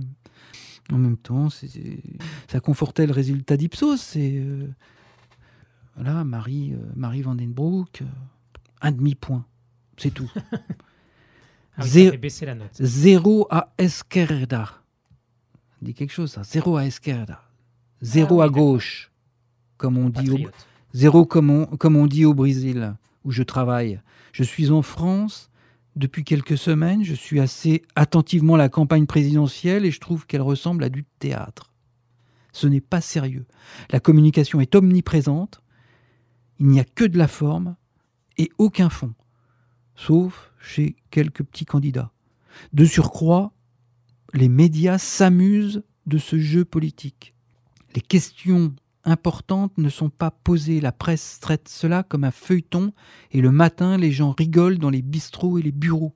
en 0.91 0.97
même 0.97 1.19
temps, 1.19 1.51
c'est- 1.51 1.69
c'est- 1.69 2.03
ça 2.51 2.61
confortait 2.61 3.07
le 3.07 3.13
résultat 3.13 3.59
d'Ipsos. 3.59 4.01
C'est 4.01 4.33
euh, 4.39 4.67
voilà, 5.97 6.25
Marie, 6.25 6.73
euh, 6.73 6.79
Marie 6.97 7.21
Vandenbroek, 7.23 8.01
euh, 8.01 8.07
un 8.81 8.93
demi-point, 8.93 9.45
c'est 9.99 10.13
tout. 10.15 10.31
Ah 11.81 11.83
oui, 11.85 11.89
Zé- 11.91 12.45
la 12.47 12.55
note. 12.57 12.71
Zéro 12.81 13.47
à 13.51 13.73
esquerda. 13.79 14.69
Dit 15.83 15.95
quelque 15.95 16.13
chose, 16.13 16.33
ça. 16.33 16.43
Zéro 16.43 16.77
à 16.77 16.85
esquerda. 16.85 17.43
Zéro 18.01 18.41
Ah 18.41 18.47
à 18.47 18.49
gauche, 18.49 19.11
comme 19.77 19.97
on 19.99 20.09
dit. 20.09 20.31
Au, 20.31 20.39
zéro 20.93 21.25
comme 21.25 21.51
on, 21.51 21.67
comme 21.67 21.97
on 21.97 22.07
dit 22.07 22.25
au 22.25 22.35
Brésil, 22.35 22.95
où 23.25 23.31
je 23.31 23.43
travaille. 23.43 24.01
Je 24.33 24.43
suis 24.45 24.71
en 24.71 24.83
France 24.83 25.51
Depuis 25.97 26.23
quelques 26.25 26.59
semaines, 26.59 27.03
je 27.03 27.15
suis 27.15 27.41
assez 27.41 27.83
attentivement 27.97 28.57
la 28.57 28.69
campagne 28.69 29.07
présidentielle 29.07 29.85
et 29.85 29.91
je 29.91 30.01
trouve 30.01 30.27
qu'elle 30.27 30.43
ressemble 30.43 30.85
à 30.85 30.89
du 30.89 31.05
théâtre. 31.19 31.73
Ce 32.53 32.67
n'est 32.67 32.81
pas 32.81 33.01
sérieux. 33.01 33.47
La 33.91 34.01
communication 34.01 34.61
est 34.61 34.75
omniprésente. 34.75 35.61
Il 36.61 36.67
n'y 36.67 36.81
a 36.81 36.85
que 36.85 37.05
de 37.05 37.19
la 37.19 37.29
forme 37.29 37.77
et 38.37 38.51
aucun 38.59 38.89
fond, 38.89 39.15
sauf 39.97 40.53
chez 40.61 40.97
quelques 41.11 41.43
petits 41.43 41.65
candidats. 41.65 42.13
De 42.73 42.85
surcroît, 42.85 43.53
les 44.35 44.49
médias 44.49 44.99
s'amusent 44.99 45.83
de 46.07 46.19
ce 46.19 46.39
jeu 46.39 46.65
politique. 46.65 47.35
Les 47.95 48.01
questions 48.01 48.75
importantes 49.05 49.77
ne 49.79 49.89
sont 49.89 50.11
pas 50.11 50.31
posées. 50.31 50.81
La 50.81 50.93
presse 50.93 51.39
traite 51.41 51.69
cela 51.69 52.03
comme 52.03 52.25
un 52.25 52.31
feuilleton 52.31 52.93
et 53.31 53.41
le 53.41 53.51
matin, 53.51 53.97
les 53.97 54.13
gens 54.13 54.33
rigolent 54.33 54.79
dans 54.79 54.91
les 54.91 55.03
bistrots 55.03 55.59
et 55.59 55.63
les 55.63 55.73
bureaux. 55.73 56.15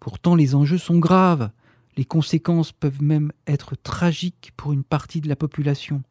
Pourtant, 0.00 0.34
les 0.34 0.54
enjeux 0.54 0.78
sont 0.78 0.98
graves. 0.98 1.50
Les 1.96 2.04
conséquences 2.04 2.72
peuvent 2.72 3.02
même 3.02 3.32
être 3.46 3.76
tragiques 3.76 4.52
pour 4.56 4.72
une 4.72 4.84
partie 4.84 5.20
de 5.20 5.28
la 5.28 5.36
population. 5.36 6.02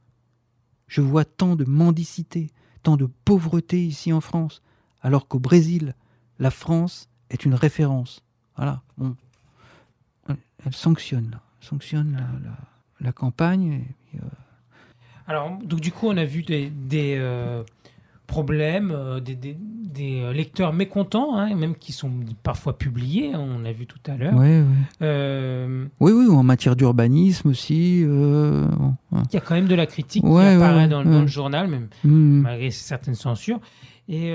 Je 0.87 1.01
vois 1.01 1.25
tant 1.25 1.55
de 1.55 1.65
mendicité, 1.65 2.51
tant 2.83 2.97
de 2.97 3.09
pauvreté 3.25 3.83
ici 3.83 4.13
en 4.13 4.21
France, 4.21 4.61
alors 5.01 5.27
qu'au 5.27 5.39
Brésil, 5.39 5.95
la 6.37 6.51
France 6.51 7.09
est 7.29 7.45
une 7.45 7.55
référence. 7.55 8.23
Voilà. 8.55 8.83
Elle 10.65 10.75
sanctionne, 10.75 11.39
sanctionne 11.59 12.17
la, 12.43 12.51
la, 12.99 13.11
campagne. 13.11 13.83
Et, 14.13 14.17
euh, 14.17 14.27
Alors, 15.27 15.57
donc, 15.63 15.81
du 15.81 15.91
coup, 15.91 16.07
on 16.07 16.17
a 16.17 16.25
vu 16.25 16.43
des, 16.43 16.69
des 16.69 17.15
euh, 17.17 17.63
problèmes, 18.27 18.91
euh, 18.91 19.19
des, 19.19 19.35
des, 19.35 19.57
des, 19.59 20.31
lecteurs 20.33 20.71
mécontents, 20.73 21.35
hein, 21.35 21.55
même 21.55 21.75
qui 21.75 21.93
sont 21.93 22.11
parfois 22.43 22.77
publiés, 22.77 23.33
hein, 23.33 23.39
on 23.39 23.65
a 23.65 23.71
vu 23.71 23.87
tout 23.87 23.99
à 24.05 24.17
l'heure. 24.17 24.35
Oui, 24.35 24.61
oui. 25.01 25.89
oui, 25.99 26.11
oui, 26.11 26.27
en 26.29 26.43
matière 26.43 26.75
d'urbanisme 26.75 27.49
aussi. 27.49 28.03
Bon, 28.05 28.95
Il 29.11 29.33
y 29.33 29.37
a 29.37 29.41
quand 29.41 29.55
même 29.55 29.67
de 29.67 29.75
la 29.75 29.87
critique 29.87 30.23
qui 30.23 30.29
apparaît 30.29 30.87
dans, 30.87 31.03
dans, 31.03 31.21
le 31.21 31.27
journal, 31.27 31.67
même 31.67 31.87
mmh. 32.03 32.41
malgré 32.41 32.69
certaines 32.69 33.15
censures. 33.15 33.59
Et, 34.07 34.31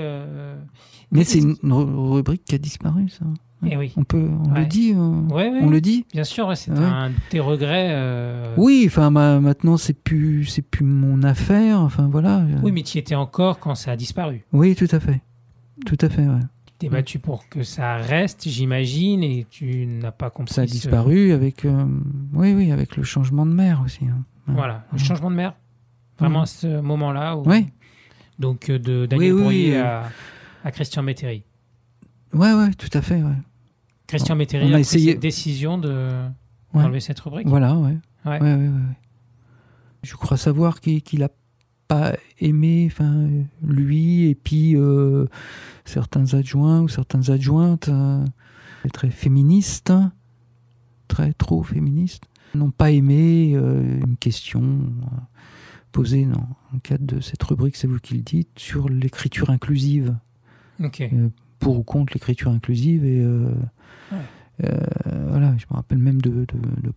Mais 1.11 1.23
c'est 1.23 1.39
une 1.39 1.55
rubrique 1.71 2.43
qui 2.43 2.55
a 2.55 2.57
disparu, 2.57 3.07
ça. 3.07 3.25
Et 3.65 3.69
eh 3.71 3.77
oui. 3.77 3.93
On 3.97 4.03
peut, 4.03 4.29
on 4.45 4.53
le 4.53 4.65
dit, 4.65 4.93
on 4.95 5.69
le 5.69 5.81
dit. 5.81 6.05
Bien 6.13 6.23
sûr, 6.23 6.55
c'est 6.55 6.71
un 6.71 7.09
de 7.09 7.15
tes 7.29 7.39
regrets. 7.39 7.89
Euh. 7.91 8.53
Oui, 8.55 8.83
enfin 8.87 9.09
maintenant 9.09 9.77
c'est 9.77 9.93
plus, 9.93 10.45
c'est 10.45 10.61
plus 10.61 10.85
mon 10.85 11.23
affaire. 11.23 11.79
Enfin 11.79 12.07
voilà. 12.07 12.45
Oui, 12.61 12.71
mais 12.71 12.83
tu 12.83 12.97
y 12.97 12.99
étais 12.99 13.15
encore 13.15 13.59
quand 13.59 13.73
ça 13.73 13.91
a 13.91 13.95
disparu. 13.95 14.45
Oui, 14.53 14.75
tout 14.75 14.87
à 14.91 14.99
fait, 14.99 15.21
tout 15.85 15.97
à 16.01 16.09
fait. 16.09 16.23
Tu 16.65 16.73
t'es 16.77 16.89
battu 16.89 17.17
pour 17.17 17.49
que 17.49 17.63
ça 17.63 17.95
reste, 17.95 18.47
j'imagine, 18.47 19.23
et 19.23 19.47
tu 19.49 19.87
n'as 19.87 20.11
pas 20.11 20.29
compris. 20.29 20.53
Ça 20.53 20.61
a 20.61 20.65
disparu 20.67 21.31
avec, 21.31 21.65
euh, 21.65 21.85
oui, 22.33 22.53
oui, 22.53 22.71
avec 22.71 22.95
le 22.95 23.01
changement 23.01 23.47
de 23.47 23.53
maire 23.53 23.81
aussi. 23.83 24.05
Hein. 24.05 24.23
Voilà, 24.45 24.85
le 24.91 24.99
changement 24.99 25.31
de 25.31 25.35
maire. 25.35 25.55
Vraiment 26.19 26.43
à 26.43 26.45
ce 26.45 26.79
moment-là. 26.81 27.37
Oui. 27.37 27.67
Donc 28.37 28.69
euh, 28.69 28.77
de 28.77 29.07
Daniel 29.07 29.33
oui, 29.33 29.75
à, 29.75 30.03
à 30.63 30.71
Christian 30.71 31.01
Métairie. 31.01 31.43
Ouais, 32.33 32.53
ouais, 32.53 32.73
tout 32.73 32.89
à 32.93 33.01
fait. 33.01 33.21
Ouais. 33.21 33.37
Christian 34.07 34.35
Métairie 34.35 34.73
a, 34.73 34.79
essayé 34.79 35.11
cette 35.11 35.19
décision 35.19 35.77
de 35.77 36.23
enlever 36.73 36.99
cette 36.99 37.19
rubrique. 37.19 37.47
Voilà, 37.47 37.75
ouais. 37.75 37.97
Ouais. 38.25 38.41
ouais, 38.41 38.53
ouais 38.55 38.69
Je 40.03 40.15
crois 40.15 40.37
savoir 40.37 40.81
qu'il 40.81 41.19
n'a 41.19 41.29
pas 41.87 42.13
aimé, 42.39 42.89
enfin, 42.91 43.27
lui 43.61 44.25
et 44.25 44.35
puis 44.35 44.75
euh, 44.75 45.25
certains 45.85 46.33
adjoints 46.33 46.81
ou 46.81 46.89
certaines 46.89 47.31
adjointes 47.31 47.89
euh, 47.89 48.25
très 48.93 49.09
féministes, 49.09 49.93
très 51.07 51.33
trop 51.33 51.63
féministes, 51.63 52.25
n'ont 52.55 52.71
pas 52.71 52.91
aimé 52.91 53.53
euh, 53.55 53.99
une 54.05 54.17
question 54.17 54.79
posée 55.93 56.25
dans 56.25 56.47
le 56.73 56.79
cadre 56.79 57.05
de 57.05 57.21
cette 57.21 57.41
rubrique, 57.43 57.77
c'est 57.77 57.87
vous 57.87 57.99
qui 57.99 58.15
le 58.15 58.21
dites, 58.21 58.59
sur 58.59 58.89
l'écriture 58.89 59.49
inclusive. 59.49 60.15
Ok 60.83 61.09
pour 61.59 61.77
ou 61.77 61.83
contre 61.83 62.13
l'écriture 62.13 62.51
inclusive. 62.51 63.05
Et 63.05 63.19
euh, 63.19 63.51
euh, 64.63 64.77
voilà, 65.27 65.53
je 65.57 65.65
me 65.69 65.75
rappelle 65.75 65.97
même 65.97 66.21
de, 66.21 66.45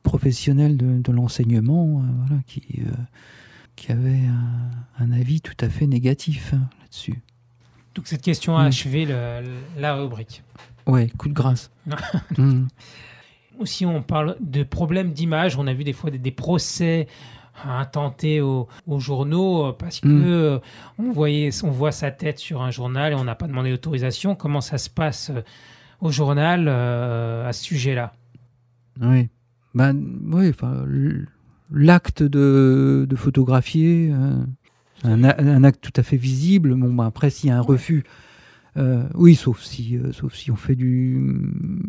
professionnels 0.03 0.77
de, 0.77 1.13
l'enseignement 1.13 1.99
euh, 1.99 2.25
voilà, 2.27 2.43
qui, 2.47 2.63
qui 3.77 3.93
avaient 3.93 4.21
un, 4.99 5.13
avis 5.13 5.41
tout 5.41 5.57
à 5.61 5.69
fait 5.69 5.87
négatif 5.87 6.53
hein, 6.55 6.69
là-dessus. 6.81 7.21
Donc 7.95 8.07
cette 8.07 8.23
question 8.23 8.57
a 8.57 8.65
mm. 8.65 8.67
achevé 8.67 9.07
la 9.77 9.95
rubrique. 9.95 10.43
Ouais, 10.87 11.09
coup 11.19 11.29
de 11.29 11.35
grâce. 11.35 11.71
mm. 12.39 12.67
Aussi, 13.59 13.85
on 13.85 14.03
parle 14.03 14.37
de 14.41 14.63
problèmes 14.63 15.13
d'image. 15.13 15.59
On 15.59 15.67
a 15.67 15.75
vu 15.75 15.85
des 15.85 15.93
fois 15.93 16.11
des 16.11 16.31
procès 16.31 17.07
intenté 17.67 18.41
aux, 18.41 18.69
aux, 18.87 19.01
journaux 19.01 19.67
euh, 19.67 19.73
parce 19.73 20.01
que 20.01 20.09
mm. 20.09 20.25
euh, 20.27 20.59
on 20.99 21.13
voyait, 21.13 21.51
on 21.63 21.71
voit 21.71 21.93
sa 21.93 22.11
tête 22.11 22.39
sur 22.39 22.63
un 22.63 22.71
journal 22.71 23.13
et 23.13 23.15
on 23.15 23.25
n'a 23.25 23.35
pas 23.35 23.47
demandé 23.47 23.71
d'autorisation. 23.71 24.35
Comment 24.35 24.61
ça 24.61 24.79
se 24.79 24.91
passe 24.91 25.31
euh, 25.31 25.43
au 26.01 26.11
journal 26.11 26.69
à 26.69 27.53
ce 27.53 27.63
sujet-là? 27.63 28.13
Oui, 29.01 29.29
ben 29.75 29.97
oui, 30.25 30.53
l'acte 31.71 32.23
de, 32.23 33.07
de, 33.09 33.17
photographier, 33.17 34.11
un, 35.05 35.25
un, 35.25 35.65
acte 35.65 35.83
tout 35.83 36.01
à 36.01 36.03
fait 36.03 36.17
visible. 36.17 36.75
Bon, 36.75 36.93
ben 36.93 37.07
après, 37.07 37.29
s'il 37.29 37.51
y 37.51 37.53
a 37.53 37.59
un 37.59 37.61
refus. 37.61 38.05
oui, 39.15 39.35
sauf 39.35 39.61
si, 39.61 39.99
sauf 40.13 40.35
si 40.35 40.51
on 40.51 40.57
fait 40.57 40.75
du, 40.75 41.21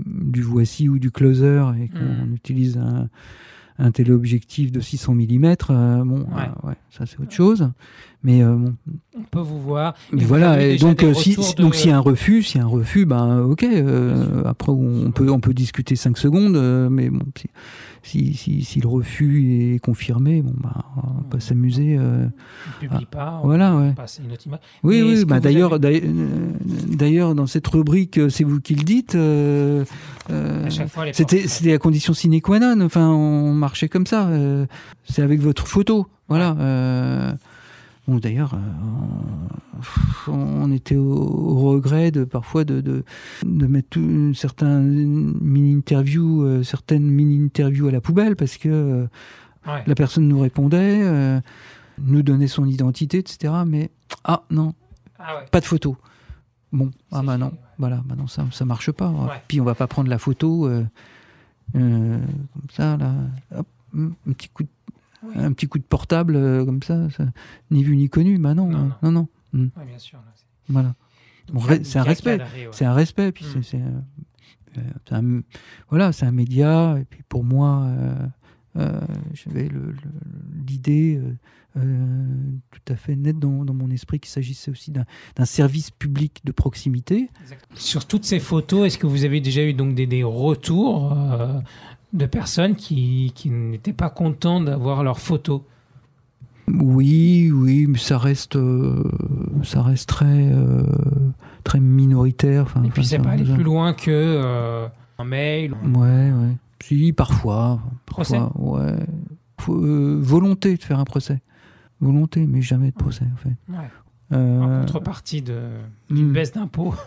du 0.05 0.41
voici 0.41 0.89
ou 0.89 0.99
du 0.99 1.09
closer 1.09 1.63
et 1.81 1.87
qu'on 1.87 2.25
mm. 2.25 2.35
utilise 2.35 2.77
un, 2.77 3.07
un 3.81 3.91
téléobjectif 3.91 4.71
de 4.71 4.79
600 4.79 5.15
mm, 5.15 5.45
euh, 5.69 6.03
bon, 6.03 6.19
euh, 6.21 6.67
ouais. 6.67 6.75
ça 6.91 7.05
c'est 7.05 7.19
autre 7.19 7.31
chose. 7.31 7.71
Mais 8.23 8.43
euh, 8.43 8.53
bon. 8.53 8.75
On 9.17 9.23
peut 9.23 9.39
vous 9.39 9.59
voir. 9.59 9.95
voilà, 10.11 10.61
et 10.61 10.77
donc 10.77 11.03
si, 11.15 11.35
donc 11.57 11.75
s'il 11.75 11.89
y 11.89 11.93
a 11.93 11.97
un 11.97 12.01
refus, 12.01 12.43
s'il 12.43 12.59
y 12.59 12.63
a 12.63 12.65
un 12.65 12.69
refus, 12.69 13.05
ben 13.05 13.39
ok. 13.39 13.65
après 14.45 14.71
on 14.71 15.11
peut 15.11 15.29
on 15.29 15.39
peut 15.39 15.53
discuter 15.53 15.95
5 15.95 16.17
secondes, 16.17 16.57
mais 16.89 17.09
bon, 17.09 17.19
si, 18.03 18.33
si, 18.33 18.63
si, 18.63 18.79
le 18.79 18.87
refus 18.87 19.73
est 19.75 19.79
confirmé, 19.79 20.41
bon 20.41 20.53
ben 20.55 20.73
on 20.97 21.21
va 21.21 21.23
pas 21.29 21.39
s'amuser. 21.39 21.99
on 21.99 22.31
publie 22.79 23.05
pas. 23.05 23.41
voilà, 23.43 23.75
ouais. 23.75 23.93
une 24.23 24.31
autre 24.31 24.47
image. 24.47 24.59
Oui, 24.83 25.01
oui. 25.01 25.25
Bah, 25.25 25.39
d'ailleurs, 25.39 25.79
d'ailleurs 25.79 27.35
dans 27.35 27.47
cette 27.47 27.67
rubrique, 27.67 28.19
c'est 28.29 28.43
vous 28.43 28.61
qui 28.61 28.75
le 28.75 28.83
dites. 28.83 29.17
c'était 31.11 31.47
c'était 31.47 31.71
la 31.71 31.79
condition 31.79 32.13
sine 32.13 32.39
qua 32.41 32.59
non. 32.59 32.79
Enfin, 32.85 33.09
on 33.09 33.53
marchait 33.53 33.89
comme 33.89 34.05
ça. 34.05 34.29
c'est 35.05 35.21
avec 35.21 35.41
votre 35.41 35.67
photo. 35.67 36.07
Voilà. 36.29 37.35
Bon, 38.07 38.17
d'ailleurs, 38.17 38.55
euh, 38.55 40.27
on 40.27 40.71
était 40.71 40.95
au, 40.95 41.69
regret 41.69 42.11
de 42.11 42.23
parfois 42.23 42.63
de, 42.63 42.81
de, 42.81 43.03
de 43.43 43.67
mettre 43.67 43.89
tout, 43.89 44.33
certains 44.33 44.79
mini-interviews, 44.79 46.43
euh, 46.43 46.63
certaines 46.63 47.03
mini-interviews 47.03 47.87
à 47.87 47.91
la 47.91 48.01
poubelle 48.01 48.35
parce 48.35 48.57
que 48.57 48.69
euh, 48.69 49.07
la 49.85 49.95
personne 49.95 50.27
nous 50.27 50.39
répondait, 50.39 51.41
nous 51.99 52.23
donnait 52.23 52.47
son 52.47 52.65
identité, 52.65 53.19
etc. 53.19 53.53
Mais 53.67 53.91
ah 54.23 54.43
non, 54.49 54.73
ah 55.19 55.43
pas 55.51 55.59
de 55.59 55.65
photo. 55.65 55.95
Bon, 56.71 56.89
ah 57.11 57.21
bah 57.21 57.37
non, 57.37 57.53
voilà, 57.77 58.01
bah 58.05 58.15
non, 58.17 58.25
ça, 58.25 58.47
ça 58.51 58.65
marche 58.65 58.91
pas. 58.91 59.13
Puis 59.47 59.61
on 59.61 59.63
va 59.63 59.75
pas 59.75 59.85
prendre 59.85 60.09
la 60.09 60.17
photo 60.17 60.67
comme 61.73 62.19
ça, 62.71 62.97
là, 62.97 63.13
hop, 63.55 63.67
un 63.95 64.33
petit 64.33 64.49
coup 64.49 64.63
de 64.63 64.69
un 65.35 65.53
petit 65.53 65.67
coup 65.67 65.77
de 65.77 65.83
portable 65.83 66.35
euh, 66.35 66.65
comme 66.65 66.81
ça, 66.83 67.07
ni 67.69 67.83
vu 67.83 67.95
ni 67.95 68.09
connu. 68.09 68.37
Bah 68.37 68.53
non, 68.53 68.67
non, 68.67 68.91
non. 69.01 69.11
non. 69.11 69.27
Hmm. 69.53 69.67
bien 69.85 69.97
sûr. 69.97 70.19
voilà. 70.69 70.95
c'est 71.83 71.99
un 71.99 72.03
respect. 72.03 72.39
C'est 72.71 72.85
un 72.85 72.93
respect. 72.93 73.31
Puis 73.31 73.45
hmm. 73.45 73.63
c'est, 73.63 73.81
euh, 75.13 75.41
voilà, 75.89 76.11
c'est 76.11 76.25
un 76.25 76.31
média. 76.31 76.97
Et 76.99 77.05
puis 77.05 77.23
pour 77.27 77.43
moi, 77.43 77.87
euh, 78.77 79.01
j'avais 79.33 79.69
l'idée 80.67 81.21
tout 81.73 82.93
à 82.93 82.95
fait 82.95 83.15
nette 83.15 83.39
dans, 83.39 83.63
dans 83.63 83.73
mon 83.73 83.89
esprit 83.91 84.19
qu'il 84.19 84.31
s'agissait 84.31 84.71
aussi 84.71 84.91
d'un 84.91 85.45
service 85.45 85.91
public 85.91 86.41
de 86.43 86.51
proximité. 86.51 87.29
Sur 87.75 88.05
toutes 88.05 88.25
ces 88.25 88.39
photos, 88.39 88.87
est-ce 88.87 88.97
que 88.97 89.07
vous 89.07 89.23
avez 89.23 89.39
déjà 89.39 89.63
eu 89.63 89.73
donc 89.73 89.95
des, 89.95 90.07
des 90.07 90.23
retours 90.23 91.13
de 92.13 92.25
personnes 92.25 92.75
qui, 92.75 93.31
qui 93.35 93.49
n'étaient 93.49 93.93
pas 93.93 94.09
contents 94.09 94.61
d'avoir 94.61 95.03
leurs 95.03 95.19
photos. 95.19 95.61
Oui, 96.67 97.51
oui, 97.53 97.85
mais 97.87 97.97
ça 97.97 98.17
reste, 98.17 98.55
euh, 98.55 99.03
ça 99.63 99.81
reste 99.81 100.07
très, 100.07 100.25
euh, 100.25 100.83
très 101.63 101.79
minoritaire. 101.79 102.73
Et 102.85 102.89
puis 102.89 103.05
c'est 103.05 103.19
pas 103.19 103.31
aller 103.31 103.43
plus 103.43 103.63
loin 103.63 103.93
que 103.93 104.09
euh, 104.09 104.87
un 105.17 105.23
mail. 105.23 105.73
Ouais, 105.73 106.31
ouais. 106.31 106.55
Si, 106.83 107.13
parfois. 107.13 107.79
Procès. 108.05 108.39
ouais. 108.55 108.95
volonté 109.67 110.77
de 110.77 110.83
faire 110.83 110.99
un 110.99 111.05
procès. 111.05 111.41
Volonté, 111.99 112.47
mais 112.47 112.61
jamais 112.61 112.91
de 112.91 112.95
procès, 112.95 113.25
en 113.31 113.37
fait. 113.37 113.55
Ouais. 113.69 113.89
En 114.33 114.81
contrepartie 114.81 115.41
d'une 115.41 115.81
hmm. 116.09 116.31
baisse 116.31 116.53
d'impôts. 116.53 116.95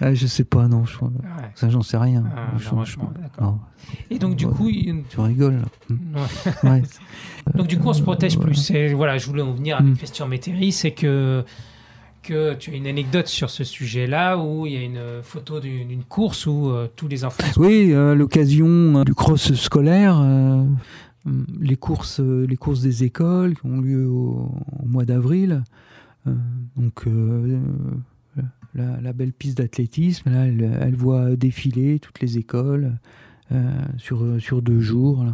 ah, 0.00 0.14
Je 0.14 0.26
sais 0.26 0.44
pas, 0.44 0.68
non. 0.68 0.84
Je... 0.84 0.98
Ouais. 0.98 1.10
Ça, 1.54 1.68
j'en 1.68 1.82
sais 1.82 1.96
rien. 1.96 2.24
Ah, 2.36 2.52
je. 2.56 2.96
Et 4.10 4.18
donc, 4.18 4.36
du 4.36 4.46
coup. 4.46 4.68
Il... 4.68 5.04
Tu 5.08 5.20
rigoles. 5.20 5.62
ouais. 6.64 6.82
donc, 7.54 7.66
du 7.66 7.78
coup, 7.78 7.88
on 7.88 7.92
se 7.92 8.02
protège 8.02 8.38
plus. 8.38 8.70
Et, 8.70 8.94
voilà, 8.94 9.18
je 9.18 9.26
voulais 9.26 9.42
en 9.42 9.52
venir 9.52 9.76
avec 9.78 9.92
mm. 9.92 9.96
Christian 9.96 10.28
Métairie, 10.28 10.72
c'est 10.72 10.92
que 10.92 11.44
que 12.22 12.54
tu 12.54 12.72
as 12.72 12.74
une 12.74 12.86
anecdote 12.86 13.28
sur 13.28 13.50
ce 13.50 13.64
sujet-là 13.64 14.36
où 14.36 14.66
il 14.66 14.72
y 14.74 14.76
a 14.76 14.82
une 14.82 15.22
photo 15.22 15.60
d'une 15.60 16.04
course 16.04 16.46
où 16.46 16.68
euh, 16.68 16.86
tous 16.94 17.08
les 17.08 17.24
enfants. 17.24 17.44
Oui, 17.56 17.94
à 17.94 18.14
l'occasion 18.14 19.02
du 19.04 19.14
cross 19.14 19.54
scolaire, 19.54 20.20
euh, 20.20 20.64
les 21.60 21.76
courses, 21.76 22.20
les 22.20 22.56
courses 22.56 22.82
des 22.82 23.04
écoles 23.04 23.54
qui 23.54 23.66
ont 23.66 23.80
lieu 23.80 24.06
au, 24.06 24.52
mois 24.84 25.04
d'avril. 25.04 25.62
Euh, 26.26 26.34
donc 26.76 27.04
la, 28.74 29.12
belle 29.12 29.32
piste 29.32 29.58
d'athlétisme, 29.58 30.30
là, 30.30 30.46
elle, 30.46 30.94
voit 30.94 31.36
défiler 31.36 31.98
toutes 31.98 32.20
les 32.20 32.38
écoles 32.38 32.98
sur, 33.98 34.40
sur 34.40 34.62
deux 34.62 34.80
jours, 34.80 35.24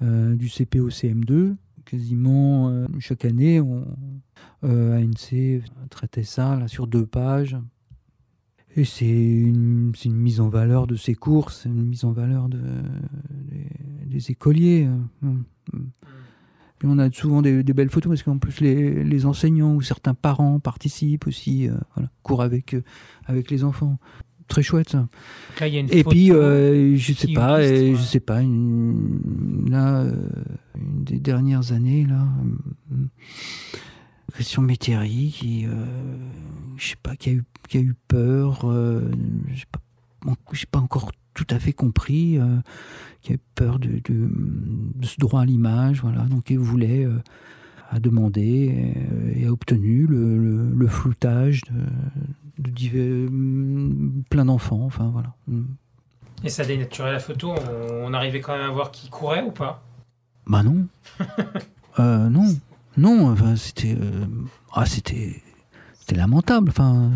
du 0.00 0.48
CP 0.48 0.80
au 0.80 0.90
CM2 0.90 1.54
quasiment 1.84 2.86
chaque 3.00 3.24
année, 3.24 3.60
on, 3.60 3.84
euh, 4.64 4.98
ANC 4.98 5.62
traitait 5.90 6.22
ça 6.22 6.56
là, 6.56 6.68
sur 6.68 6.86
deux 6.86 7.06
pages. 7.06 7.56
Et 8.76 8.84
c'est 8.84 9.08
une, 9.08 9.92
une, 10.04 10.16
mise 10.16 10.40
en 10.40 10.48
valeur 10.48 10.86
de 10.86 10.94
ces 10.94 11.14
courses, 11.14 11.64
une 11.64 11.86
mise 11.86 12.04
en 12.04 12.12
valeur 12.12 12.48
de, 12.48 12.60
des, 14.06 14.30
écoliers. 14.30 14.88
On 16.82 16.98
a 16.98 17.10
souvent 17.10 17.42
des, 17.42 17.62
belles 17.62 17.90
photos 17.90 18.10
parce 18.10 18.22
qu'en 18.22 18.38
plus 18.38 18.60
les, 18.60 19.04
les, 19.04 19.26
enseignants 19.26 19.74
ou 19.74 19.82
certains 19.82 20.14
parents 20.14 20.60
participent 20.60 21.26
aussi, 21.26 21.68
euh, 21.68 21.74
voilà, 21.94 22.10
courent 22.22 22.42
avec, 22.42 22.74
euh, 22.74 22.82
avec 23.26 23.50
les 23.50 23.64
enfants. 23.64 23.98
Très 24.48 24.62
chouette 24.62 24.88
ça. 24.88 25.06
Là, 25.60 25.68
y 25.68 25.76
a 25.76 25.80
une 25.80 25.92
et 25.92 26.02
puis 26.02 26.32
euh, 26.32 26.96
je 26.96 27.12
sais 27.12 27.32
pas, 27.32 27.62
je 27.62 28.02
sais 28.02 28.18
pas, 28.18 28.40
une, 28.40 29.68
là, 29.70 30.04
une 30.74 31.04
des 31.04 31.20
dernières 31.20 31.72
années 31.72 32.04
là. 32.04 32.26
Christian 34.32 34.62
Métairie 34.62 35.34
qui, 35.36 35.66
je 36.76 36.88
sais 36.88 36.96
pas, 37.00 37.14
qui 37.14 37.30
a 37.30 37.32
eu, 37.34 37.44
qui 37.68 37.78
a 37.78 37.80
eu 37.80 37.94
peur, 38.08 38.62
je 38.62 39.64
pas, 39.70 39.80
pas 40.72 40.78
encore 40.80 41.12
tout 41.44 41.54
à 41.54 41.58
fait 41.58 41.72
compris, 41.72 42.38
euh, 42.38 42.44
qui 43.22 43.32
a 43.32 43.34
eu 43.36 43.40
peur 43.54 43.78
de, 43.78 44.00
de, 44.08 45.06
ce 45.06 45.16
droit 45.18 45.42
à 45.42 45.44
l'image, 45.44 46.00
voilà, 46.02 46.22
donc 46.22 46.50
il 46.50 46.58
voulait, 46.58 47.06
a 47.90 47.98
demandé 48.00 48.94
et, 49.36 49.46
a 49.46 49.52
obtenu 49.52 50.06
le, 50.06 50.70
le, 50.70 50.86
floutage 50.86 51.62
de, 52.58 52.70
de 52.70 54.22
plein 54.28 54.44
d'enfants, 54.44 54.82
enfin 54.84 55.10
voilà. 55.12 55.34
Et 56.44 56.48
ça 56.48 56.64
dénaturait 56.64 57.12
la 57.12 57.18
photo, 57.18 57.54
on, 58.04 58.14
arrivait 58.14 58.40
quand 58.40 58.56
même 58.56 58.66
à 58.66 58.70
voir 58.70 58.90
qui 58.90 59.08
courait 59.08 59.42
ou 59.42 59.50
pas? 59.50 59.82
Bah 60.46 60.62
non. 60.62 60.86
non. 61.98 62.56
Non, 62.96 63.30
enfin, 63.30 63.56
c'était. 63.56 63.96
Euh, 63.98 64.26
ah, 64.74 64.86
c'était. 64.86 65.42
C'était 65.98 66.16
lamentable. 66.16 66.70
Enfin. 66.70 67.10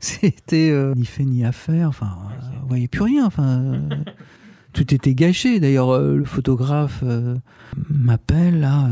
C'était 0.20 0.70
euh, 0.70 0.94
ni 0.94 1.04
fait 1.04 1.24
ni 1.24 1.44
à 1.44 1.52
faire. 1.52 1.88
Enfin, 1.88 2.16
on 2.62 2.66
voyait 2.66 2.88
plus 2.88 3.02
rien. 3.02 3.26
Enfin. 3.26 3.80
tout 4.72 4.94
était 4.94 5.14
gâché. 5.14 5.60
D'ailleurs, 5.60 5.90
euh, 5.90 6.16
le 6.16 6.24
photographe 6.24 7.04
m'appelle 7.88 8.60
là. 8.60 8.88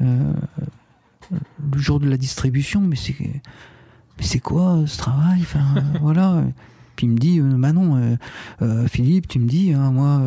le 0.00 0.08
jour 1.76 2.00
de 2.00 2.08
la 2.08 2.16
distribution, 2.16 2.80
mais 2.80 2.96
c'est. 2.96 3.16
Mais 4.18 4.24
c'est 4.24 4.40
quoi 4.40 4.82
ce 4.86 4.98
travail 4.98 5.40
Enfin, 5.40 5.64
voilà. 6.02 6.44
Puis 6.96 7.06
il 7.06 7.10
me 7.10 7.18
dit, 7.18 7.40
euh, 7.40 7.56
bah 7.56 7.72
non, 7.72 7.96
euh, 7.96 8.16
euh, 8.60 8.86
Philippe, 8.86 9.28
tu 9.28 9.38
me 9.38 9.48
dis, 9.48 9.72
hein, 9.72 9.90
moi, 9.90 10.20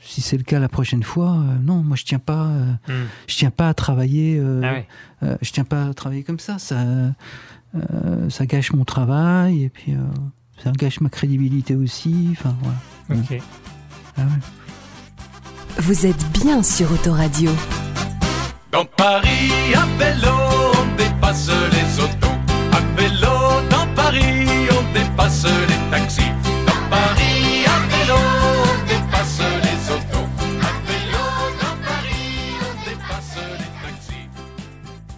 si 0.00 0.20
c'est 0.20 0.36
le 0.36 0.44
cas 0.44 0.58
la 0.58 0.68
prochaine 0.68 1.02
fois, 1.02 1.42
non, 1.62 1.82
moi 1.82 1.96
je 1.96 2.04
tiens 2.04 2.18
pas, 2.18 2.46
hmm. 2.88 2.92
je 3.26 3.36
tiens 3.36 3.50
pas 3.50 3.68
à 3.68 3.74
travailler, 3.74 4.42
ah 4.62 5.36
je 5.40 5.50
tiens 5.52 5.64
pas 5.64 5.86
à 5.86 5.94
travailler 5.94 6.22
comme 6.22 6.38
ça. 6.38 6.58
Ça, 6.58 6.76
ça 8.28 8.46
gâche 8.46 8.72
mon 8.72 8.84
travail 8.84 9.64
et 9.64 9.68
puis 9.68 9.94
ça 10.62 10.72
gâche 10.72 11.00
ma 11.00 11.08
crédibilité 11.08 11.74
aussi. 11.74 12.28
Enfin 12.32 12.54
voilà. 12.62 13.22
Ok. 13.22 13.40
Ah 14.18 14.22
Vous 15.78 16.06
êtes 16.06 16.24
bien 16.32 16.62
sur 16.62 16.90
Autoradio. 16.92 17.50
Dans 18.70 18.84
Paris, 18.84 19.50
à 19.74 19.86
vélo, 19.98 20.36
on 20.74 20.96
dépasse 20.96 21.50
les 21.72 22.02
autos. 22.02 22.36
À 22.72 22.80
vélo, 22.96 23.68
dans 23.70 23.86
Paris 23.94 24.42
dépasse 24.94 25.44
les 25.44 25.90
taxis. 25.90 26.11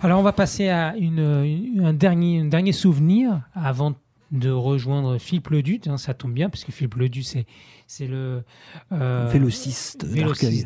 Alors, 0.05 0.21
on 0.21 0.23
va 0.23 0.35
passer 0.35 0.69
à 0.69 0.95
une, 0.99 1.81
un, 1.83 1.95
dernier, 1.95 2.41
un 2.41 2.45
dernier 2.45 2.73
souvenir 2.73 3.41
avant 3.55 3.95
de 4.33 4.51
rejoindre 4.51 5.17
Philippe 5.17 5.49
Ledu. 5.49 5.81
Hein, 5.87 5.97
ça 5.97 6.13
tombe 6.13 6.35
bien, 6.35 6.51
parce 6.51 6.63
que 6.63 6.73
Philippe 6.73 6.97
Ledu, 6.97 7.23
c'est 7.23 7.47
c'est 7.87 8.07
le 8.07 8.43
euh, 8.93 9.31
vélociste 9.33 10.05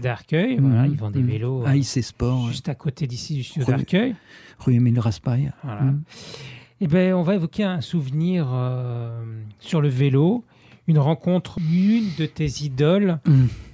d'Arcueil. 0.00 0.58
Voilà, 0.58 0.82
mhm. 0.82 0.92
il 0.92 0.98
vend 0.98 1.10
des 1.12 1.20
mhm. 1.20 1.26
vélos. 1.26 1.62
Ah, 1.64 1.80
Sport. 1.80 2.48
Juste 2.48 2.68
à 2.68 2.74
côté 2.74 3.06
d'ici, 3.06 3.34
du 3.34 3.44
studio 3.44 3.64
d'Arcueil. 3.68 4.16
Rue 4.58 4.74
Émile 4.74 4.98
Raspail. 4.98 5.52
Voilà. 5.62 5.82
Mhm. 5.82 6.02
Eh 6.80 6.88
ben, 6.88 7.14
on 7.14 7.22
va 7.22 7.36
évoquer 7.36 7.62
un 7.62 7.80
souvenir 7.80 8.48
euh, 8.52 9.22
sur 9.60 9.80
le 9.80 9.88
vélo, 9.88 10.44
une 10.88 10.98
rencontre, 10.98 11.58
une 11.60 12.08
de 12.18 12.26
tes 12.26 12.64
idoles. 12.64 13.20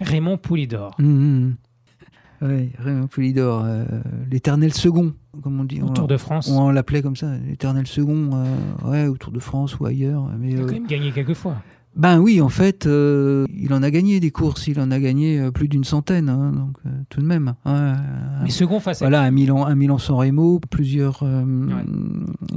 Raymond 0.03 0.37
Poulidor. 0.37 0.95
Oui, 2.45 2.71
Raymond 2.79 3.07
Poulidor, 3.07 3.63
euh, 3.65 3.85
l'éternel 4.31 4.73
second, 4.73 5.15
comme 5.43 5.59
on 5.61 5.65
dit. 5.65 5.81
Au 5.81 5.89
Tour 5.89 6.07
de 6.07 6.17
France. 6.17 6.49
On, 6.49 6.71
l'appelait 6.71 7.03
comme 7.03 7.17
ça, 7.17 7.35
l'éternel 7.49 7.87
second, 7.87 8.31
euh, 8.35 8.91
ouais, 8.91 9.07
au 9.07 9.17
Tour 9.17 9.33
de 9.33 9.41
France 9.41 9.79
ou 9.79 9.87
ailleurs. 9.87 10.29
Mais, 10.39 10.51
il 10.51 10.61
a 10.61 10.65
quand 10.65 10.73
même 10.73 10.87
gagné 10.87 11.11
quelques 11.11 11.35
fois. 11.35 11.57
Ben 11.97 12.19
oui, 12.19 12.41
en 12.41 12.49
fait, 12.49 12.87
euh, 12.87 13.47
il 13.57 13.73
en 13.73 13.83
a 13.83 13.91
gagné 13.91 14.19
des 14.19 14.33
courses, 14.33 14.67
il 14.67 14.81
en 14.81 14.91
a 14.91 14.99
gagné 14.99 15.39
euh, 15.39 15.53
plus 15.53 15.69
d'une 15.69 15.85
centaine, 15.85 16.29
hein, 16.29 16.51
donc 16.51 16.77
euh, 16.87 16.91
tout 17.09 17.21
de 17.21 17.27
même. 17.27 17.55
Hein, 17.65 17.97
Mais 18.43 18.51
second 18.51 18.81
face 18.81 19.01
à 19.01 19.05
Voilà, 19.05 19.23
un 19.23 19.31
Milan, 19.31 19.65
un 19.65 19.77
Milan 19.77 19.99
San 19.99 20.17
Remo, 20.17 20.59
plusieurs 20.71 21.25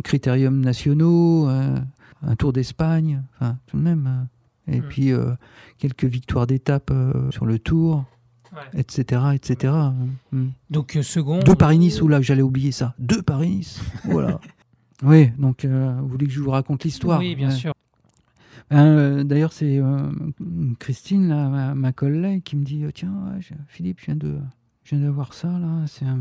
critériums 0.04 0.60
nationaux, 0.60 1.48
un 1.48 2.36
Tour 2.38 2.52
d'Espagne, 2.52 3.22
enfin 3.36 3.58
tout 3.68 3.78
de 3.78 3.84
même. 3.84 4.08
Hein. 4.08 4.28
Et 4.70 4.82
mm. 4.82 4.88
puis 4.90 5.12
quelques 5.78 6.06
victoires 6.06 6.48
d'étape 6.48 6.92
sur 7.30 7.46
le 7.46 7.60
Tour. 7.60 8.06
Etc., 8.74 9.22
etc. 9.34 9.74
Mm. 10.32 10.48
Donc 10.70 10.98
second. 11.02 11.40
Deux 11.40 11.56
Paris-Nice, 11.56 12.02
ou 12.02 12.08
là 12.08 12.22
j'allais 12.22 12.42
oublier 12.42 12.72
ça. 12.72 12.94
Deux 13.00 13.22
Paris-Nice, 13.22 13.82
voilà. 14.06 14.40
oui, 15.04 15.32
donc 15.38 15.66
vous 15.66 16.08
voulez 16.08 16.28
que 16.28 16.34
je 16.34 16.40
vous 16.40 16.52
raconte 16.52 16.84
l'histoire 16.84 17.20
Oui, 17.20 17.36
bien 17.36 17.52
sûr. 17.52 17.74
Euh, 18.74 19.24
d'ailleurs, 19.24 19.54
c'est 19.54 19.78
euh, 19.78 20.12
Christine, 20.80 21.74
ma, 21.76 21.92
collègue, 21.94 22.44
qui 22.44 22.56
me 22.56 22.66
dit 22.66 22.84
oh, 22.86 22.92
Tiens, 22.94 23.14
Philippe, 23.68 24.00
je 24.02 24.06
viens 24.06 24.16
de. 24.16 24.38
Je 24.84 24.96
viens 24.96 25.06
d'avoir 25.06 25.34
ça, 25.34 25.48
là. 25.48 25.86
C'est 25.88 26.06
un 26.06 26.20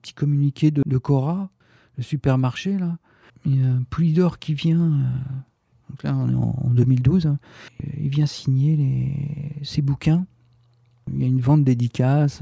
petit 0.00 0.14
communiqué 0.14 0.70
de, 0.70 0.98
Cora, 0.98 1.50
le 1.96 2.02
supermarché, 2.02 2.78
là. 2.78 2.98
Il 3.44 3.60
y 3.60 3.64
a 3.64 3.68
un 3.68 3.82
Poulidor 3.90 4.38
qui 4.38 4.54
vient. 4.54 4.80
Euh, 4.80 5.90
donc 5.90 6.02
là, 6.02 6.16
on 6.16 6.28
est 6.28 6.34
en, 6.34 6.70
2012. 6.70 7.26
Hein. 7.26 7.38
il 7.98 8.08
vient 8.08 8.26
signer 8.26 8.76
les, 8.76 9.64
ses 9.64 9.82
bouquins. 9.82 10.26
Il 11.12 11.20
y 11.20 11.24
a 11.24 11.28
une 11.28 11.40
vente 11.40 11.64
dédicace. 11.64 12.40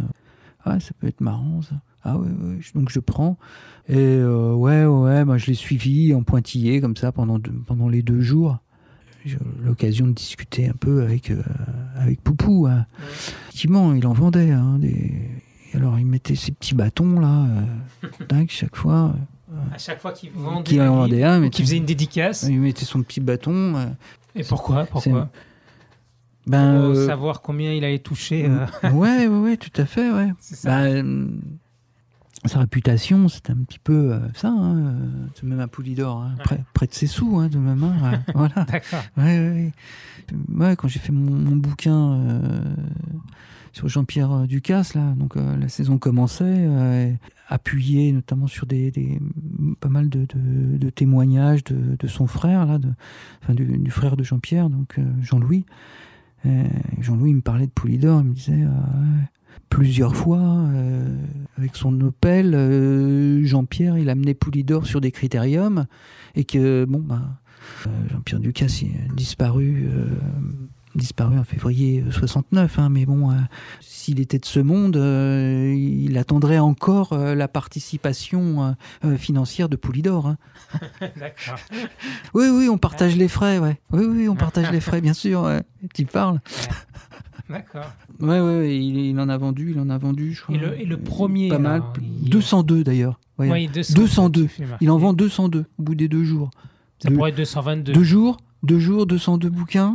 Ah, 0.65 0.81
ça 0.81 0.91
peut 0.99 1.07
être 1.07 1.21
marrant, 1.21 1.63
ça. 1.63 1.77
Ah 2.03 2.19
ouais, 2.19 2.29
ouais. 2.29 2.59
donc 2.75 2.91
je 2.91 3.01
prends. 3.01 3.39
Et 3.89 4.23
ouais, 4.23 4.85
ouais, 4.85 5.25
moi 5.25 5.39
je 5.39 5.47
l'ai 5.47 5.55
suivi 5.55 6.13
en 6.13 6.23
pointillé 6.23 6.83
comme 6.83 6.97
ça 6.97 7.13
pendant, 7.13 7.41
pendant 7.67 7.89
les 7.89 8.03
deux 8.03 8.21
jours 8.21 8.59
j'ai 9.25 9.39
l'occasion 9.63 10.07
de 10.07 10.13
discuter 10.13 10.69
un 10.69 10.75
peu 10.79 11.03
avec, 11.03 11.31
euh, 11.31 11.43
avec 11.97 12.21
Poupou. 12.23 12.67
Hein. 12.67 12.87
Effectivement, 13.49 13.95
il 13.95 14.07
en 14.07 14.13
vendait. 14.13 14.51
Hein, 14.51 14.79
des... 14.79 15.13
Alors, 15.73 15.99
il 15.99 16.07
mettait 16.07 16.35
ses 16.35 16.53
petits 16.53 16.75
bâtons, 16.75 17.21
là, 17.21 17.47
euh, 18.33 18.45
chaque 18.49 18.77
fois. 18.77 19.15
Euh, 19.53 19.75
à 19.75 19.79
chaque 19.79 20.01
fois 20.01 20.13
qu'il 20.13 20.31
vendait, 20.31 20.81
en 20.81 20.97
vendait 20.97 21.23
un, 21.23 21.49
qu'il 21.49 21.65
faisait 21.65 21.79
une 21.79 21.85
dédicace. 21.85 22.45
Il 22.49 22.61
mettait 22.61 22.85
son 22.85 23.03
petit 23.03 23.21
bâton. 23.21 23.77
Euh, 23.77 23.87
Et 24.35 24.45
pourquoi 24.45 24.85
Pourquoi? 24.85 25.31
Ben, 26.47 26.87
Pour 26.93 26.97
savoir 26.97 27.41
combien 27.43 27.73
il 27.73 27.85
allait 27.85 27.99
toucher. 27.99 28.49
Ouais, 28.83 29.27
ouais, 29.27 29.27
ouais, 29.29 29.57
tout 29.57 29.81
à 29.81 29.87
fait, 29.87 30.11
ouais. 30.11 30.33
Ça. 30.41 30.85
Ben, 30.85 31.41
sa 32.47 32.59
réputation, 32.59 33.27
c'est 33.29 33.49
un 33.49 33.57
petit 33.57 33.79
peu 33.79 34.13
euh, 34.13 34.19
ça, 34.35 34.49
hein, 34.49 34.77
euh, 34.77 35.47
même 35.47 35.61
un 35.61 35.69
Poulidor, 35.69 36.19
hein, 36.21 36.35
près, 36.75 36.87
de 36.87 36.93
ses 36.93 37.07
sous, 37.07 37.39
hein, 37.39 37.49
de 37.49 37.57
même. 37.59 37.83
Hein, 37.83 38.21
voilà. 38.35 38.65
D'accord. 38.69 39.03
Ouais, 39.17 39.73
ouais, 40.55 40.77
quand 40.77 40.89
j'ai 40.89 40.99
fait 40.99 41.13
mon, 41.13 41.57
bouquin 41.57 42.13
euh, 42.13 42.61
sur 43.73 43.89
Jean-Pierre 43.89 44.47
Ducasse, 44.47 44.95
là, 44.95 45.15
donc 45.17 45.37
la 45.37 45.69
saison 45.69 45.97
commençait. 45.97 46.69
appuyé 47.49 48.13
notamment 48.13 48.47
sur 48.47 48.67
des, 48.67 48.91
des- 48.91 49.21
pas 49.81 49.89
mal 49.89 50.09
de, 50.09 50.21
de- 50.35 50.77
de 50.79 50.91
témoignages 50.91 51.65
de, 51.65 51.97
de 51.99 52.07
son 52.09 52.27
frère, 52.27 52.67
là, 52.67 52.79
enfin, 53.43 53.55
du, 53.55 53.65
du 53.79 53.91
frère 53.91 54.17
de 54.17 54.25
Jean-Pierre, 54.25 54.69
donc 54.71 54.99
euh, 54.99 55.05
Jean-Louis. 55.23 55.65
Euh, 56.47 56.65
Jean-Louis 57.01 57.35
me 57.35 57.41
parlait 57.41 57.67
de 57.67 57.73
Poulidor, 57.73 58.21
il 58.21 58.29
me 58.29 58.35
disait 58.35 58.63
euh, 58.63 58.69
plusieurs 59.71 60.15
fois 60.15 60.39
euh, 60.41 61.17
avec 61.57 61.77
son 61.77 61.99
Opel, 62.01 63.45
Jean-Pierre 63.45 63.99
il 63.99 64.11
amenait 64.11 64.35
Poulidor 64.35 64.87
sur 64.87 65.01
des 65.01 65.11
critériums 65.11 65.87
et 66.35 66.45
que 66.45 66.85
bon 66.85 67.01
bah 67.01 67.41
Jean-Pierre 68.11 68.41
Ducasse 68.41 68.83
il 68.83 68.93
disparu 69.15 69.89
disparu 70.95 71.39
en 71.39 71.45
février 71.45 72.05
69 72.11 72.79
hein, 72.79 72.89
mais 72.89 73.05
bon 73.07 73.31
euh, 73.31 73.35
s'il 73.81 74.21
était 74.21 74.39
de 74.39 74.45
ce 74.45 74.61
monde 74.61 74.97
euh, 74.97 75.75
il 75.77 76.17
attendrait 76.19 76.59
encore 76.59 77.13
euh, 77.13 77.35
la 77.35 77.49
participation 77.49 78.63
euh, 78.65 78.73
euh, 79.05 79.17
financière 79.17 79.69
de 79.69 79.77
Poulidor 79.77 80.27
hein. 80.29 80.37
D'accord. 81.17 81.59
oui 82.35 82.47
oui 82.53 82.69
on 82.69 82.79
partage 82.79 83.17
les 83.17 83.29
frais 83.29 83.59
ouais 83.59 83.81
oui 83.93 84.05
oui 84.09 84.29
on 84.29 84.37
partage 84.37 84.71
les 84.71 84.81
frais 84.81 85.01
bien 85.01 85.15
sûr 85.15 85.43
ouais. 85.43 85.63
tu 85.95 86.05
parles 86.07 86.41
D'accord. 87.51 87.85
Ouais, 88.21 88.41
ouais, 88.41 88.75
il, 88.75 88.97
il 88.97 89.21
en 89.21 89.29
a 89.29 89.37
vendu, 89.37 89.73
il 89.73 89.79
en 89.79 89.91
a 89.91 89.99
vendu, 89.99 90.33
je 90.33 90.43
crois. 90.43 90.55
Et 90.55 90.59
le, 90.59 90.81
et 90.81 90.87
le 90.87 90.97
premier. 90.97 91.51
Pas 91.51 91.59
mal. 91.59 91.83
alors, 91.83 91.93
il- 92.23 92.31
202 92.31 92.85
d'ailleurs. 92.85 93.21
Ouais. 93.39 93.51
Oui, 93.51 93.69
200, 93.69 93.95
202. 93.97 94.43
tu 94.45 94.49
fais 94.49 94.65
marquer. 94.65 94.83
Il 94.83 94.91
en 94.91 94.97
vend 94.97 95.13
202 95.13 95.67
au 95.79 95.83
bout 95.83 95.95
des 95.95 96.09
deux 96.09 96.25
jours. 96.25 96.49
Ça 97.01 97.11
deux- 97.11 97.17
pourrait 97.17 97.31
être 97.33 97.37
222. 97.37 97.93
Deux 97.93 98.03
jours, 98.03 98.39
deux 98.63 98.79
jours, 98.79 99.05
202 99.07 99.51
bouquins. 99.51 99.95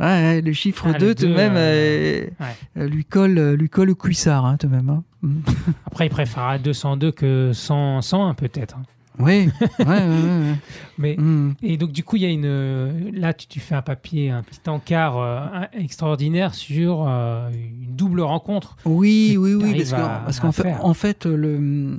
Ouais. 0.00 0.40
Le 0.42 0.52
chiffre 0.52 0.88
Ah, 0.94 0.98
2, 0.98 1.08
le 1.08 1.14
tout 1.14 1.26
de 1.26 1.34
même, 1.34 1.54
euh, 1.56 2.26
euh, 2.40 2.46
euh, 2.78 2.86
lui, 2.88 3.04
colle, 3.04 3.54
lui 3.54 3.68
colle 3.68 3.90
au 3.90 3.94
cuissard, 3.94 4.44
hein, 4.44 4.56
tout 4.58 4.66
de 4.66 4.72
même. 4.74 4.90
hein. 4.90 5.02
Après, 5.86 6.06
il 6.06 6.10
préférera 6.10 6.58
202 6.58 7.12
que 7.12 7.50
100, 7.54 8.02
101 8.02 8.34
peut-être. 8.34 8.76
hein. 8.76 8.82
Oui, 9.18 9.48
ouais, 9.78 9.86
ouais. 9.86 10.54
Mais 10.98 11.16
Mm. 11.16 11.54
et 11.62 11.78
donc 11.78 11.90
du 11.92 12.04
coup, 12.04 12.16
il 12.16 12.22
y 12.22 12.26
a 12.26 12.28
une 12.28 13.10
là 13.18 13.32
tu, 13.32 13.46
tu 13.46 13.60
fais 13.60 13.74
un 13.74 13.80
papier, 13.80 14.28
un 14.28 14.42
petit 14.42 14.68
encart 14.68 15.16
euh, 15.18 15.46
extraordinaire 15.72 16.52
sur 16.52 17.06
euh, 17.08 17.48
une 17.50 17.96
double 17.96 18.20
rencontre. 18.20 18.76
Oui, 18.84 19.36
oui, 19.38 19.54
oui, 19.54 19.74
parce 19.78 19.92
qu'en 19.92 20.04
à- 20.04 20.20
parce 20.26 20.38
à 20.38 20.40
qu'en 20.42 20.52
fait, 20.52 20.74
en 20.82 20.92
fait, 20.92 21.24
le, 21.24 21.98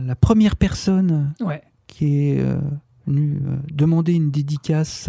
la 0.00 0.16
première 0.16 0.56
personne 0.56 1.32
qui 1.86 2.30
est 2.30 2.44
venu 3.06 3.38
euh, 3.46 3.54
demander 3.72 4.14
une 4.14 4.32
dédicace 4.32 5.08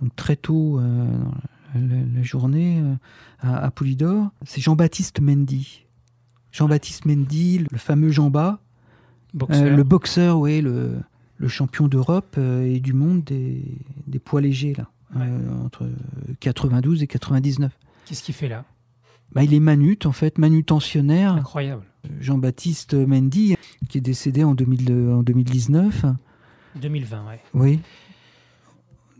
donc 0.00 0.14
très 0.16 0.36
tôt 0.36 0.78
euh, 0.78 1.06
dans 1.74 1.80
la, 1.80 1.96
la 2.16 2.22
journée 2.22 2.80
euh, 2.80 2.94
à, 3.40 3.64
à 3.64 3.70
Poulidor, 3.70 4.30
c'est 4.44 4.60
Jean-Baptiste 4.60 5.20
Mendy. 5.20 5.84
Jean-Baptiste 6.52 7.04
Mendy, 7.06 7.64
le 7.70 7.78
fameux 7.78 8.10
Jean-Bas, 8.10 8.58
Boxeur. 9.34 9.62
euh, 9.62 9.76
le 9.76 9.82
boxeur, 9.84 10.38
oui, 10.40 10.60
le, 10.60 10.98
le 11.36 11.48
champion 11.48 11.86
d'Europe 11.86 12.34
euh, 12.38 12.64
et 12.64 12.80
du 12.80 12.92
monde 12.92 13.22
des, 13.24 13.62
des 14.06 14.18
poids 14.18 14.40
légers, 14.40 14.74
là, 14.76 14.88
Ouais. 15.16 15.26
entre 15.64 15.88
92 16.38 17.02
et 17.02 17.06
99. 17.08 17.72
Qu'est-ce 18.06 18.22
qu'il 18.22 18.34
fait 18.34 18.48
là? 18.48 18.64
Bah, 19.32 19.42
il 19.44 19.52
est 19.54 19.60
manute, 19.60 20.06
en 20.06 20.12
fait, 20.12 20.38
manutentionnaire. 20.38 21.32
Incroyable. 21.34 21.82
Jean-Baptiste 22.20 22.94
Mendy, 22.94 23.56
qui 23.88 23.98
est 23.98 24.00
décédé 24.00 24.42
en, 24.44 24.54
2000 24.54 24.92
en 25.12 25.22
2019. 25.22 26.04
2020, 26.80 27.26
ouais. 27.26 27.40
Oui. 27.54 27.80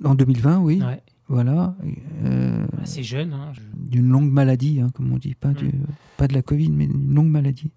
En 0.04 0.14
2020, 0.14 0.58
oui. 0.60 0.82
ouais. 0.82 1.02
Voilà. 1.28 1.76
Euh, 2.24 2.66
Assez 2.82 3.02
jeune. 3.04 3.32
Hein. 3.32 3.52
je- 3.52 3.60
d'une 3.90 4.08
longue 4.08 4.30
maladie, 4.32 4.80
hein, 4.80 4.88
comme 4.94 5.12
on 5.12 5.18
dit. 5.18 5.34
Pas, 5.34 5.52
du, 5.52 5.70
pas 6.16 6.26
de 6.26 6.34
la 6.34 6.42
Covid, 6.42 6.70
mais 6.70 6.86
d'une 6.86 7.14
longue 7.14 7.28
maladie. 7.30 7.70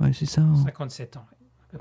Ouais, 0.00 0.12
c'est 0.14 0.26
ça. 0.26 0.40
hein. 0.42 0.56
57 0.64 1.16
ans. 1.18 1.24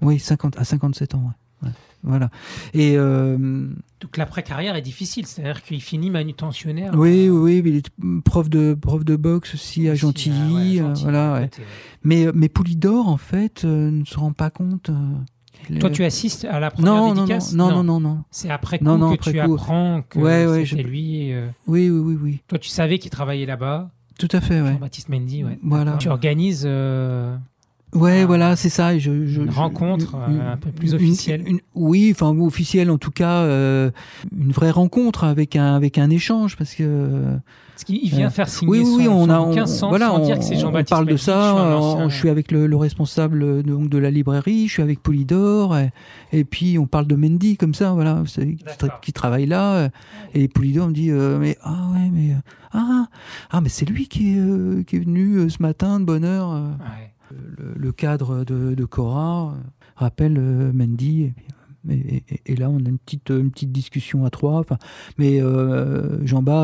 Oui, 0.02 0.20
50, 0.20 0.58
à 0.58 0.64
57 0.64 1.16
ans. 1.16 1.20
ouais. 1.24 1.68
Ouais. 1.68 1.74
Voilà. 2.04 2.30
Et 2.74 2.96
euh, 2.98 3.70
Donc 4.02 4.18
l'après-carrière 4.18 4.76
est 4.76 4.82
difficile, 4.82 5.26
c'est-à-dire 5.26 5.64
qu'il 5.64 5.82
finit 5.82 6.10
manutentionnaire. 6.10 6.94
oui, 6.96 7.00
oui, 7.00 7.28
euh, 7.30 7.32
oui, 7.42 7.62
mais 7.64 7.70
il 7.70 7.76
est 7.78 7.92
prof 8.26 8.50
de, 8.50 8.74
prof 8.74 9.06
de 9.06 9.16
boxe 9.16 9.54
aussi 9.54 9.88
à 9.88 9.96
Gentilly. 9.96 10.36
ah 10.36 10.54
ouais, 10.54 10.76
Gentilly, 10.90 11.04
voilà, 11.04 11.32
à 11.36 11.40
ouais. 11.40 11.46
côté, 11.50 11.62
ouais. 11.62 11.68
mais, 12.04 12.26
mais 12.34 12.50
Poulidor, 12.50 13.08
en 13.08 13.16
fait, 13.16 13.64
euh, 13.64 13.90
ne 13.92 14.04
se 14.04 14.20
rend 14.20 14.34
pas 14.34 14.50
compte. 14.50 14.90
Toi, 15.80 15.90
tu 15.90 16.04
assistes 16.04 16.46
à 16.46 16.60
la 16.60 16.72
première 16.72 16.94
non, 16.94 17.14
non, 17.14 17.26
non, 17.26 17.38
non, 17.54 17.72
non, 17.72 17.84
non, 17.84 18.00
non. 18.00 18.24
C'est 18.32 18.50
après 18.50 18.80
coup 18.80 18.86
que 18.86 19.14
après 19.14 19.32
tu 19.34 19.40
coup. 19.42 19.54
apprends 19.54 20.02
que 20.08 20.20
Ouais, 20.20 20.46
ouais, 20.46 20.66
c'était 20.66 20.82
je- 20.84 20.88
lui. 20.88 21.34
euh, 21.34 21.48
Oui, 21.68 21.90
oui, 21.90 22.00
oui, 22.00 22.18
oui. 22.22 22.40
Toi, 22.48 22.60
tu 22.60 22.70
savais 22.70 23.00
qu'il 23.00 23.12
travaillait 23.12 23.46
là-bas, 23.46 23.90
Tout 24.20 24.28
à 24.32 24.42
fait, 24.42 24.62
ouais. 24.62 24.74
Jean-Baptiste 24.74 25.10
Mendy. 25.10 25.44
Ouais. 25.44 25.58
Voilà. 25.64 25.94
Tu 25.98 26.08
organises 26.10 26.64
euh, 26.66 27.36
Ouais, 27.96 28.22
Ah. 28.24 28.26
voilà, 28.26 28.56
c'est 28.56 28.70
ça. 28.70 28.94
et 28.96 29.00
Je, 29.00 29.26
je- 29.26 29.42
Une 29.42 29.52
je- 29.52 29.56
rencontre, 29.56 30.16
euh, 30.16 30.54
un 30.54 30.58
peu 30.58 30.72
plus 30.72 30.90
une- 30.90 30.96
officielle. 30.96 31.44
une- 31.48 31.60
oui, 31.76 32.10
enfin 32.16 32.36
officielle 32.40 32.90
en 32.90 32.98
tout 32.98 33.12
cas, 33.12 33.42
euh, 33.44 33.92
une 34.38 34.52
vraie 34.52 34.72
rencontre 34.72 35.24
avec 35.24 35.56
un 35.56 35.76
avec 35.76 35.98
un 35.98 36.10
échange 36.10 36.56
parce 36.58 36.74
que 36.76 37.36
parce 37.76 37.86
qu'il 37.86 38.08
vient 38.10 38.28
Euh, 38.28 38.30
faire 38.30 38.48
signer 38.50 38.70
oui, 38.72 38.80
oui, 38.80 38.86
son, 38.86 38.98
oui, 38.98 39.08
on 39.08 39.24
son 39.26 39.30
a, 39.32 39.40
on, 39.40 39.66
sans, 39.66 39.90
voilà, 39.90 40.08
sans 40.10 40.20
dire 40.20 40.36
on- 40.36 40.40
que 40.40 40.46
c'est 40.46 40.56
on 40.58 40.60
Jean-Baptiste 40.60 40.90
parle 40.92 41.06
de 41.06 41.12
Mendy, 41.12 41.24
ça. 41.24 41.42
je 41.42 41.54
suis 41.54 41.60
un 41.60 41.66
euh, 41.72 41.76
ancien- 41.78 42.10
je 42.10 42.16
suis 42.16 42.30
avec 42.30 42.52
le, 42.52 42.68
le 42.68 42.76
responsable 42.78 43.42
euh, 43.44 43.64
donc 43.64 43.90
de 43.90 43.98
la 43.98 44.12
librairie, 44.12 44.68
je 44.68 44.74
suis 44.74 44.84
avec 44.84 45.02
Poulidor, 45.02 45.76
et, 45.78 45.92
et 46.32 46.44
puis 46.44 46.78
on 46.78 46.86
parle 46.86 47.08
de 47.08 47.16
Mendy 47.16 47.58
comme 47.58 47.74
ça, 47.74 47.92
voilà, 47.94 48.22
qui, 49.02 49.12
travaille 49.14 49.48
là, 49.48 49.74
euh, 49.74 49.90
et 50.36 50.48
Poulidor 50.48 50.88
me 50.88 50.94
dit, 50.94 51.10
euh, 51.10 51.40
mais 51.40 51.58
ah 51.64 51.90
ouais, 51.94 52.10
mais 52.14 52.32
euh, 52.34 52.38
ah 52.74 53.08
ah 53.52 53.62
mais 53.62 53.70
c'est 53.70 53.86
lui 53.90 54.08
qui 54.08 54.36
est 54.36 54.40
euh, 54.40 54.84
qui 54.84 54.98
est 54.98 55.00
venu 55.00 55.38
euh, 55.38 55.50
ce 55.50 55.62
matin 55.62 56.00
de 56.00 56.06
bonne 56.06 56.26
heure. 56.26 56.52
euh. 56.52 56.68
Ouais. 56.68 57.10
Le, 57.32 57.74
le 57.76 57.92
cadre 57.92 58.44
de, 58.44 58.74
de 58.76 58.86
Cora 58.86 59.54
euh, 59.56 59.60
rappelle 59.96 60.38
euh, 60.38 60.72
Mendy. 60.74 61.24
Et, 61.24 61.32
puis, 61.32 61.46
euh, 61.90 62.20
et- 62.46 62.56
là, 62.56 62.70
on 62.70 62.78
a 62.78 62.90
une 62.90 62.98
petite, 63.00 63.30
une 63.30 63.52
petite 63.52 63.72
discussion 63.72 64.26
à 64.26 64.30
trois. 64.30 64.64
Mais 65.18 65.42
euh, 65.42 66.20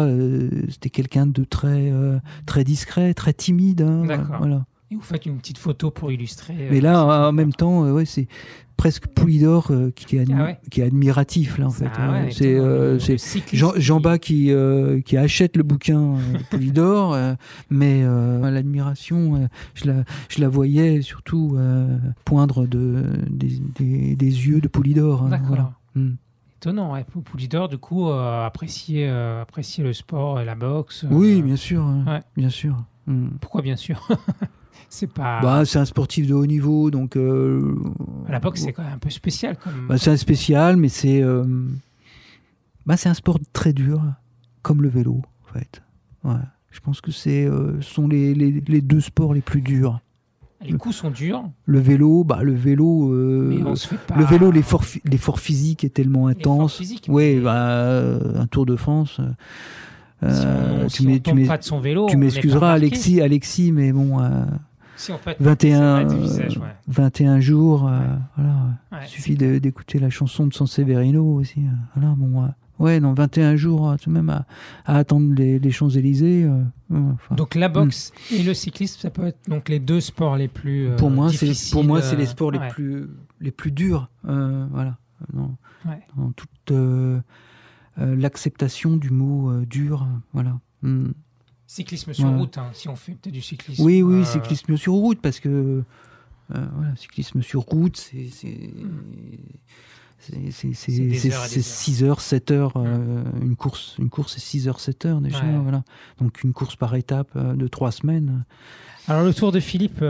euh, 0.07 0.49
c'était 0.69 0.89
quelqu'un 0.89 1.25
de 1.27 1.43
très, 1.43 1.91
euh, 1.91 2.19
très 2.45 2.63
discret, 2.63 3.13
très 3.13 3.33
timide. 3.33 3.81
hein, 3.81 4.05
D'accord. 4.05 4.37
voilà. 4.39 4.65
Et 4.91 4.95
vous 4.95 5.01
faites 5.01 5.25
une 5.27 5.37
petite 5.37 5.57
photo 5.59 5.91
pour 5.91 6.11
illustrer. 6.11 6.55
euh, 6.59 6.67
Mais 6.71 6.81
là, 6.81 7.27
en 7.29 7.31
même 7.31 7.53
temps, 7.53 7.85
euh, 7.85 7.91
ouais, 7.91 8.05
c'est 8.05 8.27
presque 8.75 9.07
Poulidor 9.07 9.67
euh, 9.71 9.91
qui, 9.91 10.15
est 10.17 10.23
admi- 10.25 10.35
Ah 10.39 10.43
ouais. 10.45 10.59
qui 10.71 10.81
est 10.81 10.85
admiratif 10.85 11.57
là 11.59 11.67
en 11.67 11.69
fait. 11.69 11.89
Ah 11.95 12.01
hein. 12.01 12.23
ouais, 12.25 12.31
c'est 12.31 12.55
euh, 12.57 12.93
le- 12.93 12.99
c'est 12.99 13.11
le 13.11 13.17
cycliste 13.19 13.55
Jean, 13.55 13.71
qui- 13.73 13.81
Jean 13.81 13.99
Bas 13.99 14.17
qui, 14.17 14.51
euh, 14.51 15.01
qui 15.01 15.15
achète 15.17 15.57
le 15.57 15.63
bouquin 15.63 16.13
de 16.33 16.43
Poulidor, 16.49 17.15
mais 17.69 18.03
l'admiration, 18.49 19.47
je, 19.75 19.85
la, 19.85 20.03
je 20.29 20.41
la 20.41 20.49
voyais 20.49 21.01
surtout 21.01 21.57
poindre 22.25 22.65
de, 22.65 23.03
des, 23.29 23.59
des- 23.77 24.15
des 24.15 24.47
yeux 24.47 24.61
de 24.61 24.67
Poulidor. 24.67 25.23
hein, 25.23 25.29
D'accord. 25.29 25.47
voilà. 25.47 25.71
Mm. 25.95 26.11
Étonnant, 26.57 26.93
ouais. 26.93 27.03
Pou- 27.03 27.21
Poulidor, 27.21 27.69
du 27.69 27.77
coup, 27.77 28.09
apprécier 28.09 29.07
le 29.07 29.93
sport 29.93 30.39
et 30.39 30.45
la 30.45 30.55
boxe. 30.55 31.05
Oui, 31.11 31.41
bien 31.41 31.55
sûr. 31.57 31.83
hein. 31.83 32.21
Bien 32.35 32.49
sûr. 32.49 32.75
Mm. 33.07 33.27
Pourquoi, 33.41 33.61
bien 33.61 33.75
sûr? 33.75 34.07
C'est 34.89 35.07
pas. 35.11 35.39
Bah, 35.41 35.63
c'est 35.65 35.79
un 35.79 35.85
sportif 35.85 36.27
de 36.27 36.33
haut 36.33 36.45
niveau, 36.45 36.89
donc. 36.91 37.15
euh, 37.15 37.75
la 38.27 38.39
boxe, 38.39 38.61
c'est 38.61 38.73
quand 38.73 38.83
même 38.83 38.93
un 38.93 38.97
peu 38.97 39.09
spécial. 39.09 39.55
Comme... 39.57 39.87
bah, 39.87 39.97
c'est 39.97 40.09
un 40.11 40.17
spécial, 40.17 40.77
mais 40.77 40.89
c'est. 40.89 41.21
euh, 41.21 41.43
bah, 42.85 42.97
c'est 42.97 43.09
un 43.09 43.13
sport 43.13 43.39
très 43.53 43.71
dur, 43.73 44.01
comme 44.61 44.81
le 44.81 44.89
vélo, 44.89 45.21
en 45.47 45.53
fait. 45.53 45.81
Ouais. 46.23 46.33
Je 46.71 46.79
pense 46.81 47.01
que 47.01 47.11
c'est 47.11 47.45
euh, 47.45 47.79
sont 47.81 48.07
les, 48.07 48.33
les, 48.33 48.63
les 48.67 48.81
deux 48.81 48.99
sports 49.01 49.33
les 49.33 49.41
plus 49.41 49.61
durs. 49.61 49.99
Les 50.61 50.73
coups 50.73 50.95
sont 50.95 51.09
durs, 51.09 51.49
Le 51.65 51.79
vélo, 51.79 52.25
bah 52.25 52.43
le 52.43 52.53
vélo, 52.53 53.13
euh, 53.13 53.47
mais 53.55 53.63
on 53.63 53.75
se 53.75 53.87
fait 53.87 53.95
pas. 53.97 54.15
le 54.17 54.25
vélo, 54.25 54.51
l'effort, 54.51 54.83
l'effort 55.05 55.39
physique 55.39 55.85
est 55.85 55.89
tellement 55.93 56.27
intense. 56.27 56.75
physique, 56.77 57.07
mais- 57.07 57.39
bah, 57.39 58.19
un 58.35 58.45
Tour 58.47 58.65
de 58.65 58.75
France. 58.75 59.21
Si 59.21 59.21
on, 60.21 60.27
euh, 60.27 60.89
si 60.89 61.03
tu 61.05 61.31
on 61.31 61.35
tu 61.37 61.45
pas 61.47 61.57
de 61.57 61.63
son 61.63 61.79
vélo, 61.79 62.07
tu 62.09 62.17
m'excuseras. 62.17 62.73
Alexis, 62.73 63.21
Alexis, 63.21 63.71
mais 63.71 63.93
bon, 63.93 64.19
euh, 64.19 64.43
Si 64.99 65.11
on 65.13 65.17
peut 65.17 65.29
être 65.31 65.41
21, 65.41 65.79
marqué, 66.03 66.09
c'est 66.09 66.13
vrai, 66.13 66.15
du 66.15 66.21
visage, 66.21 66.57
euh, 66.57 66.61
ouais. 66.61 66.75
21 66.87 67.39
jours, 67.39 67.87
euh, 67.87 67.99
voilà. 68.35 68.53
Ouais, 68.91 68.99
Il 69.03 69.07
suffit 69.07 69.35
d'écouter 69.35 69.97
la 69.99 70.09
chanson 70.09 70.45
de 70.45 70.53
San 70.53 70.67
Severino 70.67 71.23
aussi. 71.35 71.61
euh, 71.61 71.71
Voilà, 71.95 72.13
bon, 72.17 72.43
euh, 72.43 72.47
ouais, 72.79 72.99
dans 72.99 73.13
21 73.13 73.55
jours, 73.55 73.95
tout 74.01 74.09
de 74.09 74.15
même 74.15 74.29
à, 74.29 74.45
à 74.85 74.97
attendre 74.97 75.33
les, 75.33 75.57
les 75.57 75.71
Champs-Élysées. 75.71 76.43
euh, 76.43 76.63
enfin, 77.13 77.35
Donc 77.35 77.55
la 77.55 77.69
boxe 77.69 78.11
et 78.31 78.43
le 78.43 78.53
cyclisme, 78.53 78.99
ça 78.99 79.09
peut 79.09 79.27
être 79.27 79.39
donc 79.49 79.69
les 79.69 79.79
deux 79.79 80.01
sports 80.01 80.35
les 80.35 80.49
plus 80.49 80.87
euh, 80.89 80.95
pour 80.97 81.09
moi, 81.11 81.31
c'est 81.31 81.53
pour 81.71 81.83
moi, 81.85 82.01
c'est 82.01 82.17
les 82.17 82.25
sports 82.25 82.51
les 82.51 82.59
ouais. 82.59 82.67
plus 82.69 83.07
les 83.39 83.51
plus 83.51 83.71
durs. 83.71 84.09
euh, 84.27 84.65
voilà, 84.71 84.97
dans, 85.33 85.55
Ouais. 85.85 86.01
dans 86.17 86.31
toute 86.33 86.73
l'acceptation 87.97 88.97
du 88.97 89.09
mot 89.11 89.61
dur. 89.65 90.07
voilà. 90.33 90.59
Mm. 90.81 91.09
Cyclisme 91.71 92.13
sur 92.13 92.25
Ouais. 92.25 92.35
route, 92.35 92.57
hein, 92.57 92.69
si 92.73 92.89
on 92.89 92.95
fait 92.95 93.11
peut-être 93.11 93.31
du 93.33 93.43
cyclisme. 93.43 93.83
Oui, 93.83 94.01
oui, 94.01 94.21
euh, 94.21 94.23
cyclisme 94.25 94.75
sur 94.75 94.93
route, 94.93 95.21
parce 95.21 95.39
que 95.39 95.49
euh, 95.49 96.65
voilà, 96.75 96.95
cyclisme 96.95 97.43
sur 97.43 97.61
route, 97.61 97.95
c'est 97.95 98.25
c'est 98.31 98.71
c'est 100.17 100.51
c'est- 100.51 100.73
C'est 100.73 100.91
des 100.93 101.13
c'est- 101.17 101.31
heures 101.31 101.45
et 101.45 101.47
des 101.47 101.53
c'est 101.53 101.59
heures. 101.59 101.63
6 101.65 102.03
heures, 102.03 102.21
7 102.21 102.51
heures 102.51 102.73
euh, 102.75 103.23
une 103.41 103.55
course 103.55 103.95
une 103.99 104.09
course 104.09 104.33
c'est 104.33 104.39
6 104.41 104.67
heures 104.67 104.79
7 104.79 105.05
heures 105.05 105.21
déjà 105.21 105.41
Ouais. 105.45 105.57
voilà. 105.61 105.83
Donc 106.19 106.43
une 106.43 106.53
course 106.53 106.75
par 106.75 106.95
étape 106.95 107.29
euh, 107.35 107.53
de 107.53 107.67
3 107.67 107.91
semaines. 107.91 108.43
Alors 109.07 109.23
le 109.23 109.33
Tour 109.33 109.51
de 109.51 109.59
Philippe, 109.59 110.03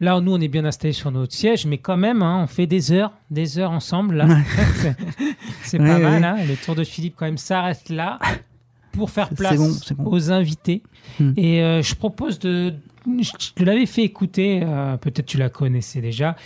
Là, 0.00 0.20
nous, 0.20 0.32
on 0.32 0.40
est 0.40 0.48
bien 0.48 0.64
installés 0.64 0.92
sur 0.94 1.12
notre 1.12 1.32
siège, 1.32 1.64
mais 1.64 1.78
quand 1.78 1.96
même, 1.96 2.22
hein, 2.22 2.40
on 2.42 2.48
fait 2.48 2.66
des 2.66 2.90
heures, 2.90 3.12
des 3.30 3.58
heures 3.60 3.70
ensemble. 3.70 4.16
Là. 4.16 4.26
c'est 5.62 5.78
pas 5.78 5.98
mal. 6.00 6.24
hein. 6.24 6.38
Le 6.44 6.56
tour 6.56 6.74
de 6.74 6.82
Philippe, 6.82 7.14
quand 7.16 7.24
même, 7.26 7.38
s'arrête 7.38 7.88
là 7.88 8.18
pour 8.92 9.10
faire 9.10 9.30
place 9.30 9.56
bon, 9.56 9.70
c'est 9.70 9.94
bon. 9.94 10.10
aux 10.10 10.30
invités. 10.30 10.82
Hmm. 11.18 11.32
Et 11.36 11.62
euh, 11.62 11.82
je 11.82 11.94
propose 11.94 12.38
de. 12.38 12.74
Je 13.06 13.52
te 13.54 13.64
l'avais 13.64 13.86
fait 13.86 14.02
écouter, 14.02 14.60
euh, 14.62 14.96
peut-être 14.96 15.26
tu 15.26 15.38
la 15.38 15.48
connaissais 15.48 16.00
déjà. 16.00 16.36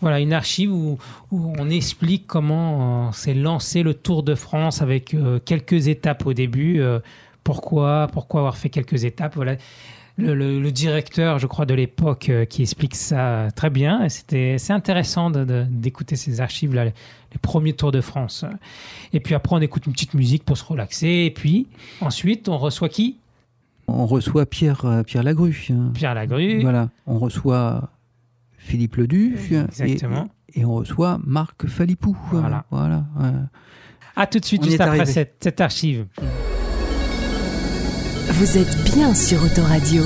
Voilà, 0.00 0.20
une 0.20 0.32
archive 0.32 0.72
où, 0.72 0.98
où 1.30 1.52
on 1.58 1.68
explique 1.68 2.26
comment 2.26 3.08
euh, 3.08 3.12
s'est 3.12 3.34
lancé 3.34 3.82
le 3.82 3.94
Tour 3.94 4.22
de 4.22 4.34
France 4.34 4.82
avec 4.82 5.16
quelques 5.44 5.88
étapes 5.88 6.26
au 6.26 6.32
début. 6.32 6.80
pourquoi, 7.44 8.08
pourquoi 8.12 8.40
avoir 8.40 8.56
fait 8.56 8.70
quelques 8.70 9.04
étapes 9.04 9.34
Voilà. 9.34 9.56
Le, 10.18 10.34
le- 10.34 10.60
le 10.60 10.72
directeur, 10.72 11.38
je 11.38 11.46
crois, 11.46 11.66
de 11.66 11.74
l'époque, 11.74 12.30
euh, 12.30 12.44
qui 12.46 12.62
explique 12.62 12.94
ça 12.94 13.48
très 13.54 13.68
bien. 13.68 14.08
C'était, 14.08 14.56
c'est 14.58 14.72
intéressant 14.72 15.30
d'écouter 15.30 16.16
ces 16.16 16.40
archives 16.40 16.74
là, 16.74 16.86
les, 16.86 16.94
les 17.32 17.38
premiers 17.42 17.74
Tours 17.74 17.92
de 17.92 18.00
France. 18.00 18.44
Et 19.12 19.20
puis 19.20 19.34
après, 19.34 19.54
on 19.56 19.60
écoute 19.60 19.84
une 19.86 19.92
petite 19.92 20.14
musique 20.14 20.42
pour 20.44 20.56
se 20.56 20.64
relaxer. 20.64 21.24
Et 21.26 21.30
puis 21.30 21.66
ensuite, 22.00 22.48
on 22.48 22.56
reçoit 22.56 22.88
qui? 22.88 23.18
On 23.88 24.06
reçoit 24.06 24.46
Pierre, 24.46 24.84
euh, 24.86 25.02
Pierre 25.02 25.22
Lagru. 25.22 25.68
Pierre 25.94 26.14
Lagru. 26.14 26.60
Voilà, 26.62 26.88
on 27.06 27.18
reçoit 27.18 27.90
Philippe 28.56 28.96
Ledu. 28.96 29.36
et- 29.50 29.56
Exactement. 29.56 30.28
Et, 30.54 30.64
on 30.64 30.74
reçoit 30.76 31.20
Marc 31.24 31.66
Falipou. 31.66 32.16
Voilà. 32.30 32.64
voilà. 32.70 33.04
À 34.16 34.26
tout 34.26 34.38
de 34.38 34.44
suite, 34.46 34.62
On 34.62 34.66
juste 34.66 34.80
après 34.80 35.04
cette, 35.04 35.36
cette 35.40 35.60
archive. 35.60 36.06
Vous 38.28 38.58
êtes 38.58 38.76
bien 38.94 39.14
sur 39.14 39.42
Autoradio. 39.44 40.02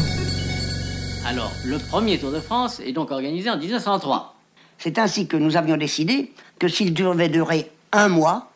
Alors, 1.26 1.52
le 1.64 1.78
premier 1.78 2.18
Tour 2.18 2.30
de 2.32 2.40
France 2.40 2.80
est 2.80 2.92
donc 2.92 3.10
organisé 3.10 3.50
en 3.50 3.56
1903. 3.58 4.34
C'est 4.78 4.98
ainsi 4.98 5.26
que 5.26 5.36
nous 5.36 5.56
avions 5.56 5.76
décidé 5.76 6.32
que 6.58 6.68
s'il 6.68 6.94
devait 6.94 7.28
durer 7.28 7.70
un 7.92 8.08
mois, 8.08 8.50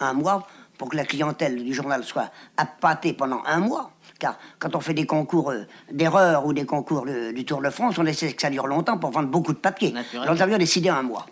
un 0.00 0.12
mois, 0.12 0.46
pour 0.78 0.88
que 0.88 0.96
la 0.96 1.04
clientèle 1.04 1.62
du 1.62 1.72
journal 1.72 2.02
soit 2.04 2.30
appâtée 2.56 3.12
pendant 3.12 3.42
un 3.46 3.60
mois, 3.60 3.92
car 4.18 4.36
quand 4.58 4.74
on 4.74 4.80
fait 4.80 4.94
des 4.94 5.06
concours 5.06 5.50
euh, 5.50 5.64
d'erreurs 5.92 6.44
ou 6.46 6.52
des 6.52 6.64
concours 6.66 7.04
de- 7.06 7.30
du 7.32 7.44
Tour 7.44 7.62
de 7.62 7.70
France, 7.70 7.96
on 7.98 8.06
essaie 8.06 8.32
que 8.32 8.42
ça 8.42 8.50
dure 8.50 8.66
longtemps 8.66 8.98
pour 8.98 9.10
vendre 9.10 9.28
beaucoup 9.28 9.52
de 9.52 9.58
papier. 9.58 9.94
Alors 10.14 10.34
nous 10.34 10.42
avions 10.42 10.58
décidé 10.58 10.88
un 10.88 11.02
mois. 11.02 11.26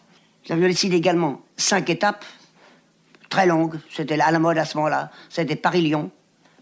Nous 0.49 0.55
avions 0.55 0.69
décidé 0.69 0.97
également 0.97 1.41
cinq 1.57 1.91
étapes 1.91 2.25
très 3.29 3.47
longues, 3.47 3.79
c'était 3.91 4.21
à 4.21 4.31
la 4.31 4.39
mode 4.39 4.59
à 4.59 4.65
ce 4.65 4.77
moment-là. 4.77 5.11
C'était 5.29 5.57
Paris-Lyon, 5.57 6.11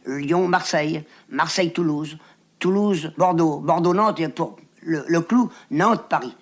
Lyon-Marseille, 0.09 1.04
Marseille-Toulouse, 1.28 2.18
Toulouse-Bordeaux, 2.59 3.61
Bordeaux-Nantes, 3.61 4.28
pour 4.34 4.56
le, 4.82 5.20
clou, 5.20 5.50
Nantes-Paris. 5.70 6.36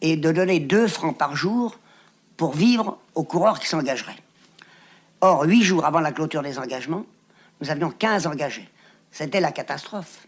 Et 0.00 0.16
de 0.16 0.32
donner 0.32 0.60
2 0.60 0.88
francs 0.88 1.16
par 1.16 1.36
jour 1.36 1.78
pour 2.36 2.54
vivre 2.54 2.98
aux 3.14 3.24
coureurs 3.24 3.60
qui 3.60 3.68
s'engageraient. 3.68 4.16
Or, 5.20 5.42
huit 5.42 5.62
jours 5.62 5.84
avant 5.84 6.00
la 6.00 6.12
clôture 6.12 6.42
des 6.42 6.58
engagements, 6.58 7.04
nous 7.60 7.70
avions 7.70 7.90
15 7.90 8.26
engagés. 8.26 8.68
C'était 9.10 9.40
la 9.40 9.52
catastrophe. 9.52 10.26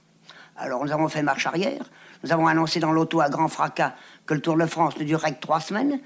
Alors, 0.56 0.84
nous 0.84 0.92
avons 0.92 1.08
fait 1.08 1.22
marche 1.22 1.46
arrière. 1.46 1.90
Nous 2.22 2.32
avons 2.32 2.46
annoncé 2.46 2.78
dans 2.78 2.92
l'auto 2.92 3.20
à 3.22 3.30
grand 3.30 3.48
fracas 3.48 3.94
que 4.26 4.34
le 4.34 4.40
Tour 4.40 4.58
de 4.58 4.66
France 4.66 4.98
ne 4.98 5.04
durerait 5.04 5.34
que 5.34 5.40
trois 5.40 5.60
semaines, 5.60 6.00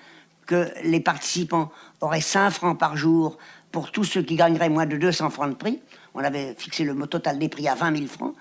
que 0.47 0.69
les 0.85 1.01
participants 1.01 1.73
auraient 2.01 2.21
5 2.21 2.51
francs 2.51 2.79
par 2.79 2.97
jour 2.97 3.37
pour 3.73 3.91
tous 3.91 4.05
ceux 4.05 4.23
qui 4.23 4.37
gagneraient 4.37 4.69
moins 4.69 4.87
de 4.87 4.97
200 4.97 5.31
francs 5.31 5.51
de 5.51 5.55
prix. 5.55 5.83
On 6.17 6.25
avait 6.25 6.55
fixé 6.57 6.83
le 6.83 6.95
total 7.07 7.39
des 7.39 7.49
prix 7.49 7.69
à 7.69 7.75
20 7.75 7.95
000 7.95 8.09
francs. 8.09 8.35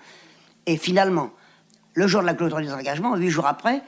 Et 0.64 0.78
finalement, 0.78 1.30
le 1.92 2.06
jour 2.06 2.22
de 2.22 2.26
la 2.26 2.34
clôture 2.34 2.60
des 2.60 2.72
engagements, 2.72 3.14
huit 3.16 3.30
jours 3.30 3.46
après, 3.46 3.82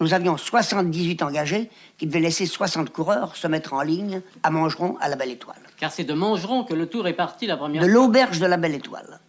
nous 0.00 0.12
avions 0.12 0.36
78 0.36 1.22
engagés 1.22 1.70
qui 1.96 2.06
devaient 2.06 2.20
laisser 2.20 2.44
60 2.46 2.90
coureurs 2.90 3.36
se 3.36 3.46
mettre 3.46 3.72
en 3.72 3.82
ligne 3.82 4.20
à 4.42 4.50
Mangeron, 4.50 4.98
à 5.00 5.08
la 5.08 5.16
Belle 5.16 5.30
Étoile. 5.30 5.56
Car 5.78 5.90
c'est 5.90 6.04
de 6.04 6.12
Mongeron 6.12 6.64
que 6.64 6.74
le 6.74 6.86
Tour 6.86 7.08
est 7.08 7.14
parti 7.14 7.46
la 7.46 7.56
première 7.56 7.82
De 7.82 7.86
l'auberge 7.86 8.40
de 8.40 8.46
la 8.46 8.56
Belle 8.56 8.74
Étoile. 8.74 9.20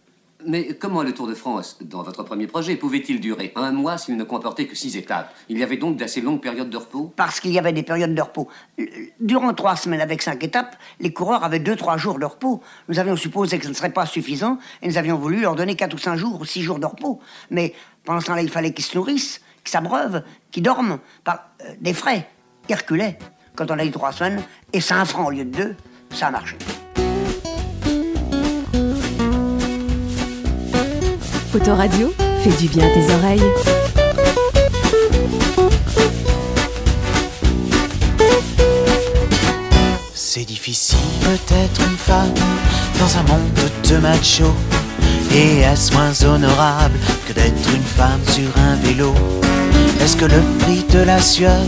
Mais 0.48 0.74
comment 0.74 1.02
le 1.02 1.12
Tour 1.12 1.26
de 1.26 1.34
France, 1.34 1.76
dans 1.80 2.02
votre 2.02 2.22
premier 2.22 2.46
projet, 2.46 2.76
pouvait-il 2.76 3.20
durer 3.20 3.52
un 3.56 3.72
mois 3.72 3.98
s'il 3.98 4.16
ne 4.16 4.22
comportait 4.22 4.66
que 4.66 4.76
six 4.76 4.96
étapes? 4.96 5.34
Il 5.48 5.58
y 5.58 5.64
avait 5.64 5.76
donc 5.76 5.96
d'assez 5.96 6.20
longues 6.20 6.40
périodes 6.40 6.70
de 6.70 6.76
repos? 6.76 7.12
Parce 7.16 7.40
qu'il 7.40 7.50
y 7.50 7.58
avait 7.58 7.72
des 7.72 7.82
périodes 7.82 8.14
de 8.14 8.22
repos. 8.22 8.48
Durant 9.18 9.52
trois 9.54 9.74
semaines 9.74 10.00
avec 10.00 10.22
cinq 10.22 10.44
étapes, 10.44 10.76
les 11.00 11.12
coureurs 11.12 11.42
avaient 11.42 11.58
deux, 11.58 11.74
trois 11.74 11.96
jours 11.96 12.20
de 12.20 12.24
repos. 12.24 12.62
Nous 12.88 13.00
avions 13.00 13.16
supposé 13.16 13.58
que 13.58 13.64
ce 13.64 13.70
ne 13.70 13.74
serait 13.74 13.92
pas 13.92 14.06
suffisant 14.06 14.58
et 14.82 14.88
nous 14.88 14.98
avions 14.98 15.16
voulu 15.16 15.40
leur 15.40 15.56
donner 15.56 15.74
quatre 15.74 15.94
ou 15.94 15.98
cinq 15.98 16.16
jours 16.16 16.40
ou 16.40 16.44
six 16.44 16.62
jours 16.62 16.78
de 16.78 16.86
repos. 16.86 17.20
Mais 17.50 17.74
pendant 18.04 18.20
ce 18.20 18.26
temps-là, 18.26 18.42
il 18.42 18.50
fallait 18.50 18.72
qu'ils 18.72 18.84
se 18.84 18.96
nourrissent, 18.96 19.40
qu'ils 19.64 19.72
s'abreuvent, 19.72 20.22
qu'ils 20.52 20.62
dorment 20.62 20.98
par 21.24 21.50
euh, 21.62 21.74
des 21.80 21.92
frais. 21.92 22.28
Ils 22.68 22.76
reculaient. 22.76 23.18
Quand 23.56 23.70
on 23.70 23.78
a 23.78 23.84
eu 23.84 23.90
trois 23.90 24.12
semaines 24.12 24.42
et 24.72 24.80
cinq 24.80 25.06
francs 25.06 25.26
au 25.26 25.30
lieu 25.30 25.44
de 25.44 25.56
deux, 25.56 25.76
ça 26.10 26.28
a 26.28 26.30
marché. 26.30 26.56
Autoradio 31.56 32.12
fait 32.44 32.54
du 32.60 32.68
bien 32.68 32.86
à 32.86 32.90
tes 32.90 33.14
oreilles. 33.14 33.42
C'est 40.14 40.44
difficile 40.44 40.98
d'être 41.48 41.80
une 41.80 41.96
femme 41.96 42.34
dans 43.00 43.16
un 43.16 43.22
monde 43.22 43.70
de 43.88 43.96
machos. 43.96 44.54
Et 45.34 45.60
est-ce 45.60 45.94
moins 45.94 46.12
honorable 46.30 46.98
que 47.26 47.32
d'être 47.32 47.74
une 47.74 47.82
femme 47.82 48.20
sur 48.28 48.50
un 48.58 48.76
vélo? 48.86 49.14
Est-ce 50.02 50.18
que 50.18 50.26
le 50.26 50.42
prix 50.58 50.84
de 50.92 51.04
la 51.04 51.22
sueur 51.22 51.62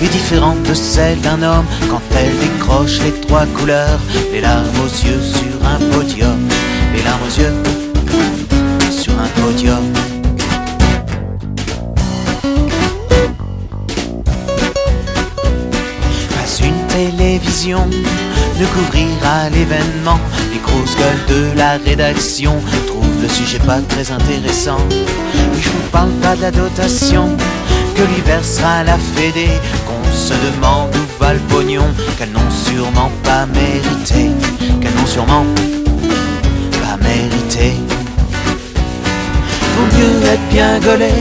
est 0.00 0.08
différent 0.08 0.54
de 0.68 0.72
celle 0.72 1.20
d'un 1.20 1.42
homme 1.42 1.66
quand 1.90 2.02
elle 2.16 2.38
décroche 2.38 3.00
les 3.00 3.12
trois 3.22 3.46
couleurs 3.46 3.98
Les 4.32 4.40
larmes 4.40 4.68
aux 4.84 5.04
yeux 5.04 5.20
sur 5.20 5.66
un 5.66 5.78
podium, 5.90 6.38
les 6.94 7.02
larmes 7.02 7.22
aux 7.26 7.40
yeux 7.40 7.75
télévision 17.38 17.86
ne 18.58 18.66
couvrira 18.66 19.50
l'événement. 19.50 20.18
Les 20.52 20.60
grosses 20.60 20.96
gueules 20.96 21.26
de 21.28 21.58
la 21.58 21.72
rédaction 21.72 22.54
trouvent 22.86 23.22
le 23.22 23.28
sujet 23.28 23.58
pas 23.58 23.80
très 23.88 24.10
intéressant. 24.10 24.78
Je 25.60 25.68
vous 25.68 25.88
parle 25.92 26.10
pas 26.22 26.36
de 26.36 26.42
la 26.42 26.50
dotation 26.50 27.28
que 27.94 28.02
lui 28.02 28.22
versera 28.24 28.84
la 28.84 28.96
Fédé. 28.96 29.48
Qu'on 29.86 30.16
se 30.16 30.32
demande 30.32 30.94
où 30.96 31.22
va 31.22 31.34
le 31.34 31.40
pognon 31.40 31.84
qu'elles 32.16 32.32
n'ont 32.32 32.50
sûrement 32.50 33.10
pas 33.22 33.46
mérité. 33.46 34.30
Qu'elles 34.80 34.94
n'ont 34.94 35.06
sûrement 35.06 35.44
pas 36.82 36.96
mérité. 37.02 37.74
Vaut 39.74 39.98
mieux 39.98 40.26
être 40.26 40.48
bien 40.50 40.78
gaulé, 40.80 41.12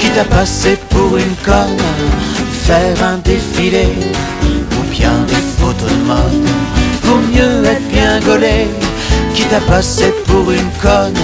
quitte 0.00 0.18
à 0.18 0.24
passer 0.24 0.78
pour 0.90 1.16
une 1.16 1.36
conne, 1.42 1.78
faire 2.66 3.02
un 3.02 3.16
défilé 3.18 3.88
bien 4.90 5.12
des 5.26 5.42
photos 5.58 5.90
de 5.90 6.04
mode. 6.04 6.48
Vaut 7.02 7.22
mieux 7.32 7.64
être 7.64 7.88
bien 7.88 8.20
gaulé, 8.20 8.68
quitte 9.34 9.52
à 9.52 9.60
passer 9.60 10.12
pour 10.26 10.50
une 10.50 10.70
conne, 10.82 11.14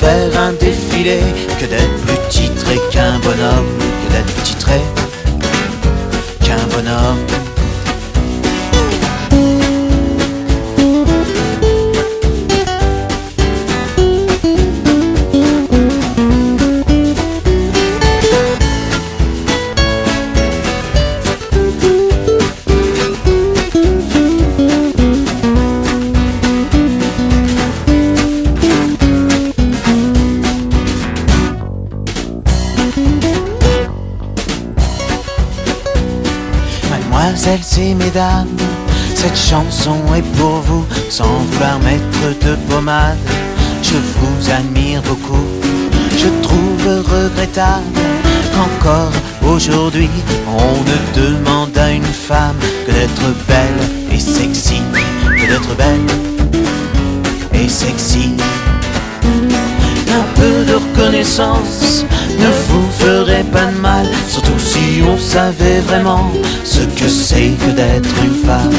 faire 0.00 0.30
un 0.40 0.52
défilé 0.52 1.20
que 1.58 1.66
d'être 1.66 1.96
plus 2.06 2.28
titré 2.28 2.78
qu'un 2.90 3.18
bonhomme, 3.20 3.72
que 4.02 4.12
d'être 4.12 4.42
titré 4.42 4.80
qu'un 6.44 6.64
bonhomme. 6.74 7.49
Et 37.52 37.94
mesdames, 37.94 38.46
cette 39.12 39.36
chanson 39.36 39.96
est 40.14 40.22
pour 40.38 40.60
vous, 40.60 40.86
sans 41.08 41.24
vouloir 41.24 41.80
mettre 41.80 42.46
de 42.46 42.54
pommade. 42.70 43.18
Je 43.82 43.96
vous 43.96 44.50
admire 44.52 45.02
beaucoup, 45.02 45.48
je 46.16 46.28
trouve 46.42 46.86
regrettable 47.12 47.82
qu'encore 48.54 49.10
aujourd'hui 49.52 50.08
on 50.46 50.84
ne 50.84 51.26
demande 51.26 51.76
à 51.76 51.90
une 51.90 52.04
femme 52.04 52.56
que 52.86 52.92
d'être 52.92 53.34
belle 53.48 54.14
et 54.14 54.20
sexy, 54.20 54.80
que 55.24 55.48
d'être 55.48 55.74
belle 55.76 56.06
et 57.52 57.68
sexy. 57.68 58.36
Un 60.40 60.42
peu 60.42 60.64
de 60.64 60.74
reconnaissance 60.74 62.06
ne 62.38 62.46
vous 62.68 62.90
ferait 62.98 63.44
pas 63.52 63.66
de 63.66 63.76
mal, 63.78 64.06
surtout 64.26 64.58
si 64.58 65.02
on 65.06 65.18
savait 65.18 65.80
vraiment 65.80 66.32
ce 66.64 66.80
que 66.80 67.08
c'est 67.08 67.50
que 67.58 67.70
d'être 67.72 68.08
une 68.24 68.46
femme. 68.46 68.72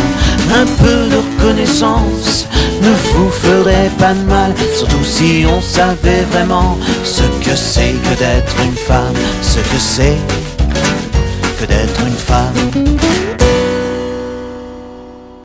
Un 0.55 0.66
peu 0.66 1.07
de 1.09 1.18
reconnaissance 1.18 2.47
ne 2.82 2.89
vous 2.89 3.30
ferait 3.30 3.91
pas 3.99 4.16
de 4.16 4.24
mal, 4.24 4.55
surtout 4.76 5.03
si 5.03 5.45
on 5.47 5.62
savait 5.62 6.26
vraiment 6.32 6.80
ce 7.03 7.24
que 7.47 7.55
c'est 7.55 7.93
que 7.93 8.18
d'être 8.18 8.55
une 8.66 8.76
femme, 8.76 9.14
ce 9.43 9.59
que 9.59 9.78
c'est 9.78 10.18
que 11.59 11.66
d'être 11.66 12.01
une 12.07 12.18
femme. 12.18 13.31